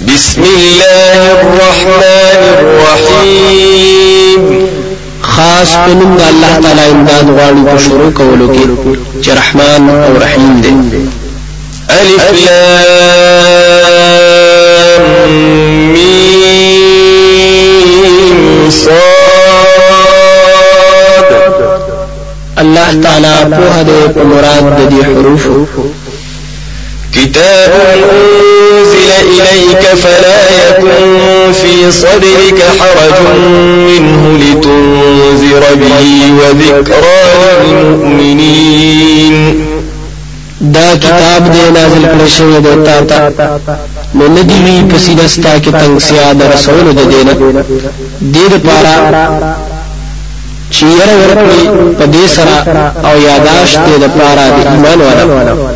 بسم 0.00 0.42
الله 0.42 1.40
الرحمن 1.40 2.42
الرحيم. 2.58 4.42
خاص 5.22 5.72
د 6.16 6.20
الله 6.32 6.52
تعالی 6.62 6.84
امداد 6.90 7.26
غواړي 7.36 7.62
په 7.70 7.76
شروع 7.78 8.10
کولو 8.10 8.46
کې 8.54 8.64
أو 9.90 10.12
رحیم 10.24 10.54
دی. 10.60 10.74
الف 11.88 12.36
لام 12.46 13.84
میم 15.92 17.00
صاد. 18.70 20.06
الله 22.58 22.90
تعالی 23.02 23.34
په 24.14 24.22
مراد 24.24 24.64
د 24.78 24.80
دې 24.92 25.00
حروف 25.04 25.44
كتاب 27.16 27.72
أنزل 27.94 29.10
إليك 29.32 29.84
فلا 30.02 30.40
يكن 30.68 31.52
في 31.52 31.92
صدرك 31.92 32.58
حرج 32.78 33.16
منه 33.88 34.22
لتنذر 34.38 35.62
به 35.74 36.04
وذكرى 36.38 37.22
للمؤمنين. 37.64 39.36
دا 40.60 40.96
کتاب 40.96 41.42
دې 41.52 41.70
نازل 41.72 42.04
کړی 42.06 42.28
شوی 42.36 42.58
دی 42.60 42.74
تا 42.84 43.00
ته. 43.00 43.18
نو 44.14 44.28
ندی 44.28 44.58
وی 44.64 44.76
پسیدستا 44.90 45.58
کې 45.58 45.70
تنگ 45.80 45.98
سیا 45.98 46.32
د 46.32 46.42
رسول 46.54 46.92
د 46.92 47.00
دینه 47.12 47.32
دې 48.34 48.44
لپاره 48.54 48.94
چې 50.70 50.84
ير 50.84 51.10
ورکړي 51.20 51.62
په 51.98 52.04
دې 52.14 52.26
سره 52.36 52.56
أو 53.04 53.16
یاداش 53.28 53.70
دې 53.76 53.96
لپاره 54.04 54.42
د 54.56 54.58
ایمان 54.72 55.00
والا. 55.00 55.75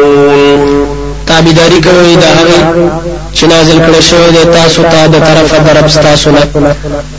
تابعداري 1.41 1.79
کوي 1.81 2.15
دا 2.15 2.27
هغه 2.39 2.59
چې 3.35 3.43
نازل 3.43 3.79
کړی 3.85 4.01
شوی 4.09 4.29
دی 4.35 4.43
تاسو 4.53 4.81
ته 4.83 5.07
د 5.07 5.15
طرفه 5.27 5.57
د 5.57 5.69
رب 5.77 5.87
تاسو 5.87 6.31
نه. 6.31 6.75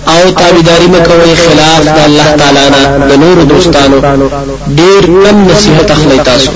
أو 0.08 0.30
تابعداري 0.30 0.86
مکوئ 0.94 1.34
خلاف 1.44 1.82
د 1.96 1.98
الله 2.06 2.28
تعالی 2.38 2.66
نه 2.74 2.82
د 3.08 3.10
نور 3.22 3.36
دوستانو. 3.52 3.98
ډیر 4.80 5.02
کم 5.24 5.36
نصیحت 5.52 5.88
اخلي 5.90 6.18
تاسو. 6.24 6.50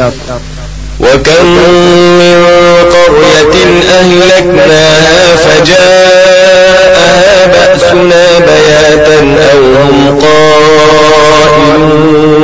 وكم 1.00 1.47
من 2.20 2.39
قرية 2.94 3.56
أهلكناها 3.98 5.25
فجاءها 5.44 7.25
بأسنا 7.47 8.27
بياتا 8.39 9.19
أو 9.53 9.61
هم 9.83 9.97
قائلون 10.25 12.36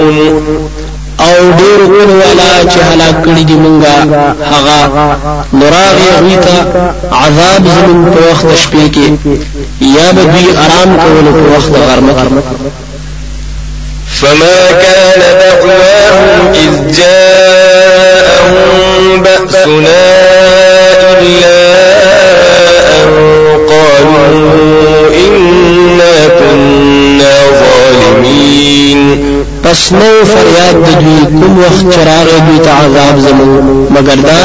أو 1.42 1.50
ډیر 1.58 1.80
کول 1.86 2.10
والا 2.22 2.50
چې 2.72 2.78
هلاک 2.90 3.16
کړي 3.24 3.44
دي 3.48 3.56
مونږه 3.64 3.94
هغه 4.52 4.78
نوراغ 5.52 5.98
ته 6.44 6.56
عذاب 7.20 7.62
زمون 7.76 8.00
په 8.14 8.20
وخت 8.30 8.46
شپې 8.62 8.84
کې. 8.94 9.06
یا 9.96 10.08
به 10.12 10.22
دوی 10.32 10.46
آرام 10.64 10.90
کول 11.04 11.26
په 11.38 11.44
وخت 11.56 11.72
غرمه 11.88 12.42
فما 14.20 14.60
كان 14.82 15.20
دعواهم 15.40 16.52
إذ 16.54 16.74
جاءهم 16.98 18.52
بأسنا 19.22 20.04
إلا 21.20 21.81
پس 29.62 29.92
نو 29.92 30.10
فریاد 30.32 30.74
د 30.84 30.86
دوی 31.02 31.20
کوم 31.40 31.54
وخت 31.58 31.84
چراغ 31.94 32.28
دوی 32.46 32.58
ته 32.58 32.70
عذاب 32.70 33.16
زمون. 33.26 33.86
مگر 33.90 34.18
دا 34.28 34.40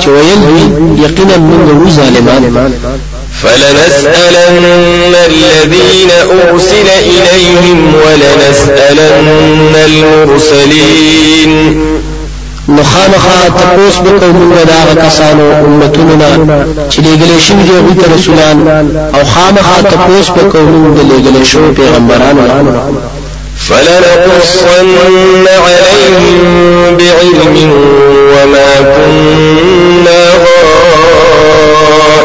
چې 0.00 0.08
ویل 0.08 0.40
دوی 0.46 0.64
یقینا 1.04 1.36
موږ 1.36 1.90
ظالمان. 1.90 2.42
فلنسألن 3.42 4.64
الذين 5.30 6.10
أرسل 6.30 6.88
إليهم 7.12 7.78
ولنسألن 7.94 9.74
المرسلين. 9.86 11.52
نو 12.68 12.82
خامخا 12.82 13.48
تپوس 13.48 13.96
بکو 14.04 14.26
موږ 14.38 14.66
دا 14.68 14.80
کسانو 15.06 15.46
امتونو 15.52 16.14
نه 16.16 16.30
چې 16.90 16.98
او 17.00 18.00
رسولان. 18.16 18.58
او 19.14 19.22
خامخا 19.24 19.76
تپوس 19.90 20.30
بکو 20.30 20.58
موږ 20.58 20.94
د 20.98 21.00
پیغمبرانو 21.76 22.42
فلنقصن 23.58 25.46
عليهم 25.46 26.96
بعلم 26.96 27.72
وما 28.32 28.74
كنا 28.96 30.24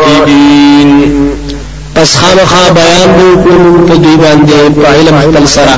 غائبين 0.06 0.92
پس 1.96 2.18
خامخا 2.18 2.70
بیان 2.74 3.18
دو 3.18 3.42
کوم 3.44 3.86
په 3.88 3.96
دوی 3.96 4.16
باندې 4.18 4.54
په 4.82 4.88
علم 4.88 5.16
خپل 5.22 5.46
سره 5.48 5.76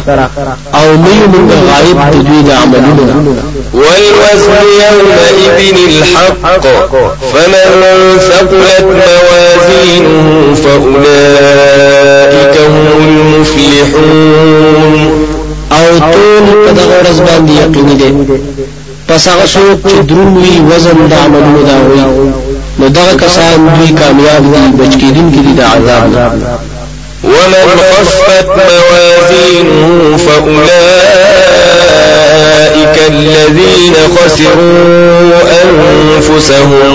أو 0.73 0.87
نه 1.03 1.27
موږ 1.33 1.49
غایب 1.69 1.97
د 2.11 2.15
دوی 2.27 2.41
د 2.43 2.49
عملونو 2.51 3.05
والوزن 3.73 4.67
يومئذ 4.83 5.77
الحق 5.87 6.65
فمن 7.33 7.67
ثقلت 8.19 8.83
موازينه 8.83 10.55
فأولئك 10.63 12.55
هم 12.57 12.85
المفلحون 12.99 14.93
او 15.77 15.87
ټول 16.13 16.45
په 16.65 16.71
دغه 16.79 16.95
ورځ 17.01 17.19
باندې 17.27 17.51
یقیني 17.63 17.95
دي 18.01 18.09
پس 19.07 19.21
هغه 19.27 19.45
څوک 19.53 19.77
چې 19.89 19.97
دروي 20.09 20.53
وزن 20.69 20.97
د 21.11 21.13
عملونو 21.23 21.61
دا 21.69 21.77
وي. 21.87 22.03
نو 22.79 22.85
دغه 22.97 23.13
کسان 23.23 23.57
دوی 23.75 23.89
کامیاب 24.01 24.43
دي 24.53 24.63
بچ 24.79 24.93
کېدونکي 25.01 25.39
دي 25.45 25.53
د 25.59 25.61
عذاب 25.61 25.95
نه 25.95 26.11
ومن 27.23 27.67
خفت 27.89 28.47
موازينه 28.69 30.17
فأولئك 30.17 30.65
الذين 33.09 33.95
خسروا 34.15 35.37
أنفسهم 35.63 36.85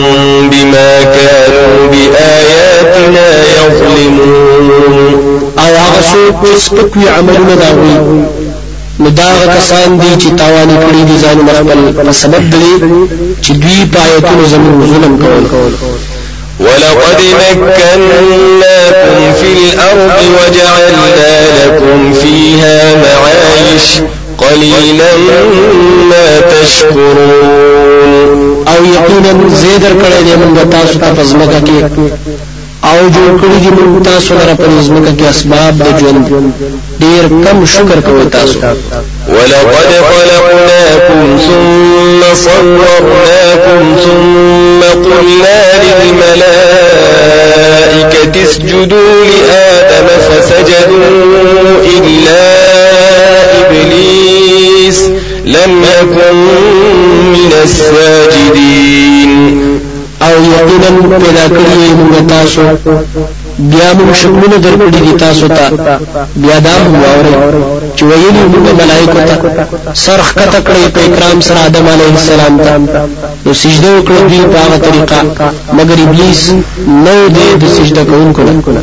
بما 0.51 0.93
كانوا 1.03 1.75
بآياتنا 1.93 3.29
يظلمون. 3.59 5.15
أو 5.59 5.71
هغه 5.85 6.01
څوک 6.13 6.35
چې 6.45 6.53
سپکوي 6.65 7.07
عملونه 7.09 7.55
نو 9.01 9.09
دا 9.09 9.31
کسان 9.57 9.99
دي 10.01 10.13
چې 10.23 10.29
تاوان 10.39 10.71
کړی 10.83 11.03
دي 11.09 11.17
ځان 11.23 11.39
خپل 11.59 11.81
په 11.97 12.13
سبب 12.13 12.43
دي 12.53 12.71
چې 13.43 13.53
دوی 13.63 13.81
پایتونو 13.95 14.45
زموږ 14.53 14.79
ظلم 14.93 15.15
کول. 15.23 15.45
ولقد 16.61 17.21
مكناكم 17.41 19.19
في 19.41 19.51
الأرض 19.59 20.19
وجعلنا 20.37 21.31
لكم 21.59 21.99
فيها 22.13 22.77
معايش 23.03 23.87
قليلا 24.39 25.13
ما 26.11 26.29
تشكرون. 26.41 28.29
أو 28.69 28.81
یقینا 28.85 29.33
زیدر 29.63 29.93
کړی 30.03 30.21
دی 30.27 30.35
موږ 30.41 30.55
تاسو 30.71 30.99
ته 30.99 31.09
پزماکه 31.15 31.61
کې. 31.67 31.79
أو 32.89 33.01
جوړ 33.15 33.33
کړی 33.43 33.59
دي 33.65 33.71
موږ 33.79 33.95
تاسو 34.05 34.31
لپاره 34.35 34.55
په 34.55 34.69
ځمکه 34.87 35.13
کې 35.19 35.25
اسباب 35.33 35.73
د 35.85 35.87
ژوند. 36.01 36.25
ډیر 37.03 37.25
کم 37.45 37.59
شکر 37.75 37.99
کوي 38.07 38.27
تاسو. 38.37 38.59
ولقد 39.29 39.91
خلقناكم 40.11 41.25
ثم 41.47 42.21
صورناكم 42.35 43.83
ثم 44.05 44.81
قلنا 45.05 45.61
للملائكة 45.85 46.75
اسجدوا 48.43 49.15
لآدم 49.31 50.09
فسجدوا 50.27 51.11
إلا 51.97 52.45
إبليس 53.61 54.99
لم 55.45 55.73
يكن 55.85 56.37
من 57.35 57.53
الساجدين. 57.65 59.33
او 60.27 60.35
یقینا 60.55 61.19
پیدا 61.25 61.45
کړی 61.57 61.91
موږ 61.99 62.15
تاسو. 62.33 62.61
بیا 63.59 63.89
موږ 63.99 64.11
شکونه 64.21 64.57
درکړي 64.65 65.01
دي 65.05 65.13
تاسو 65.25 65.49
ته. 65.49 65.65
بیا 66.43 66.59
دا 66.67 66.75
هم 66.83 66.95
واوري 67.03 67.35
چې 67.97 68.03
ویلي 68.09 68.45
موږ 68.53 68.65
ملائکه 68.81 69.21
ته. 69.29 69.35
سرخ 70.05 70.29
کته 70.39 70.61
کړی 70.67 70.85
په 70.95 71.01
اکرام 71.09 71.41
سره 71.49 71.59
آدم 71.69 71.87
علیه 71.95 72.13
السلام 72.19 72.55
ته. 72.65 72.73
نو 73.47 73.53
سجده 73.63 73.91
وکړه 73.95 74.21
دوی 74.31 74.43
په 74.53 74.59
هغه 74.65 74.79
طریقه. 74.87 75.21
مگر 75.79 75.99
ابلیس 76.07 76.43
نو 77.05 77.17
دې 77.37 77.49
د 77.63 77.65
سجده 77.77 78.05
کوونکو 78.05 78.43
نه 78.43 78.83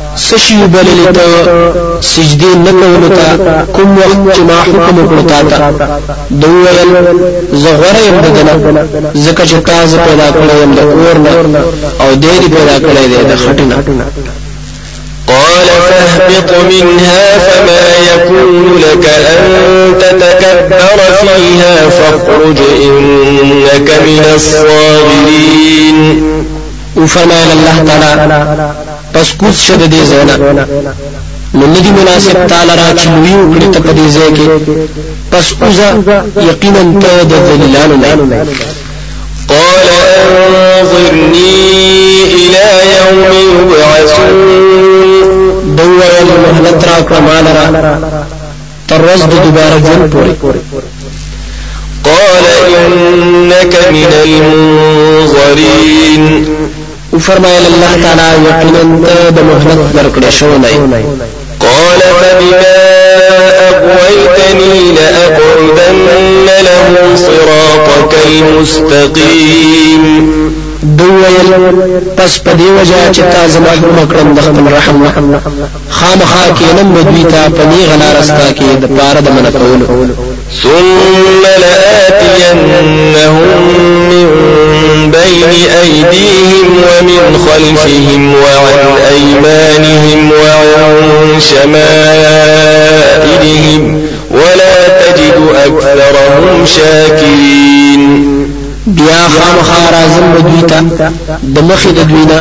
سشي 0.15 0.67
بلل 0.67 1.13
ته 1.13 1.27
سجدي 2.01 2.45
نکولو 2.55 3.09
ته 3.09 3.65
کوم 3.75 3.97
وخت 3.97 4.37
چې 4.37 4.41
ما 4.41 4.61
حکم 4.61 4.97
وکړو 4.97 5.23
تا. 5.29 5.41
ته 5.49 5.57
دویل 6.31 6.89
زغره 7.53 8.01
يم 8.07 8.17
بدنه 8.21 8.53
زکه 9.13 9.45
چې 9.45 9.55
تاسو 9.65 9.97
پیدا 9.97 10.27
کړو 10.31 10.55
يم 10.63 10.71
د 10.75 10.79
اور 10.79 11.17
نه 11.47 11.61
أو 12.01 12.15
دې 12.15 12.49
پیدا 12.55 12.77
کړی 12.79 13.05
دی 13.11 13.35
خټینه 13.43 13.75
قال 15.27 15.67
فاهبط 15.89 16.51
منها 16.71 17.37
فما 17.37 17.83
يكون 18.11 18.77
لك 18.77 19.05
أن 19.09 19.43
تتكبر 19.99 20.99
فيها 21.21 21.89
فاخرج 21.89 22.59
إنك 22.85 23.89
من 24.07 24.23
الصاغرين. 24.35 25.99
وفرمایل 26.95 27.51
الله 27.51 27.83
تعالی 27.87 28.90
پس 29.13 29.27
کوز 29.39 29.55
شد 29.65 29.81
دې 29.91 30.01
زینا 30.09 30.35
نو 31.53 31.67
ندی 31.67 31.91
مناسب 31.91 32.47
تعالی 32.47 32.73
را 32.75 32.89
چې 32.99 33.07
لوی 33.07 33.33
وکړي 33.33 33.67
ته 33.73 33.79
په 33.79 33.91
دې 33.97 34.07
ځای 34.15 34.29
کې. 34.35 34.45
پس 35.31 35.45
اوزا 35.61 35.89
یقینا 36.49 36.83
ته 37.01 37.11
د 37.23 37.33
ذلیلانو 37.47 37.95
نه. 37.95 38.41
قال 39.51 39.87
أنظرني 40.17 41.59
إلى 42.39 42.65
يوم 42.97 43.19
يبعثون 43.33 44.35
دوه 45.77 46.13
مهلت 46.43 46.79
را 46.87 46.97
کړه 47.07 47.19
مال 47.27 47.45
را. 47.55 47.65
تر 48.87 48.99
ورځ 49.01 49.21
د 49.31 49.33
دوباره 49.43 49.77
ژوند 49.85 50.05
پورې. 50.13 50.33
قال 52.03 52.45
إنك 52.77 53.73
من 53.91 54.11
المنظرين 54.25 56.23
وفرمایل 57.21 57.65
الله 57.65 57.93
تعالی 58.03 58.27
یقینا 58.49 58.81
د 59.29 59.39
مهلت 59.49 59.79
درکړې 59.95 60.29
شو 60.29 60.57
نه 60.57 60.71
قال 61.59 62.01
فبما 62.21 62.77
أغويتني 63.69 64.75
لأقعدن 64.97 66.47
لهم 66.67 67.15
صراطك 67.15 68.13
المستقيم. 68.25 70.03
دویل 70.83 71.49
پس 72.17 72.33
په 72.43 72.51
دی 72.53 72.69
وجه 72.77 73.11
چې 73.13 73.21
تا 73.33 73.47
زما 73.47 73.71
حکم 73.81 73.97
کړم 74.11 74.27
د 74.37 74.39
خپل 74.41 74.65
رحم 74.75 74.97
خامخا 75.89 76.45
کینم 76.57 76.87
بدوی 76.93 77.23
تا 77.23 77.43
په 77.57 77.63
نی 77.71 77.81
غلا 77.89 78.09
رستا 78.19 78.47
کې 78.57 78.69
د 78.81 78.85
پاره 78.97 79.19
د 79.19 79.27
من 79.35 79.45
کول 79.51 80.09
ثم 80.61 81.43
لآتينهم 81.63 82.87
بين 85.11 85.43
أيديهم 85.81 86.67
ومن 86.77 87.21
خلفهم 87.47 88.21
وعن 88.33 88.79
أيمانهم 89.11 90.19
وعن 90.31 91.39
شمائلهم 91.39 92.91
ولا 94.31 94.75
تجد 94.99 95.37
أكثرهم 95.55 96.65
شاكرين. 96.65 98.40
بیا 98.87 99.27
خامخا 99.29 99.89
رازم 99.91 100.31
بدوی 100.33 100.61
تا 100.61 100.79
د 101.55 101.59
مخې 101.69 101.87
د 101.87 101.99
دوینا 102.09 102.37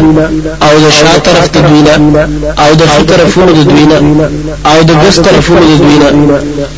أو 0.62 0.78
د 0.84 0.90
شا 0.90 1.18
طرف 1.24 1.50
د 1.52 1.58
دوینا 1.68 1.94
أو 2.58 2.74
د 2.74 2.82
خو 2.88 3.02
طرفونو 3.04 3.52
د 3.52 3.68
دوینا 3.70 3.98
أو 4.66 4.82
د 4.82 4.90
ګس 5.02 5.16
طرفونو 5.20 5.60
د 5.60 5.78
دوینا 5.82 6.08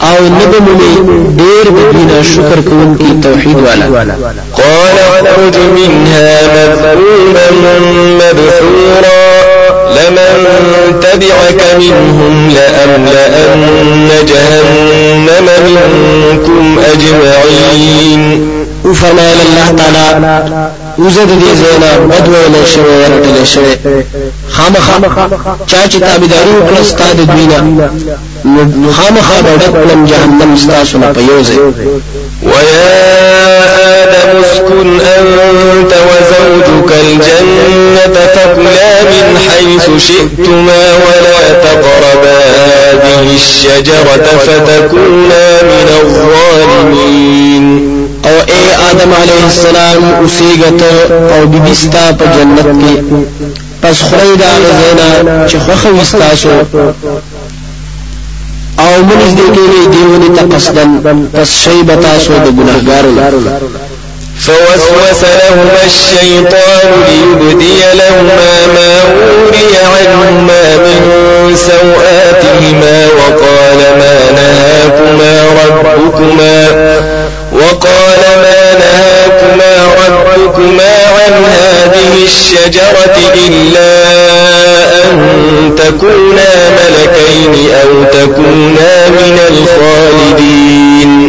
أو 0.02 0.18
نبه 0.38 0.58
مونږ 0.66 0.82
ډیر 1.40 1.64
د 1.76 1.78
دوینا 1.92 2.22
شکر 2.22 2.60
کوونکی 2.68 3.20
توحید 3.22 3.56
والا. 3.56 3.86
قال 4.62 4.96
اخرج 5.10 5.56
منها 5.76 6.28
مذموما 6.56 7.46
مدحورا 8.20 9.22
لمن 9.96 10.46
تبعك 11.00 11.62
منهم 11.78 12.50
لأملأن 12.56 14.08
جهنم 14.28 15.46
منكم 15.66 16.78
أجمعين. 16.92 18.61
وفرمایل 18.84 19.38
الله 19.46 19.68
تعالی 19.78 20.06
وزد 20.98 21.28
دې 21.28 21.54
زینا 21.54 21.90
بدویل 22.10 22.54
شوی 22.66 22.94
ورټل 23.02 23.44
شوی 23.44 23.74
خامخا 24.48 24.96
چا 25.66 25.86
چې 25.88 25.98
تابعداري 26.00 26.52
وکړه 26.60 26.80
استاد 26.80 27.16
دوینا 27.16 27.58
نو 28.44 28.92
خامخا 28.92 29.36
ډډک 29.42 29.74
لم 29.92 30.04
جهنم 30.06 30.52
استاسو 30.52 30.98
نه 30.98 31.08
ويا 32.42 33.02
آدم 34.02 34.44
اسكن 34.44 35.00
أنت 35.00 35.92
وزوجك 36.08 36.90
الجنة 37.00 38.16
فكلا 38.34 39.02
من 39.02 39.38
حيث 39.48 39.86
شئتما 40.08 40.82
ولا 41.04 41.52
تقربا 41.52 42.38
هذه 42.56 43.34
الشجرة 43.34 44.26
فتكونا 44.46 45.62
من 45.62 45.88
الظالمين۔ 46.02 47.91
أو 48.32 48.38
اے 48.52 48.60
آدم 48.88 49.12
علیہ 49.20 49.44
السلام 49.44 50.04
اوسېګت 50.04 50.82
أو 51.32 51.46
بيبستا 51.54 52.04
په 52.18 52.24
جنت 52.36 52.66
کې 52.80 52.94
پس 53.82 53.96
خړې 54.08 54.32
دا 54.42 54.50
غزینا 54.64 55.08
چې 55.48 55.56
خوخه 55.64 55.90
وستاسو 55.98 56.50
أو 58.84 58.92
منځ 59.08 59.30
دې 59.38 59.48
کې 59.54 59.88
دیونی 59.92 60.30
ته 60.36 60.42
قصدن 60.52 60.90
پس 61.32 61.48
شی 61.62 61.82
بتاسو 61.88 62.32
د 62.44 62.46
ګناهګارو 62.58 63.10
فوسوس 64.44 65.22
لهما 65.22 65.80
الشيطان 65.86 66.88
ليبدي 67.08 67.80
لهما 67.94 68.66
ما 68.74 68.92
أوري 69.12 69.76
عنهما 69.92 70.76
من 70.76 71.56
سوآتهما 71.56 73.06
وقال 73.18 73.78
ما 73.98 74.16
نهاكما 74.36 75.32
ربكما 75.64 77.21
وقال 77.52 78.22
ما 78.42 78.74
نهاكما 78.82 79.72
ربكما 80.08 80.94
عن 81.16 81.44
هذه 81.44 82.24
الشجرة 82.24 83.16
إلا 83.48 83.92
أن 85.04 85.16
تكونا 85.76 86.52
ملكين 86.70 87.54
أو 87.74 88.04
تكونا 88.04 89.08
من 89.08 89.38
الخالدين. 89.50 91.22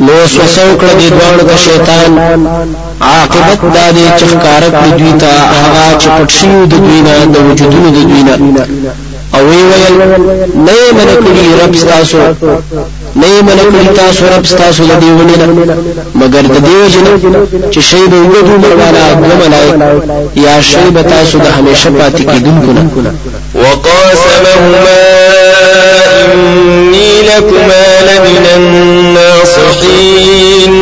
نو 0.00 0.12
وسوسه 0.24 0.62
کړه 0.80 0.92
د 1.00 1.02
دوانو 1.14 1.42
د 1.48 1.52
عاقبت 3.00 3.60
دا 3.74 3.86
دې 3.96 4.06
چې 4.18 4.24
ښکارا 4.32 4.68
کړی 4.78 4.90
دوی 4.98 5.12
ته 5.22 5.30
هغه 5.60 5.86
چې 6.00 6.08
پټ 6.16 6.30
شي 6.38 6.52
د 6.70 6.74
أو 9.34 9.46
وی 9.48 9.62
ویل 9.70 9.94
نه 10.66 10.76
رب 11.62 11.72
تاسو 11.88 12.18
نه 13.16 13.42
من 13.46 13.58
کړی 13.58 13.96
تاسو 13.96 14.24
رب 14.36 14.42
تاسو 14.42 14.82
د 14.90 14.92
دیونه 15.00 15.36
نه 15.36 15.44
مگر 16.14 16.42
د 16.54 16.56
دیو 16.66 16.84
جن 16.92 17.06
چې 17.72 17.80
شی 17.88 18.04
به 18.10 18.18
وګړو 18.30 18.56
مروالا 18.64 19.06
یا 20.46 20.54
شی 20.70 20.88
به 20.94 21.02
تاسو 21.02 21.34
د 21.38 21.46
همیشه 21.56 21.88
پاتې 21.98 22.22
کیدونکو 22.30 22.70
نه 22.76 22.82
وقاسمهما 23.54 25.00
إني 26.34 27.12
لكما 27.22 27.84
لمن 28.08 28.44
الناصحين. 28.56 30.74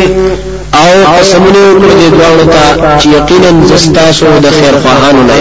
أو 0.75 0.93
قسمونه 1.21 1.65
کړی 1.81 1.95
د 2.01 2.03
دوانو 2.15 2.45
ته 2.53 2.65
چې 3.01 3.07
یقینا 3.07 3.51
زستاسو 3.69 4.27
د 4.45 4.47
خیر 4.51 4.75
خواهانو 4.83 5.23
نه 5.23 5.35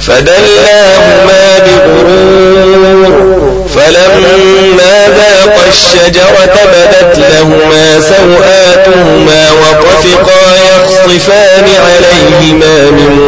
فدلاهما 0.00 1.44
بغرور. 1.66 3.53
فلما 3.74 5.08
ذاق 5.08 5.56
الشجرة 5.68 6.56
بدت 6.72 7.18
لهما 7.18 8.00
سوآتهما 8.00 9.50
وطفقا 9.50 10.42
يخصفان 10.74 11.66
عليهما 11.86 12.90
من 12.90 13.18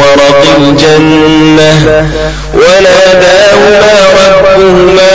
ورق 0.00 0.44
الجنة. 0.58 1.72
وناداهما 2.54 3.92
ربهما 4.26 5.10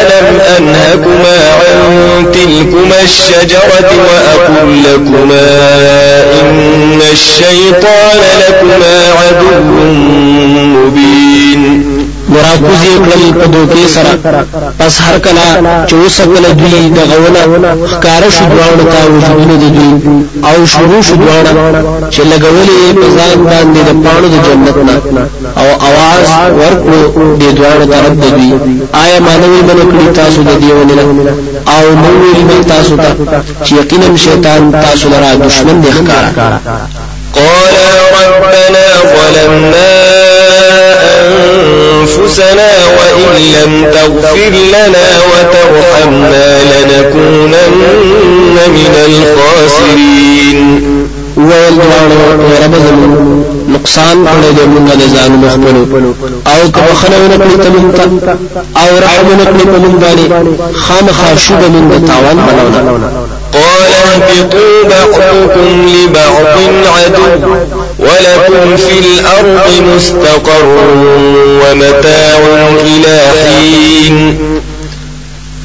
ألم 0.00 0.40
أنهكما 0.58 1.38
عن 1.60 2.26
تلكما 2.32 3.00
الشجرة 3.02 3.90
وأقل 4.08 4.82
لكما 4.84 5.48
إن 6.40 7.00
الشيطان 7.12 8.20
لكما 8.48 9.12
عدو 9.20 9.64
مبين. 10.76 12.05
مراکوزی 12.32 12.94
کړل 13.04 13.22
په 13.40 13.46
دوکه 13.54 13.84
سره. 13.94 14.12
پس 14.78 14.94
هر 15.06 15.16
کله 15.26 15.46
چې 15.88 15.94
وڅکله 16.02 16.44
دوی 16.60 16.82
دا 16.96 16.98
ونه 17.10 17.42
ښکاره 17.92 18.22
شو 18.36 18.44
دواړو 18.52 18.84
ته 18.92 19.00
وجودونه 19.12 19.56
دوی 19.76 19.90
او 20.48 20.66
شروع 20.72 21.02
شو 21.06 21.14
دواړه 21.22 21.52
چې 22.14 22.20
لګولې 22.30 22.78
په 23.00 23.06
ځان 23.16 23.38
باندې 23.50 23.80
د 23.88 23.90
پاڼو 24.04 24.28
د 24.34 24.36
جنت 24.46 24.76
نه. 25.16 25.24
او 25.60 25.68
اواز 25.88 26.26
ورکړو 26.60 27.00
د 27.40 27.44
دوه 27.58 27.86
طرف 27.92 28.12
دوی. 28.22 28.50
آیا 29.02 29.18
مانوي 29.26 29.60
من 29.68 29.78
کړی 29.92 30.06
تاسو 30.20 30.42
د 30.48 30.52
دیونه 30.60 31.02
او 31.74 31.82
نو 32.02 32.10
ویل 32.20 32.64
تاسو 32.72 32.96
ته 32.96 33.10
چې 33.64 33.72
یقینا 33.80 34.16
شیطان 34.16 34.72
تاسو 34.72 35.08
لرا 35.08 35.30
دشمن 35.46 35.76
دی 35.82 35.90
ښکارا 35.98 36.28
قال 37.36 37.74
ربنا 38.16 38.86
ظلمنا 39.12 39.88
أنفسنا 42.26 42.70
وإن 42.86 43.42
لم 43.42 43.90
تغفر 43.92 44.50
لنا 44.50 45.06
وترحمنا 45.30 46.58
لنكونن 46.62 47.56
من 48.68 48.94
الخاسرين. 49.06 50.60
ویل 51.36 51.76
دواړو 51.76 52.18
رب 52.64 52.74
زمون 52.86 53.44
نقصان 53.68 54.16
کړی 54.26 54.50
دی 54.56 54.64
موږ 54.72 54.86
د 55.00 55.02
ځانونو 55.14 55.48
خپلو 55.54 55.80
آو 56.46 56.62
که 56.74 56.80
بخنه 56.80 57.16
ونه 57.22 57.36
کړی 57.44 57.56
ته 57.62 57.68
موږ 57.74 57.88
او 58.82 58.92
رحم 59.04 59.26
ونه 59.28 59.44
کړې 59.44 59.64
په 59.72 59.78
موږ 59.84 59.94
باندې 60.02 60.24
خامخا 60.84 61.30
شو 61.36 61.54
به 61.60 61.68
موږ 61.68 62.08
تاوانیانو 62.08 62.36
نه 62.46 63.08
قال 63.56 63.82
اهبطوا 64.04 64.72
بعضكم 64.90 65.86
لبعض 65.94 66.56
عدو. 66.96 67.24
ولكم 67.98 68.76
في 68.76 68.98
الأرض 68.98 69.66
مستقر 69.94 70.66
ومتاع 71.62 72.38
إلى 72.80 73.18
حين. 73.42 74.38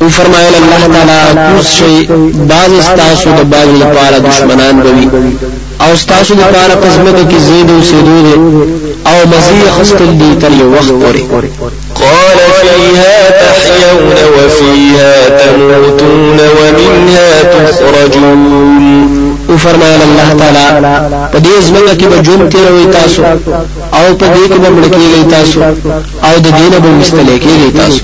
او 0.02 0.10
فرمایل 0.10 0.54
الله 0.56 0.84
تعالی 0.94 1.56
کوز 1.58 1.68
شئ 1.74 2.08
بعض 2.34 2.72
ستاسو 2.80 3.30
د 3.30 3.42
بعض 3.50 3.68
لپاره 3.82 4.18
دشمنان 4.18 4.80
بوي. 4.80 5.08
او 5.82 5.94
ستاسو 5.94 6.34
لپاره 6.34 6.74
قسمت 6.74 7.32
کې 7.32 7.38
زید 7.38 7.70
اوسېدو 7.72 8.66
أو 9.08 9.28
مزي 9.28 9.72
خستل 9.80 10.18
دي 10.18 10.36
تر 10.42 10.52
یو 10.60 10.74
وخت 10.74 10.90
پورې 10.90 11.22
قال 11.96 12.40
فيها 12.62 13.30
تحيون 13.30 14.16
وفيها 14.38 15.30
تموتون 15.30 16.40
ومنها 16.58 17.44
تخرجون. 17.44 19.21
أو 19.52 19.58
فرمایل 19.58 20.02
الله 20.02 20.30
تعالی 20.40 20.68
په 21.34 21.40
دې 21.40 21.56
ځمکه 21.68 21.94
کې 22.00 22.06
به 22.12 22.18
ژوند 22.26 22.50
تیروي 22.52 22.86
تاسو 22.86 23.22
آو 24.00 24.10
په 24.20 24.26
دې 24.36 24.46
کې 24.52 24.58
به 24.64 24.70
مړ 24.76 24.86
کېږئ 24.96 25.24
تاسو 25.32 25.60
آو 26.28 26.36
د 26.46 26.48
دینه 26.58 26.78
به 26.84 26.90
مستلې 27.00 27.38
کېږئ 27.44 27.70
تاسو۔ 27.78 28.02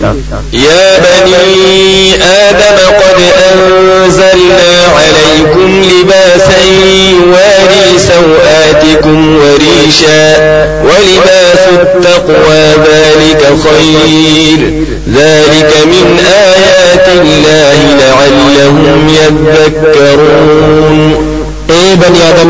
يا 0.53 0.87
بني 1.03 2.15
آدم 2.45 2.77
قد 2.99 3.19
أنزلنا 3.51 4.71
عليكم 4.99 5.69
لباسا 5.91 6.59
يواري 7.11 7.87
سوآتكم 8.09 9.17
وريشا 9.35 10.23
ولباس 10.87 11.63
التقوى 11.79 12.65
ذلك 12.87 13.41
خير 13.63 14.59
ذلك 15.15 15.71
من 15.85 16.05
آيات 16.55 17.07
الله 17.07 17.77
لعلهم 17.99 19.09
يذكرون 19.09 21.26
اے 21.71 21.95
بنی 22.01 22.21
آدم 22.29 22.49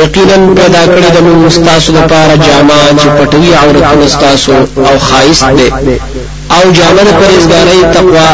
یقینا 0.00 0.36
پیدا 0.56 0.82
کړی 0.92 1.08
د 1.14 1.18
موږ 1.24 1.36
مستاسو 1.46 1.92
لپاره 1.92 2.36
جامه 2.46 2.76
چې 2.98 3.94
مستاسو 4.02 4.52
أو 4.88 4.98
خایس 4.98 5.42
ده 5.44 5.68
أو 6.56 6.72
جامه 6.78 7.02
د 7.08 7.10
پرهیزګارۍ 7.20 7.80
تقوا 7.94 8.28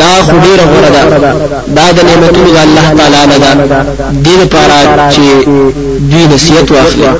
دا 0.00 0.12
خو 0.24 0.32
ډیره 0.44 0.64
غوړه 0.70 0.90
ده 0.94 1.32
دا 1.76 1.86
د 1.96 1.98
نعمتونو 2.08 2.50
د 2.56 2.58
الله 2.66 2.86
تعالی 2.98 3.22
نه 3.32 3.38
ده 3.42 3.80
دې 4.24 4.38
چې 5.14 5.24
نصیحت 6.34 6.70
واخلي 6.70 7.10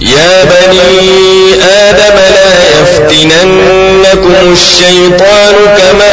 يا 0.00 0.44
بني 0.44 1.54
آدم 1.88 2.16
لا 2.36 2.50
يفتننكم 2.80 4.52
الشيطان 4.52 5.54
كما 5.78 6.12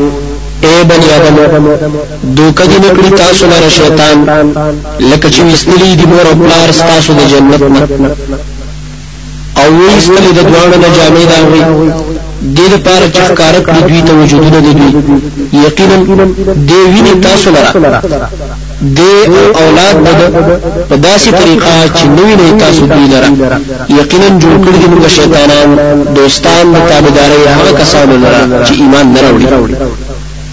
اے 0.65 0.73
بنی 0.89 1.07
آدم 1.15 1.35
دوکه 2.37 2.63
دې 2.71 2.77
نکړی 2.85 3.09
تاسو 3.17 3.45
لپاره 3.45 3.69
شیطان 3.69 4.17
لکه 4.99 5.29
چې 5.29 5.41
وستلی 5.47 5.95
دی 5.99 6.05
مور 6.11 6.25
او 6.31 6.35
پلار 6.41 6.73
تاسو 6.89 7.13
د 7.19 7.21
جنت 7.31 7.61
نه. 7.71 8.11
اوویستلې 9.61 10.31
د 10.37 10.41
دواړو 10.49 10.77
نه 10.83 10.89
جامې 10.97 11.25
دا 11.31 11.39
وي 11.51 11.61
دې 12.55 12.67
لپاره 12.73 13.05
چې 13.13 13.21
ښکاره 13.29 13.65
کړي 13.73 13.81
دوی 13.87 14.01
ته 14.07 14.13
وجودونه 14.19 14.59
دي 14.65 14.73
دوی. 14.73 15.21
یقینا 15.65 15.97
دې 16.69 16.79
ویني 16.93 17.13
تاسو 17.27 17.49
لپاره 17.49 17.91
دې 18.97 19.05
او 19.05 19.13
اولاد 19.63 19.95
د 20.05 20.09
په 20.89 20.95
داسې 21.07 21.29
طریقه 21.41 21.73
چې 21.97 22.05
نه 22.17 22.35
وینئ 22.41 22.59
تاسو 22.63 22.81
دوی 22.93 23.07
لره 23.13 23.29
یقینا 23.99 24.27
جوړ 24.41 24.55
کړی 24.65 24.77
دي 24.81 24.87
موږ 24.93 25.07
شیطانان 25.17 25.69
دوستان 26.15 26.63
د 26.73 26.77
تابعداري 26.89 27.41
هغه 27.55 27.71
کسانو 27.81 28.15
لره 28.23 28.65
چې 28.65 28.73
ایمان 28.81 29.05
نه 29.13 29.19
راوړي 29.25 29.47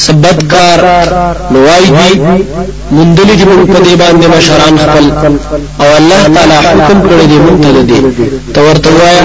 دوی 0.00 0.06
سبدکار 0.06 0.80
نوای 1.50 1.84
دی 1.84 2.44
مندلی 2.90 3.36
دی 3.36 3.44
په 3.44 3.78
دې 3.84 3.94
باندې 4.00 4.26
مشران 4.36 4.78
خپل 4.78 5.04
او 5.80 5.86
الله 5.96 6.22
تعالی 6.34 6.58
حکم 6.66 7.02
کړی 7.08 7.26
دی 7.30 7.38
مونږ 7.44 7.60
ته 7.62 7.82
دی. 7.82 8.00
تو 8.54 8.60
ورته 8.60 8.90
وایا 8.90 9.22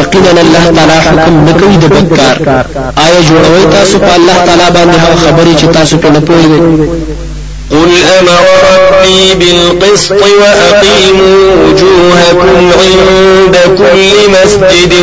یقینا 0.00 0.40
الله 0.40 0.64
تعالی 0.76 0.98
حکم 1.06 1.34
نه 1.48 1.57
کوي 1.57 1.76
د 1.76 1.84
بد 1.84 2.11
کار. 2.11 2.66
آیا 3.04 3.20
جوړوي 3.28 3.64
تاسو 3.76 3.98
په 3.98 4.14
الله 4.14 4.36
تعالی 4.46 4.68
باندې 4.76 4.96
هغه 5.04 5.16
خبري 5.26 5.54
چې 5.54 5.66
تاسو 5.76 5.96
په 5.96 6.08
نه 6.10 6.20
پوهیږئ 6.20 7.25
قل 7.70 7.90
أمر 8.20 8.44
ربي 8.72 9.34
بالقسط 9.34 10.12
وأقيموا 10.12 11.54
وجوهكم 11.64 12.70
عند 12.80 13.56
كل 13.78 14.30
مسجد 14.30 14.94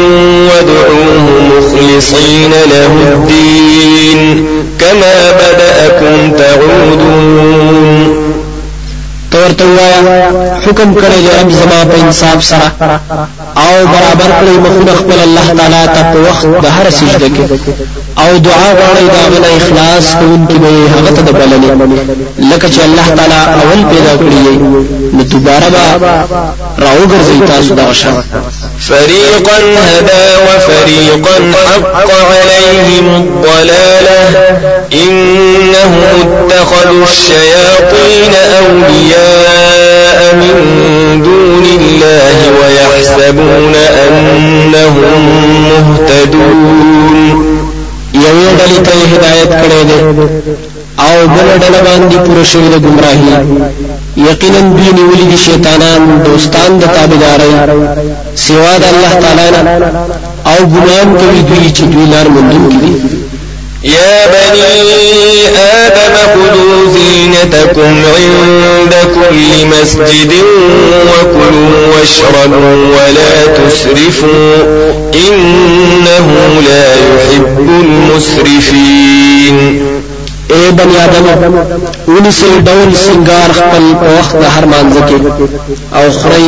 وادعوه 0.49 1.29
مخلصين 1.57 2.51
له 2.51 2.93
الدين 3.13 4.45
كما 4.79 5.31
بدأكم 5.31 6.31
تعودون 6.37 8.23
تورته 9.31 9.65
وایا 9.65 10.29
حکم 10.65 10.93
کړی 10.95 11.39
رب 11.41 11.49
زما 11.51 11.83
په 11.91 11.95
انصاف 12.03 12.53
أو 13.57 13.85
برابر 13.85 14.29
کړی 14.39 14.57
مخونه 14.65 14.93
خپل 14.95 15.19
الله 15.23 15.47
تعالی 15.57 15.85
ته 15.95 16.01
په 16.13 16.17
وخت 16.29 16.45
د 16.45 16.65
أو 18.17 18.37
دعا 18.37 18.73
غواړي 18.73 19.05
دا 19.13 19.23
غل 19.35 19.45
اخلاص 19.57 20.15
کوونکی 20.15 20.57
به 20.57 20.67
هغه 20.67 21.11
ته 21.11 21.31
بلنې 21.31 21.71
لکه 22.39 22.67
چې 22.67 22.79
الله 22.79 23.07
تعالی 23.17 23.41
اول 23.61 23.83
پیدا 23.93 24.13
کړی 24.17 24.57
نو 25.13 25.23
دوباره 25.23 25.69
به 25.69 25.83
راوګرځي 26.79 27.47
تاسو 27.47 27.75
دا 27.75 27.93
شان 27.93 28.23
فريقا 28.79 29.57
هدى 29.89 30.25
وفريقا 30.47 31.35
حق 31.67 32.11
عليهم 32.31 33.05
الضلالة 33.15 34.21
إنهم 34.93 36.03
اتخذوا 36.21 37.03
الشياطين 37.03 38.33
أولياء 38.59 40.35
من 40.35 40.55
دون 41.23 41.65
الله 41.79 42.37
ويحسبون 42.59 43.75
أنهم 44.05 45.21
مهتدون۔ 45.69 47.53
یوې 48.13 48.47
ډلې 48.59 48.79
ته 48.85 48.93
هدایت 49.13 49.51
کړی 49.61 49.81
دی 49.89 49.99
او 51.05 51.15
بل 51.33 51.47
ډله 51.63 51.79
باندې 51.87 52.17
پوره 52.25 52.43
شوی 52.51 52.69
د 52.73 52.77
گمراهی 52.85 53.33
یقینا 54.29 54.61
دوی 54.77 54.89
نیولې 54.97 55.25
دي 55.29 55.37
شیطانان 55.47 56.01
دوستان 56.25 56.69
د 56.81 56.83
تابعداري 56.95 57.53
سوا 58.45 58.73
د 58.81 58.85
الله 58.91 59.13
تعالی 59.23 59.47
نه 59.55 59.61
او 60.51 60.59
ګمان 60.73 61.07
کوي 61.19 61.41
دوی 61.49 61.67
چې 61.77 61.83
دوی 61.93 62.05
لار 62.13 62.27
موندونکي 62.35 62.65
دي 62.73 62.93
يا 63.83 64.15
بني 64.33 65.47
آدم 65.57 66.15
خذوا 66.33 66.77
زينتكم 66.95 67.93
عند 68.15 68.82
كل 69.15 69.51
مسجد 69.67 70.31
وكلوا 71.09 71.77
واشربوا 71.93 72.75
ولا 72.95 73.33
تسرفوا 73.57 74.55
إنه 75.15 76.27
لا 76.67 76.85
يحب 76.95 77.57
المسرفين. 77.83 79.57
اے 80.53 80.63
بنی 80.77 80.97
آدم 81.03 81.25
اونیسئ 82.07 82.47
ډول 82.65 82.89
سنگار 83.05 83.49
خپل 83.59 83.83
په 84.01 84.09
وخت 84.17 84.33
د 84.41 84.43
هر 84.55 84.65
أو 85.99 86.05
خړی 86.19 86.47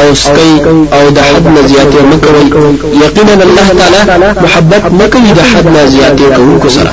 أو 0.00 0.14
سکي 0.14 0.52
أو 0.92 1.04
د 1.10 1.18
حد 1.28 1.44
نه 1.54 1.62
زیاتې 1.68 2.00
مکوي 2.10 2.44
یقینا 3.04 3.34
الله 3.46 3.68
تعالی 3.78 4.28
محبت 4.44 4.84
مکوي 5.00 5.32
د 5.38 5.40
حد 5.50 5.66
نه 5.76 5.82
کوونکو 6.36 6.68
سره. 6.68 6.92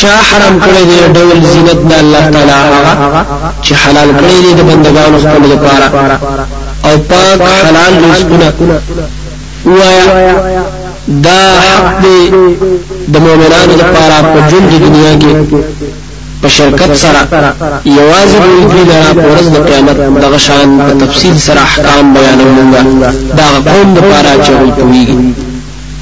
چا 0.00 0.14
حرام 0.28 0.58
کړی 0.64 0.82
دی 0.90 0.98
ډول 1.16 1.38
زینت 1.52 1.80
د 1.90 1.92
الله 2.02 2.24
تعالی 2.34 2.56
هغه 2.62 3.22
چې 3.64 3.72
حلال 3.82 4.10
کړی 4.20 4.38
دی 4.44 4.52
د 4.58 4.62
بندگانو 4.70 5.18
خپل 5.24 5.42
لپاره. 5.52 5.86
او 6.86 6.98
پاک 7.10 7.40
حلال 7.66 7.92
رزقونه. 8.10 8.48
وایا 9.64 10.04
دا 11.26 11.40
حق 11.64 12.02
دی 12.02 12.20
د 13.12 13.16
مؤمنانو 13.26 13.74
لپاره 13.82 14.16
په 14.32 14.38
ژوند 14.50 14.70
دنیا 14.86 15.12
کې. 15.22 15.32
په 16.42 16.48
شرکت 16.48 16.96
سره. 17.02 17.20
یوازې 17.98 18.38
دوی 18.70 18.84
لرا 18.90 19.10
ورځ 19.32 19.46
د 19.54 19.58
قیامت 19.68 19.96
دغه 20.24 20.38
شان 20.46 20.78
په 20.86 21.06
تفصیل 21.06 21.36
سره 21.46 21.60
احکام 21.68 22.14
بیانوم 22.14 22.72
دا 23.38 23.48
قوم 23.70 23.88
لپاره 23.98 24.32
چې 24.44 24.52
وي 24.90 25.47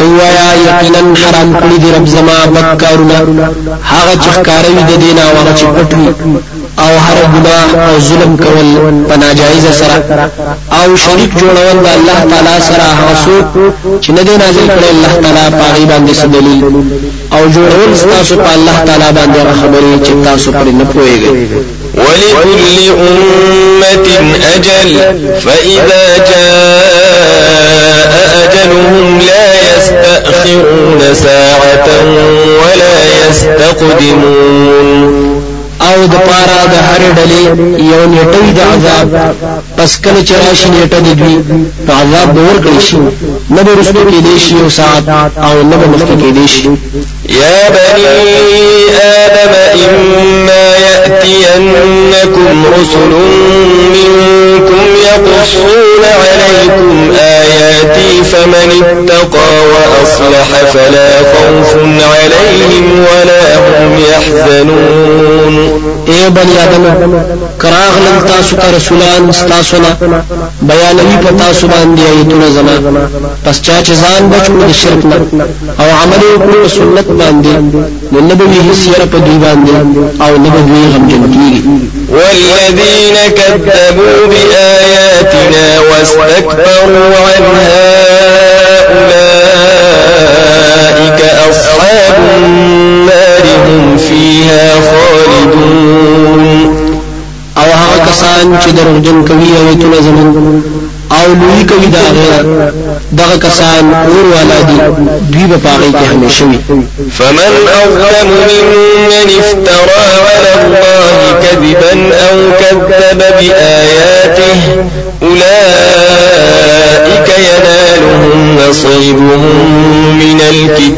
توایا 0.00 0.48
یقینا 0.66 1.00
حرام 1.22 1.50
کړی 1.60 1.78
دی 1.82 1.90
رب 1.96 2.06
زما 2.14 2.36
بد 2.54 2.68
کارونه. 2.82 3.18
هغه 3.92 4.14
چې 4.22 4.28
ښکاروي 4.36 4.82
د 4.90 4.92
دین 5.02 5.18
او 5.24 5.30
هغه 5.38 5.52
چې 5.58 5.64
پټوي. 5.74 6.08
او 6.84 6.92
هر 7.06 7.18
ګناه 7.34 7.68
او 7.86 7.94
ظلم 8.08 8.36
کول 8.44 8.68
په 9.08 9.16
ناجایز 9.22 9.64
سره. 9.80 9.96
او 10.78 10.96
شریک 11.04 11.30
جوړول 11.40 11.76
د 11.86 11.88
الله 11.96 12.18
تعالی 12.30 12.56
سره 12.68 12.86
هغه 12.98 13.14
څوک 13.24 13.46
چې 14.02 14.10
نه 14.16 14.22
دی 14.26 14.36
نازل 14.44 14.66
کړی 14.76 14.88
الله 14.94 15.12
تعالی 15.22 15.46
په 15.58 15.90
باندې 15.90 16.26
دلیل 16.36 17.19
أو 17.32 17.42
جوړول 17.54 17.92
تاسو 18.10 18.34
په 18.36 18.50
الله 18.54 18.76
تعالی 18.86 19.10
باندې 19.18 19.40
خبرې 19.60 19.94
چې 20.06 20.12
تاسو 20.24 20.48
پر 20.52 20.64
نه 20.78 20.84
پوهیږئ. 20.92 21.34
ولكل 21.94 22.76
أمة 22.90 24.08
أجل 24.54 24.90
فإذا 25.44 26.04
جاء 26.30 28.12
أجلهم 28.44 29.18
لا 29.18 29.46
يستأخرون 29.70 31.00
ساعة 31.14 31.88
ولا 32.62 32.96
يستقدمون. 33.28 35.00
او 35.90 35.98
د 36.12 36.14
پارا 36.28 36.60
د 36.72 36.74
هر 36.88 37.02
ډلې 37.16 37.42
یو 37.92 38.02
نیټه 38.12 38.42
د 38.56 38.60
عذاب. 38.72 39.08
پس 39.76 39.90
کله 40.04 40.20
چې 40.28 40.34
راشي 40.42 40.68
نیټه 40.74 40.98
د 41.06 41.08
دوی 41.20 41.36
په 41.86 41.92
عذاب 42.00 42.28
به 42.34 42.40
ورکړي 42.48 42.80
شي. 42.88 43.00
نه 43.54 43.62
به 43.62 43.72
رسول 43.80 44.06
کې 44.12 44.20
دی 44.26 44.38
شي 44.44 44.54
او 44.62 44.68
ساعت 44.78 45.08
او 45.46 45.54
نه 45.70 45.76
به 45.80 45.86
مخکې 45.92 46.16
کې 46.20 46.30
دی 46.36 46.46
شي. 46.54 46.70
یا 47.40 47.58
بني 47.74 48.06
آدم 49.22 49.52
إما 49.84 50.69
يأتينكم 50.80 52.64
رسل 52.74 53.12
منكم 53.94 54.86
يقصون 55.10 56.04
عليكم 56.04 57.12
آياتي 57.20 58.24
فمن 58.24 58.68
اتقى 58.82 59.50
وأصلح 59.72 60.48
فلا 60.72 61.10
خوف 61.32 61.70
عليهم 62.12 62.86
ولا 63.00 63.44
هم 63.56 63.92
يحزنون. 64.10 65.54
اے 66.06 66.30
بنی 66.34 66.54
آدم 66.58 66.84
که 67.58 67.94
راغلل 68.04 68.26
تاسو 68.26 68.56
ته 68.56 68.76
رسولان 68.76 69.30
ستاسو 69.48 69.76
نه 69.76 69.90
بیانوي 70.62 71.16
په 71.24 71.30
تاسو 71.38 71.66
باندې 71.66 72.02
ایتونه 72.16 72.48
زما. 72.54 72.76
پس 73.44 73.56
چا 73.62 73.76
ځان 74.02 74.22
بچ 74.32 74.41
کړو 74.41 74.52
د 74.60 74.72
شرک 74.72 75.02
نه 75.80 75.85
او 75.85 75.88
عمل 76.00 76.22
وکړو 76.32 76.68
سنت 76.76 77.08
باندې 77.20 77.54
نو 78.12 78.18
نبوي 78.28 78.60
هیڅ 78.68 78.82
یې 78.92 79.06
په 79.12 79.18
دی 79.26 79.36
أو 80.24 80.32
نبوي 80.44 80.69
والذين 82.10 83.16
كذبوا 83.36 84.26
بآياتنا 84.26 85.66
واستكبروا 85.80 87.14
عنها 87.16 87.90
أولئك 89.90 91.20
أصحاب 91.50 92.16
النار 92.38 93.44
هم 93.66 93.96
فيها 93.96 94.66
خالدون. 94.74 96.44
او 97.58 97.62
هغه 97.62 98.10
کسان 98.10 98.58
چې 98.60 98.68
دروغجن 98.68 99.24
کوي 99.24 99.50
أو 99.58 100.02
زمون 100.02 100.62
او 101.12 101.26
لوی 101.34 101.64
کوي 101.64 101.86
دا 101.86 101.98
غیر 101.98 102.42
دغه 103.12 103.36
کسان 103.36 103.94
اور 103.94 104.24
والا 104.34 104.60
دي 104.68 104.76
دوی 105.32 105.46
په 105.48 105.56
پاغي 105.56 105.92
کې 105.92 106.04
همیشه 106.12 106.44
وي 106.44 106.58
فمن 107.18 107.52
أظلم 107.82 108.28
ممن 108.48 109.59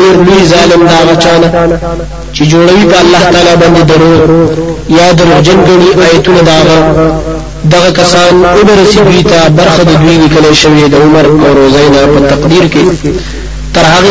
ډېر 0.00 0.14
لوی 0.26 0.42
ظالم 0.52 0.80
دا 0.92 0.98
غچانه 1.08 1.48
چې 2.34 2.42
جوړوي 2.52 2.84
په 2.90 2.96
الله 3.02 3.22
تعالی 3.32 3.54
باندې 3.62 3.82
درو 3.90 4.12
یا 4.98 5.06
دروغجن 5.18 5.58
ګڼي 5.68 5.90
آیتونه 6.06 6.40
داغه 6.50 6.78
دغه 7.72 7.90
کسان 7.90 8.44
اوبرسي 8.44 9.00
دوی 9.08 9.22
ته 9.30 9.48
برخه 9.58 9.82
د 9.84 9.92
دوی 10.02 10.16
لیکل 10.22 10.54
شوی 10.62 10.88
د 10.88 10.94
عمر 11.04 11.24
او 11.26 11.54
روزینا 11.58 12.02
په 12.14 12.20
تقدیر 12.32 12.64
کې. 12.72 12.84
تر 13.74 13.84
هغه 13.94 14.10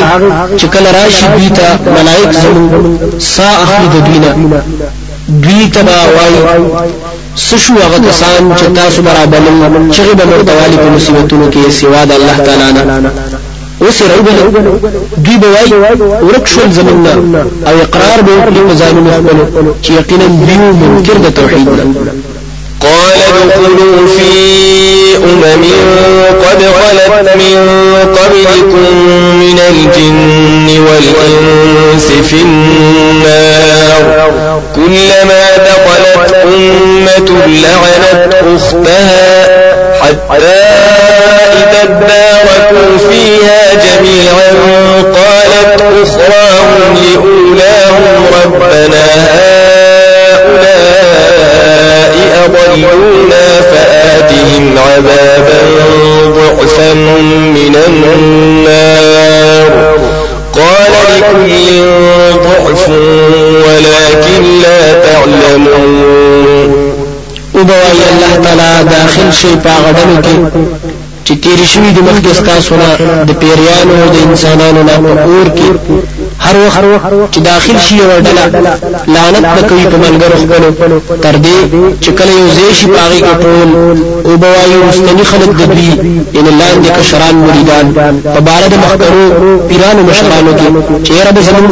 چې 0.60 0.65
کله 0.74 0.89
راشي 0.98 1.26
دوی 1.36 1.50
ته 1.58 1.67
ملائک 1.98 2.32
زمون 2.43 3.00
سا 3.34 3.50
اخلي 3.63 3.88
د 3.93 3.98
دوی 4.06 4.19
نه. 4.24 4.62
دوی 5.43 5.69
ته 5.74 5.82
وایي 6.15 6.93
سشو 7.36 7.74
هغه 7.74 8.00
کسان 8.10 8.56
چې 8.58 8.65
تاسو 8.80 9.02
برابر 9.02 9.41
چې 9.91 10.02
به 10.17 10.26
مرتوالي 10.26 10.78
په 10.78 10.89
مصیبتونو 10.96 11.52
کې 11.52 11.72
سوا 11.80 12.06
د 12.06 12.12
الله 12.12 12.38
تعالی 12.46 12.69
نه 12.74 12.84
اوس 13.82 14.02
راوبل 14.02 14.32
دوی 15.26 15.38
به 15.38 15.48
وای 15.48 15.72
ورک 16.22 16.48
شول 16.48 16.72
زمونږ 16.74 17.08
أو 17.68 17.76
إقرار 17.82 18.22
به 18.22 18.32
وکړي 18.32 18.62
په 18.70 18.74
ځانونو 18.82 19.10
خپل 19.12 19.38
چې 19.84 19.92
یقینا 19.92 20.28
دیو 20.48 20.74
منکر 20.74 21.18
قال 22.84 23.20
ادخلوا 23.44 24.08
في 24.08 24.34
أمم 25.18 25.64
قد 26.44 26.62
خلت 26.80 27.36
من 27.36 27.58
قبلكم 28.20 28.86
من 29.40 29.60
الجن 29.70 30.68
والإنس 30.86 32.08
في 32.30 32.42
النار. 32.42 34.04
كلما 34.76 35.44
دخلت 35.58 36.34
أمة 36.34 37.30
لعنت 37.48 38.34
أختها 38.34 39.46
حتى 40.02 40.54
إذا 41.54 41.84
اداركوا 41.84 42.98
فيها 43.10 43.62
جميعا 43.94 44.52
قالت 45.04 45.82
أخراهم 45.82 46.96
لأولاهم 46.96 48.26
ربنا 48.46 49.06
هؤلاء 49.36 50.64
أضلونا 52.46 53.46
فآتهم 53.62 54.64
عذابا 54.78 55.62
ضعفا 56.28 56.94
من 56.94 57.76
النار. 57.88 59.74
قال 60.54 60.94
لكل 61.10 61.56
ضعف 62.34 62.84
ولكن 63.68 64.42
لا 64.62 64.82
تعلمون. 64.94 66.70
وبوای 67.56 68.02
الله 68.12 68.34
تعالی 68.44 68.72
داخل 68.90 69.28
شي 69.34 69.48
پاغړنو 69.66 70.18
کې 70.26 70.36
چې 71.26 71.34
تیر 71.44 71.60
شوی 71.74 71.92
د 71.98 72.00
مخکې 72.08 72.32
تاسو 72.50 72.76
نه 72.82 72.90
د 73.28 73.32
پیریانو 73.42 73.96
د 74.14 74.16
انسانانو 74.28 74.82
نه 74.90 74.96
په 75.04 75.12
اور 75.24 75.48
کې 75.58 75.70
هر 76.46 76.56
وخت 76.66 77.34
چې 77.34 77.40
داخل 77.40 77.78
شي 77.86 77.96
یو 78.02 78.10
ډله 78.26 78.44
لعنت 79.16 79.46
وکوي 79.58 79.86
په 79.92 79.98
ملګرو. 80.06 80.38
خپلو 80.44 81.00
تر 81.26 81.36
دې 81.46 81.58
چې 82.04 82.10
کله 82.18 82.32
یو 82.40 82.48
ځای 82.58 82.72
شي 82.80 82.88
پاغي 82.96 83.20
کې 83.26 83.34
ټول 83.44 83.70
او 84.26 84.38
بوایي 84.44 84.78
مستنی 84.88 85.24
خلک 85.32 85.50
د 85.60 85.62
دوی 85.72 85.92
ان 86.38 86.46
لاندې 86.60 86.90
کشران 86.98 87.36
مریدان. 87.46 87.88
په 88.36 88.40
بار 88.48 88.64
د 88.72 88.76
مخکرو 88.84 89.24
پیرانو 89.70 90.02
مشرانو 90.10 90.52
کې 90.60 90.68
چې 91.06 91.14
رب 91.28 91.38
زمونږ 91.48 91.72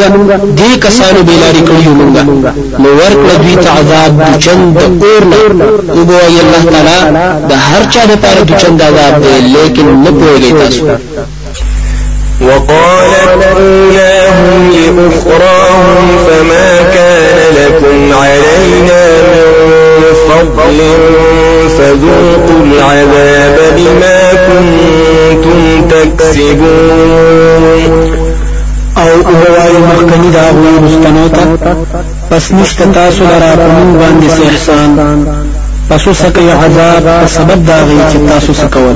دې 0.60 0.72
کسانو 0.86 1.20
بیلاری 1.30 1.62
کړیو 1.70 1.94
مونږه. 2.00 2.22
نو 2.82 2.90
ورکړه 3.00 3.36
دوی 3.44 3.56
ته 3.64 3.70
عذاب 3.80 4.12
د 4.22 4.40
چند 4.44 4.78
اور 4.78 5.24
نه. 5.32 5.66
او 5.94 6.06
بوایي 6.10 6.40
الله 6.44 6.64
تعالی 6.74 7.00
د 7.50 7.52
هر 7.68 7.84
چا 7.94 8.04
لپاره 8.12 8.42
د 8.50 8.52
چند 8.62 8.82
عذاب 8.82 9.14
دی 9.24 9.36
لیکن 9.56 9.88
نه 10.04 10.12
پوهیږي 10.20 10.54
تاسو. 10.60 10.84
وقالت 12.48 13.58
لأخراهم 14.98 16.08
فما 16.28 16.70
كان 16.94 17.38
لكم 17.56 17.98
علينا 18.22 19.04
من 19.32 20.14
فضل. 20.28 20.80
فذوقوا 21.78 22.62
العذاب 22.66 23.58
بما 23.78 24.20
كنتم 24.48 25.60
تكسبون. 25.90 27.42
أو 28.98 29.08
اوای 29.08 29.74
مخکنی 29.78 30.30
دا 30.32 30.50
غوی 30.50 30.80
مستنوتا 30.80 31.46
پس 32.30 32.52
نشت 32.52 32.80
تاسو 32.94 33.24
لرا 33.24 33.56
پمون 33.56 34.00
باندې 34.00 34.28
احسان. 34.52 34.90
پس 35.90 36.02
سکه 36.02 36.54
عذاب 36.54 37.28
سبب 37.28 37.68
دا 37.68 37.78
غي 37.84 37.98
چې 38.14 38.18
تاسو 38.30 38.54
سکول 38.54 38.96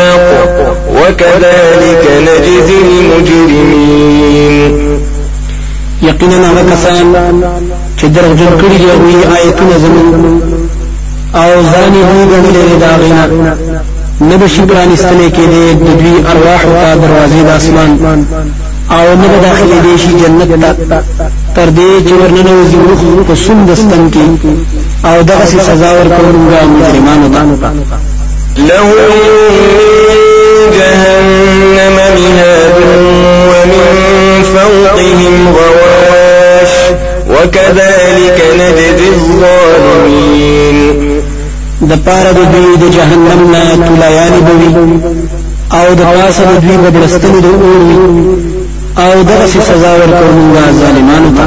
وكذلك 0.95 2.03
نجزي 2.27 2.77
المجرمين. 2.87 4.73
یقینا 6.01 6.49
هغه 6.49 6.63
کسان 6.71 7.13
چې 7.97 8.05
درغجن 8.05 8.53
کړي 8.61 8.77
دي 8.77 9.17
آیتونه 9.37 9.77
زمون 9.77 10.07
آو 11.33 11.51
ځان 11.71 11.93
یې 11.99 12.03
غوړلې 12.09 12.79
دا 12.83 12.91
غینا 13.01 13.25
نه 14.21 14.35
بشي 14.37 14.61
پرانستلې 14.69 15.29
کې 15.35 15.45
دي 15.51 15.73
د 15.73 15.87
دوی 15.99 16.15
ته 16.23 16.95
دروازې 17.03 17.41
د 17.47 17.49
آسمان. 17.57 18.15
آو 18.89 19.15
نه 19.21 19.27
داخلي 19.43 19.79
دي 19.85 19.97
شي 19.97 20.11
جنت 20.21 20.51
ته 20.61 21.03
تر 21.55 21.67
دې 21.77 21.89
چې 22.07 22.13
ورننه 22.21 22.51
وزي 22.61 22.77
روح 22.87 23.23
په 23.27 23.35
سندستان 23.35 24.11
کې 24.13 24.25
آو 25.05 25.21
دغه 25.21 25.45
سزا 25.45 25.91
ورکوونګا 25.97 26.61
مجرمانو 26.73 27.27
ته 27.33 27.41
له 28.67 28.79
جهنم 30.77 31.95
مهاد 32.17 32.77
ومن 33.51 33.87
فوقهم 34.43 35.35
غواش 35.55 36.73
وكذلك 37.29 38.37
نجزي 38.59 39.09
الظالمين. 39.09 40.77
د 41.81 41.93
پاره 42.05 42.31
د 42.31 42.39
دوی 42.53 42.75
د 42.77 42.83
جهنم 42.95 43.51
نه 43.51 43.63
تلایان 43.87 44.33
بوي 44.47 44.69
أو 45.79 45.93
د 45.93 46.01
پاسه 46.01 46.43
د 46.43 46.53
دوی 46.63 46.77
بدرستنو 46.77 47.39
د 47.39 47.45
اور 48.97 49.13
أو 49.13 49.21
دغه 49.21 49.45
سزا 49.45 49.91
ورکوونګا 49.99 50.65
ظالمانو 50.81 51.29
ته. 51.37 51.43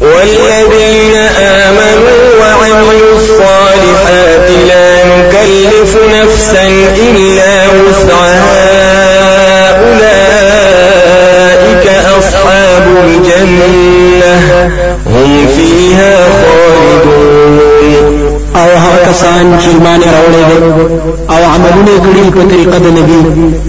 والذين 0.00 1.14
آمنوا 1.38 2.22
وعملوا 2.40 3.16
الصالحات 3.16 4.50
لا 4.68 5.01
نكلف 5.42 5.96
نفسا 6.14 6.66
إلا 6.96 7.54
وسعها. 7.68 8.72
أولئك 9.82 11.04
أصحاب 12.18 12.84
الجنة. 13.04 14.36
هم 15.06 15.46
فيها 15.56 16.14
خالدون. 16.42 17.58
أو 18.56 18.68
هغه 18.76 19.10
کسان 19.10 19.58
چې 19.60 19.68
ایمان 19.68 20.00
راوړي 20.00 20.44
أو 21.30 21.42
عملونه 21.54 21.94
کړي 22.04 22.26
په 22.34 22.42
طریقه 22.50 22.78
د 22.78 22.86
نبی 22.98 23.20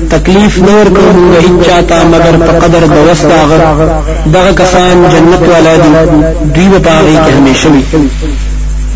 تکلیف 0.10 0.54
نور 0.60 0.86
کوي 0.98 1.38
هیڅ 1.42 1.56
چاته 1.68 1.98
مگر 2.04 2.36
په 2.48 2.52
قدر 2.60 2.84
د 2.86 2.98
وسع 3.12 3.46
دغه 4.34 4.52
کسان 4.52 4.96
جنت 5.14 5.44
والا 5.50 5.76
دي 5.76 5.90
دوی 6.56 6.68
به 6.68 6.92
همیشه 7.38 7.70
وي 7.70 7.84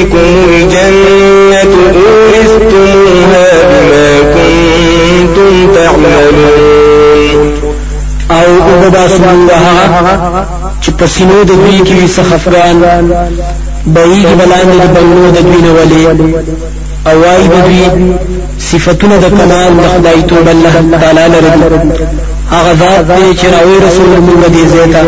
تلكم 0.00 0.44
الجنة 0.48 1.74
أورثتموها 1.94 3.46
بما 3.70 4.08
كنتم 4.34 5.74
تعملون. 5.74 7.52
أو 8.30 8.86
وباسمان 8.86 9.48
هغه 9.50 10.46
چې 10.82 10.90
په 10.90 11.06
سینو 11.06 11.42
د 11.44 11.46
دوی 11.46 11.78
کې 11.86 12.10
سخفران 12.16 12.76
بېګ 13.94 14.26
بلاندې 14.38 14.76
د 14.82 14.86
بلنو 14.94 15.30
د 15.30 15.38
دوی 15.46 15.60
نه 15.62 15.72
ولي 15.72 16.06
أو 17.06 17.20
وايي 17.20 17.48
د 17.48 17.54
دوی 17.66 17.82
صفاتونه 18.58 19.16
د 19.16 19.24
کمال 19.28 19.72
د 19.76 19.88
خدای 19.94 20.22
توب 20.22 20.48
الله 20.48 20.74
تعالی 21.00 21.26
لري 21.34 21.50
هغه 22.52 22.72
ذات 22.80 23.06
دی 23.08 23.34
چې 23.40 23.46
راوي 23.54 23.76
رسول 23.86 24.10
موږ 24.26 24.40
دې 24.54 24.66
زیتا. 24.66 25.02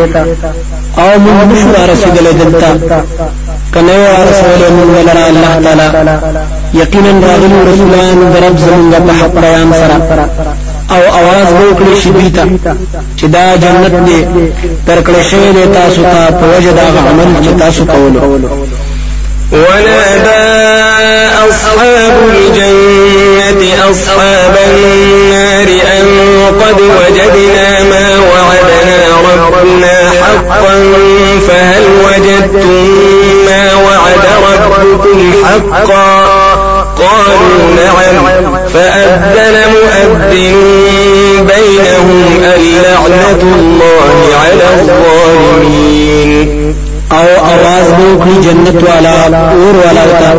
آو 0.97 1.19
موږ 1.25 1.39
نشو 1.53 1.93
رسیدل 1.93 2.27
دلته 2.39 3.03
کنه 3.75 3.97
رسول 4.31 4.61
مونږ 4.77 4.91
لره 5.09 5.25
الله 5.31 5.53
تعالی 5.93 6.45
یقینا 6.75 7.13
راغلي 7.27 7.59
رسولان 7.73 8.19
درب 8.35 8.57
زمونږ 8.67 8.95
په 9.07 9.13
حق 9.21 9.35
بیان 9.45 9.73
سره 9.73 9.97
أو 10.91 11.03
आवाज 11.19 11.49
وکړي 11.61 11.95
شي 12.03 12.11
دیتا 12.11 12.45
چې 13.19 13.27
دا 13.35 13.57
جنت 13.63 13.95
دې 14.07 14.19
تر 14.87 14.99
کړې 15.07 15.23
شوی 15.31 15.51
دې 15.57 15.67
تاسو 15.79 16.03
ته 16.03 16.31
په 16.41 16.45
وجه 16.57 16.73
دا 16.79 16.87
عمل 17.11 17.29
چې 17.45 17.61
تاسو 17.61 17.87
کولو 17.87 18.21
ونادى 19.53 20.43
أصحاب 21.49 22.15
الجنة 22.31 23.91
أصحاب 23.91 24.55
النار 24.69 25.69
أن 25.97 26.07
قد 26.61 26.81
وجدنا 26.81 27.83
ما 27.91 28.07
وعدنا 28.33 29.01
ربنا 29.47 30.11
حقا 30.23 30.75
فهل 31.49 31.85
وجدتم 32.05 33.02
قالوا 36.98 37.58
نعم 37.76 38.26
فأذن 38.74 39.56
مؤذن 39.74 40.56
بينهم 41.48 42.24
اللعنة 42.58 43.42
الله 43.60 44.16
على 44.44 44.68
الظالمين 44.82 46.76
او 47.12 47.28
आवाज 47.54 47.88
به 47.98 48.24
کړی 48.24 48.42
جنت 48.44 48.84
والا 48.84 49.28
اور 49.28 49.76
والا 49.86 50.04
وتا 50.04 50.32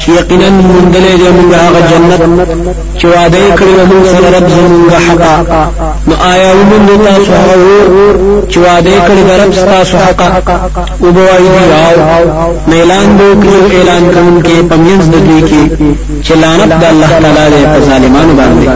چې 0.00 0.08
یقینا 0.08 0.48
مونږلې 0.48 1.14
دې 1.20 1.28
مونږ 1.36 1.52
هغه 1.54 1.80
جنت 1.90 2.22
چې 2.98 3.04
وعده 3.04 3.38
کړی 3.58 3.72
و 3.78 3.86
مونږ 3.90 4.04
سره 4.12 4.28
رب 4.36 4.48
زمونږ 4.48 4.92
حقا 5.08 5.68
نو 6.07 6.15
آیا 6.31 6.51
ومن 6.51 6.87
تاسو 7.05 7.31
هغه 7.31 7.55
اور 7.55 8.15
چې 8.51 8.57
وعده 8.57 8.91
کړی 9.07 9.23
رب 9.41 9.51
تاسو 9.65 9.97
حقا 9.97 10.27
او 11.03 11.11
بوای 11.11 11.43
دی 11.53 11.63
او 11.85 12.77
اعلان 12.77 13.07
دې 13.19 13.29
کړی 13.43 13.75
اعلان 13.77 14.03
د 15.09 15.15
دوی 15.27 15.41
کې 15.49 15.63
چې 16.25 16.31
لعنت 16.31 16.71
د 16.81 16.83
الله 16.91 17.07
تعالی 17.07 17.47
دې 17.53 17.67
په 17.73 17.79
ظالمانو 17.89 18.33
باندې. 18.39 18.67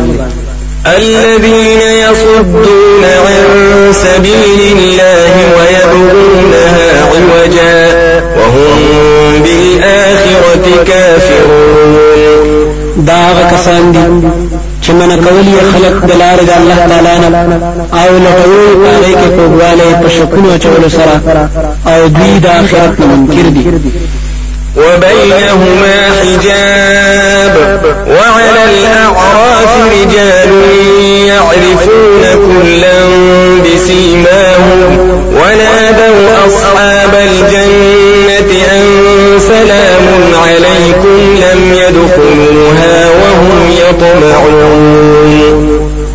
الذين 0.98 1.82
يصدون 2.06 3.04
عن 3.26 3.94
سبيل 3.94 4.60
الله 4.78 5.34
ويبغونها 5.58 6.80
عوجا 7.10 7.78
وهم 8.38 8.80
بالآخرة 9.44 10.66
كافرون. 10.88 12.36
داغ 12.98 13.38
کسان 13.54 13.92
دي 13.92 14.45
چې 14.86 14.92
من 14.92 15.12
کول 15.26 15.48
خلق 15.74 15.96
د 16.10 16.12
لارې 16.22 16.44
د 16.50 16.52
الله 16.60 16.80
تعالی 16.90 17.16
نه 17.22 17.28
آو 18.02 18.12
لټوي 18.26 18.68
پاره 18.82 19.12
کې 19.20 19.30
کوواله 19.38 19.88
په 20.02 20.10
شکونو 20.16 20.58
چولو 20.58 20.90
سره 20.90 21.16
آو 21.94 22.08
دوی 22.18 22.40
د 22.40 22.48
آخرت 22.48 23.00
منکر 23.00 23.48
دي 23.56 23.66
وبينهما 24.78 25.96
حجاب 26.20 27.56
وعلى 28.08 28.62
الأعراف 28.70 29.72
رجال 29.96 30.52
يعرفون 31.32 32.24
كلا 32.46 33.00
بسيماهم 33.66 34.98
ونادوا 35.40 36.46
أصحاب 36.48 37.14
الجنة 37.28 38.52
أن 38.76 38.86
سلام 39.40 40.06
عليكم 40.46 41.18
لم 41.46 41.74
يدخلوها 41.74 42.35
وهم 42.35 42.35
يطمعون 43.90 44.64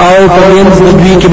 او 0.07 0.17
په 0.35 0.43
د 0.87 0.89
دوی 0.99 1.15
کې 1.21 1.29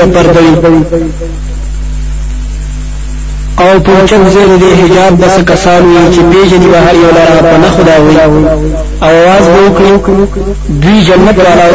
او 3.60 3.80
پوچم 3.86 4.30
زیر 4.34 4.50
دی 4.62 4.71
حجاب 4.82 5.13
بس 5.21 5.36
کسانو 5.52 6.12
چې 6.13 6.21
پیژني 6.32 6.67
به 6.67 6.80
هر 6.80 6.95
یو 6.95 7.12
لاره 7.17 7.41
په 7.41 7.58
نه 7.58 7.69
خدا 7.78 7.95
وي 8.02 8.15
او 9.02 9.08
आवाज 9.08 9.44
وکړي 9.48 9.92
دوی 10.82 11.00
جنت 11.08 11.38
والا 11.38 11.66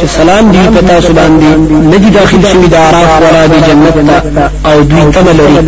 چې 0.00 0.06
سلام 0.16 0.50
دی 0.52 0.64
پتا 0.76 1.00
سو 1.00 1.12
باندې 1.12 1.50
ندي 1.94 2.10
داخل 2.18 2.42
شوی 2.52 2.68
د 2.68 2.74
عراف 2.74 3.22
والا 3.22 3.46
دی 3.46 3.60
جنت 3.68 3.96
او 4.66 4.80
دوی 4.82 5.12
تم 5.12 5.28
لري 5.38 5.58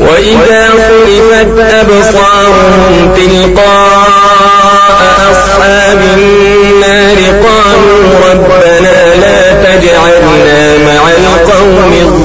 واذا 0.00 0.64
صرفت 0.88 1.58
ابصارهم 1.80 3.14
تلقاء 3.16 4.98
اصحاب 5.30 6.00
النار 6.14 7.18
قالوا 7.46 8.30
ربنا 8.30 8.96
لا 9.22 9.40
تجعلنا 9.64 10.78
مع 10.86 11.02
القوم 11.10 11.92
الظالمين 11.92 12.19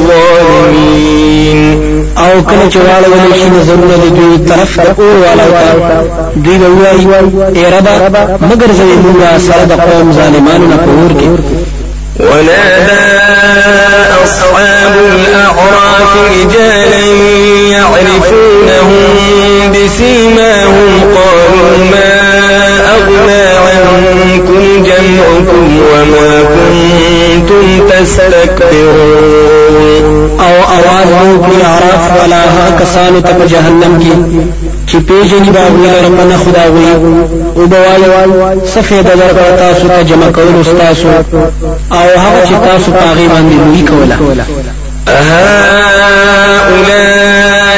أو 2.36 2.42
کله 2.42 2.70
چې 2.70 2.76
واړول 2.76 3.34
شي 3.38 3.48
نظرونه 3.48 3.96
د 3.96 4.06
دوی 4.16 4.38
طرف 4.48 4.76
ته 4.76 5.02
اور 5.02 5.16
والا 5.24 5.44
تا 5.44 5.66
دوی 6.36 6.58
به 6.58 6.68
وایي 6.68 7.06
ای 7.54 7.64
رب 7.74 7.88
مگر 8.50 8.72
زوی 8.78 8.96
موږ 9.04 9.38
سره 9.46 9.64
د 9.64 9.72
قوم 9.72 10.12
ظالمانو 10.12 10.66
نه 10.72 10.76
پور 10.76 11.10
کې 11.20 11.28
ونادى 12.20 13.06
أصحاب 14.24 14.94
الأعراف 15.14 16.12
رجالا 16.32 17.04
يعرفونهم 17.76 19.02
بسيماهم 19.72 20.90
قالوا 21.16 21.78
ما 21.90 22.10
أغنى 22.96 23.44
عنكم 23.66 24.62
جمعكم 24.82 25.64
وما 25.92 26.42
كنتم 26.52 27.88
تستكبرون. 27.88 29.45
او 30.55 30.55
आवाज 30.77 31.07
وکړي 31.07 31.61
عرف 31.65 32.23
ولا 32.23 32.43
ها 32.55 32.65
کسانو 32.79 33.21
ته 33.21 33.33
په 33.33 33.45
جهنم 33.45 33.99
کې 34.01 34.13
چې 34.89 34.97
پیژني 35.07 35.49
باغونه 35.49 35.89
ربنا 36.05 36.37
خدا 36.37 36.65
وي 36.73 36.91
او 37.55 37.67
بوای 37.67 38.03
سفید 38.65 39.03
در 39.03 39.57
تاسو 39.57 39.87
ته 39.87 40.03
جمع 40.03 40.31
کول 40.31 40.63
تاسو 40.79 41.07
او 41.91 42.07
هغه 42.23 42.41
چې 42.47 42.55
تاسو 42.67 42.91
پاغي 42.91 43.27
باندې 43.27 43.55
وی 43.67 43.81
کوله 43.81 44.15
هؤلاء 45.07 46.21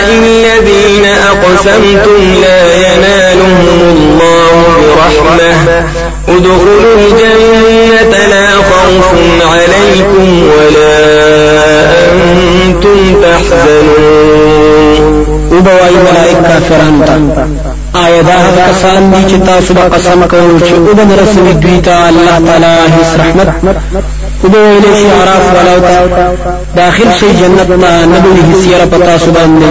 الذين 0.10 1.06
أقسمتم 1.06 2.42
لا 2.42 2.62
ينالهم 2.76 3.80
الله 3.82 4.52
برحمة 4.96 5.86
ادخلوا 6.30 6.96
الجنة 6.98 8.18
لا 8.28 8.48
خوف 8.56 9.12
عليكم 9.54 10.44
ولا 10.44 11.07
أنتم 11.07 11.07
تحزنون 13.29 15.27
وبوای 15.53 15.95
ملائک 16.07 16.43
کافرانو 16.43 17.05
ته 17.05 17.15
آیا 17.95 18.23
دا 18.23 18.35
کسان 18.71 19.11
دي 19.11 19.23
چې 19.31 19.47
تاسو 19.47 19.75
قسم 19.75 20.27
کوئ 20.27 20.61
چې 20.69 20.73
أو 20.73 20.95
به 20.95 21.23
رسول 21.23 21.53
دوی 21.61 21.81
ته 21.81 21.93
تعالی 22.47 22.75
هیڅ 22.97 23.21
رحمت. 23.21 23.49
وبوای 24.45 24.79
له 24.81 24.95
شي 24.99 25.09
عراف 25.21 25.45
ولاو 25.55 25.81
داخل 26.77 27.13
شي 27.21 27.33
جنت 27.41 27.71
ما 27.71 28.05
نبوي 28.07 28.43
هیڅ 28.53 28.63
یره 28.73 28.85
پتا 28.85 29.19
سو 29.19 29.31
باندې 29.33 29.69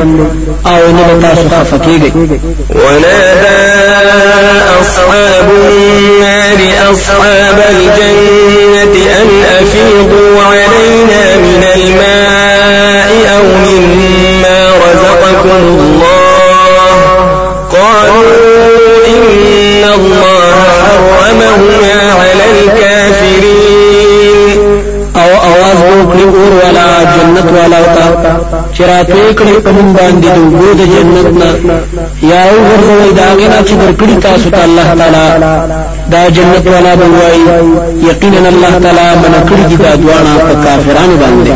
آو 0.65 0.91
نه 0.91 1.03
تاسو 1.49 1.77
کیږئ 1.77 2.11
ونادى 2.75 3.57
أصحاب 4.81 5.49
النار 5.51 6.59
أصحاب 6.91 7.59
الجنة 7.69 8.95
أن 9.21 9.29
أفيضوا 9.61 10.41
علينا 10.43 11.37
من 11.37 11.63
الماء 11.75 13.16
مما 13.65 14.59
رزقكم 14.85 15.51
الله. 15.69 16.97
قالوا 17.71 18.23
إن 19.07 19.83
الله 19.95 20.63
حرمهما 20.83 21.97
على 22.19 22.45
الكافرين. 22.53 23.97
أو 25.21 25.29
آواز 25.51 25.77
وکړي 25.77 26.23
اور 26.23 26.53
والا 26.61 26.87
جنت 27.15 27.47
والا 27.57 27.77
وتا 27.79 28.07
چرته 28.77 29.33
کړي 29.39 29.55
کوم 29.65 29.93
باندې 29.97 30.27
د 30.27 30.37
وګړو 30.37 30.71
جنت 30.93 31.27
نا 31.41 31.49
یا 32.31 32.41
ورغوي 32.51 33.09
داګه 33.19 33.47
نا 33.53 33.59
چې 33.67 33.73
ورکړي 33.81 34.15
تاسو 34.23 34.49
ته 34.49 34.63
الله 34.63 34.87
تعالی. 34.99 35.27
دا 36.11 36.29
جنت 36.29 36.67
والا 36.67 36.95
بوای 36.95 37.39
یقینا 38.09 38.49
الله 38.49 38.73
تعالی 38.83 39.07
منکړي 39.23 39.75
دا 39.83 39.91
دواړه 39.95 40.33
په 40.47 40.53
کافرانو 40.65 41.15
باندې 41.21 41.53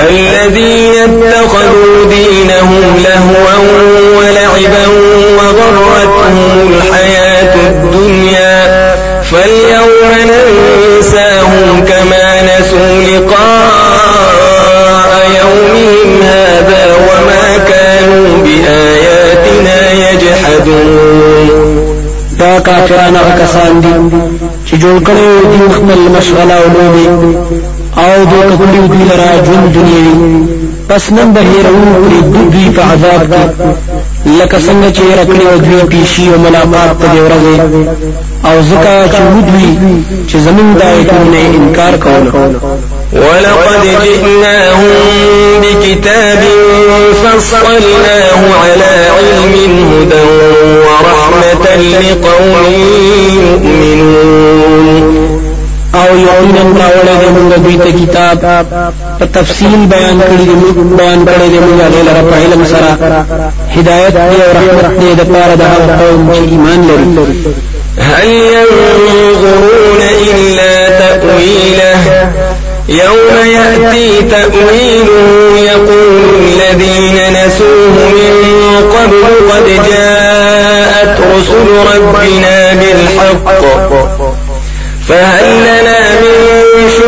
الذين 0.00 0.94
اتخذوا 0.94 2.04
دينهم 2.10 3.02
لهوا 3.04 3.56
ولعبا 4.18 4.86
وغرتهم 5.38 6.72
الحياة 6.72 7.54
الدنيا 7.54 8.56
فاليوم 9.22 10.10
ننساهم 10.20 11.84
كما 11.84 12.42
نسوا 12.42 13.02
لقاء 13.02 14.46
يومهم 15.38 16.22
هذا 16.22 16.84
وما 16.94 17.46
كانوا 17.68 18.26
بآياتنا 18.44 19.78
يجحدون. 19.92 21.66
دا 22.38 22.58
کافرانه 22.58 23.36
کسان 23.42 23.80
دي 23.80 23.94
چې 24.68 24.74
جوړ 24.82 24.96
کړي 25.08 25.28
دي 25.52 25.74
خپل 25.74 25.98
مشغله 26.18 26.54
أو 26.54 27.75
او 28.04 28.24
دوی 28.30 28.56
کړي 28.60 28.80
دي 28.92 29.02
لرا 29.10 29.30
ژوند 29.46 29.66
دنیوي 29.74 30.16
پس 30.88 31.04
نن 31.12 31.32
به 31.34 31.40
هیرو 31.40 31.76
کړي 32.02 32.20
دوی 32.52 32.68
په 32.76 32.82
عذاب 32.92 33.22
کې 33.30 33.44
لکه 34.38 34.58
څنګه 34.66 34.88
چې 34.96 35.02
رکړي 35.20 35.46
دوی 35.66 35.82
پیشي 35.92 36.26
او 36.32 36.38
ملاقات 36.46 36.98
ته 37.00 37.08
ورځي 37.26 37.56
او 38.48 38.56
ځکه 38.70 38.94
چې 39.14 39.22
ودوي 39.34 39.70
چې 40.28 40.36
زمونږ 40.46 40.68
د 40.74 40.82
آیتونو 40.82 41.38
انکار 41.58 41.96
کول 42.04 42.24
ولقد 43.12 43.82
جئناهم 44.04 44.94
بكتاب 45.62 46.42
فصلناه 47.22 48.40
على 48.62 48.92
علم 49.16 49.54
هدى 49.92 50.24
ورحمة 50.86 51.66
لقوم 52.00 52.54
يؤمنون 53.40 54.55
یقینا 56.28 56.62
راوړل 56.82 57.16
دي 57.22 57.28
موږ 57.36 57.52
دوی 57.64 57.76
ته 57.84 57.90
کتاب 58.00 58.38
په 59.18 59.26
تفصیل 59.38 59.76
بیان 59.94 60.20
کړی 60.28 60.44
دی 60.48 60.56
موږ 60.62 60.76
بیان 61.00 61.20
کړی 61.26 61.48
دی 61.52 61.58
موږ 61.66 61.78
له 61.94 62.02
لپاره 62.08 62.30
په 62.30 62.36
علم 62.42 62.64
سره 62.64 62.90
هدایت 63.76 64.12
دی 64.12 64.42
أو 64.42 64.52
رحمت 64.58 65.00
دی 65.00 65.14
د 65.14 65.22
پاره 65.32 65.54
د 65.54 65.62
هغه 65.62 65.96
قوم 66.00 66.32
چې 66.34 66.50
ایمان 66.50 66.80
لري 66.88 67.54
هل 67.98 68.28
ينظرون 68.28 70.00
إلا 70.34 70.88
تأويله؟ 70.98 72.00
يوم 72.88 73.36
يأتي 73.46 74.22
تأويله 74.22 75.58
يقول 75.58 76.40
الذين 76.44 77.16
نسوه 77.32 77.96
من 78.16 78.34
قبل 78.96 79.22
قد 79.50 79.66
جاءت 79.90 81.18
رسل 81.36 81.68
ربنا 81.94 82.74
بالحق. 82.74 83.62
فهل 85.08 85.65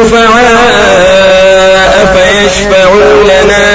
شفعاء 0.08 1.92
فيشفعوا 2.14 3.12
لنا 3.24 3.66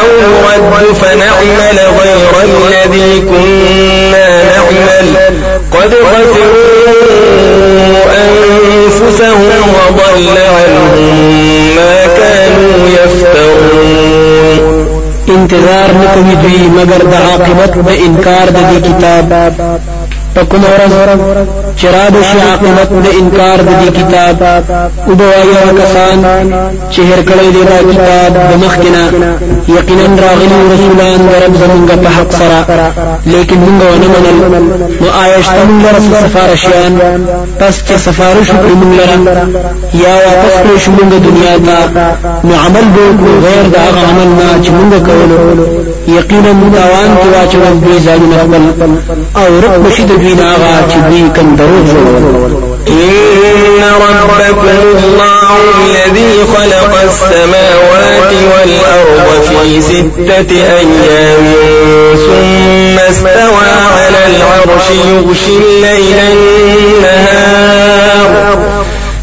أو 0.00 0.06
نرد 0.20 0.94
فنعمل 0.94 1.78
غير 2.00 2.32
الذي 2.44 3.12
كنا 3.20 4.28
نعمل. 4.44 5.08
قد 5.72 5.90
خسروا 6.10 6.80
أنفسهم 8.24 9.62
وضل 9.76 10.36
عنهم 10.38 11.04
ما 11.76 11.96
كانوا 12.16 12.74
يفترون. 12.88 14.58
انتظار 15.28 15.90
نکوي 16.00 16.34
دوی 16.42 16.62
مگر 16.68 17.02
د 17.02 17.14
عاقبت 17.14 17.72
د 17.86 17.88
انکار 18.06 18.46
د 18.50 18.58
دې 18.70 18.78
کتاب. 18.88 19.28
په 20.34 20.42
کوم 20.50 20.62
ورځ 20.64 20.94
چې 21.80 21.86
را 21.94 22.06
د 22.14 22.16
شي 22.28 22.40
عاقبت 22.48 22.90
د 23.04 23.08
انکار 23.20 23.58
د 23.68 23.70
دې 23.80 23.90
کتاب 23.98 24.36
او 25.06 25.12
د 25.20 25.22
وایو 25.30 25.76
کسان 25.80 26.18
چې 26.92 27.00
هر 27.08 27.20
کړي 27.28 27.48
دی 27.54 27.62
دا 27.70 27.78
کتاب 27.90 28.32
د 28.50 28.52
مخکنا 28.64 29.02
یقینا 29.76 30.06
راغلي 30.24 30.58
رسولان 30.72 31.18
د 31.30 31.32
رب 31.42 31.54
زمونږ 31.62 31.88
په 32.02 32.08
حق 32.16 32.30
سره 32.40 32.58
لیکن 33.32 33.58
موږ 33.64 33.78
ونه 33.92 34.08
منل 34.12 34.36
نو 35.00 35.08
آیش 35.22 35.46
موږ 35.68 35.82
رسول 35.96 36.14
سفارشیان 36.24 36.92
پس 37.60 37.74
چې 37.86 37.94
سفارش 38.06 38.48
وکړو 38.50 38.74
موږ 38.80 38.92
لره 39.00 39.16
یا 40.04 40.14
واپس 40.26 40.54
کړو 40.62 40.90
موږ 40.96 41.10
دنیا 41.28 41.54
ته 41.66 41.78
نو 42.46 42.54
عمل 42.64 42.86
به 42.94 43.04
غیر 43.46 43.64
دا 43.76 43.84
عمل 44.08 44.28
نه 44.38 44.48
چې 44.64 44.70
موږ 44.78 44.92
کولو 45.06 45.79
یقینا 46.18 46.52
متوان 46.52 47.10
کې 47.20 47.26
واچول 47.34 47.74
دوی 47.84 47.98
ځانونه 48.06 48.36
خپل 48.42 48.62
أو 49.36 49.50
رب 49.60 49.74
بشي 49.84 50.02
د 50.02 50.12
دوی 50.22 50.34
ناغا 50.34 50.74
چې 50.90 50.98
دوی 51.08 51.22
إن 52.88 53.82
ربكم 53.82 54.78
الله 55.04 55.50
الذي 55.84 56.32
خلق 56.56 56.92
السماوات 57.02 58.32
والأرض 58.50 59.42
في 59.48 59.80
ستة 59.82 60.50
أيام 60.50 61.44
ثم 62.16 62.96
استوى 62.98 63.70
على 63.96 64.20
العرش 64.26 64.86
يغشي 64.90 65.56
الليل 65.56 66.18
النهار. 66.32 67.70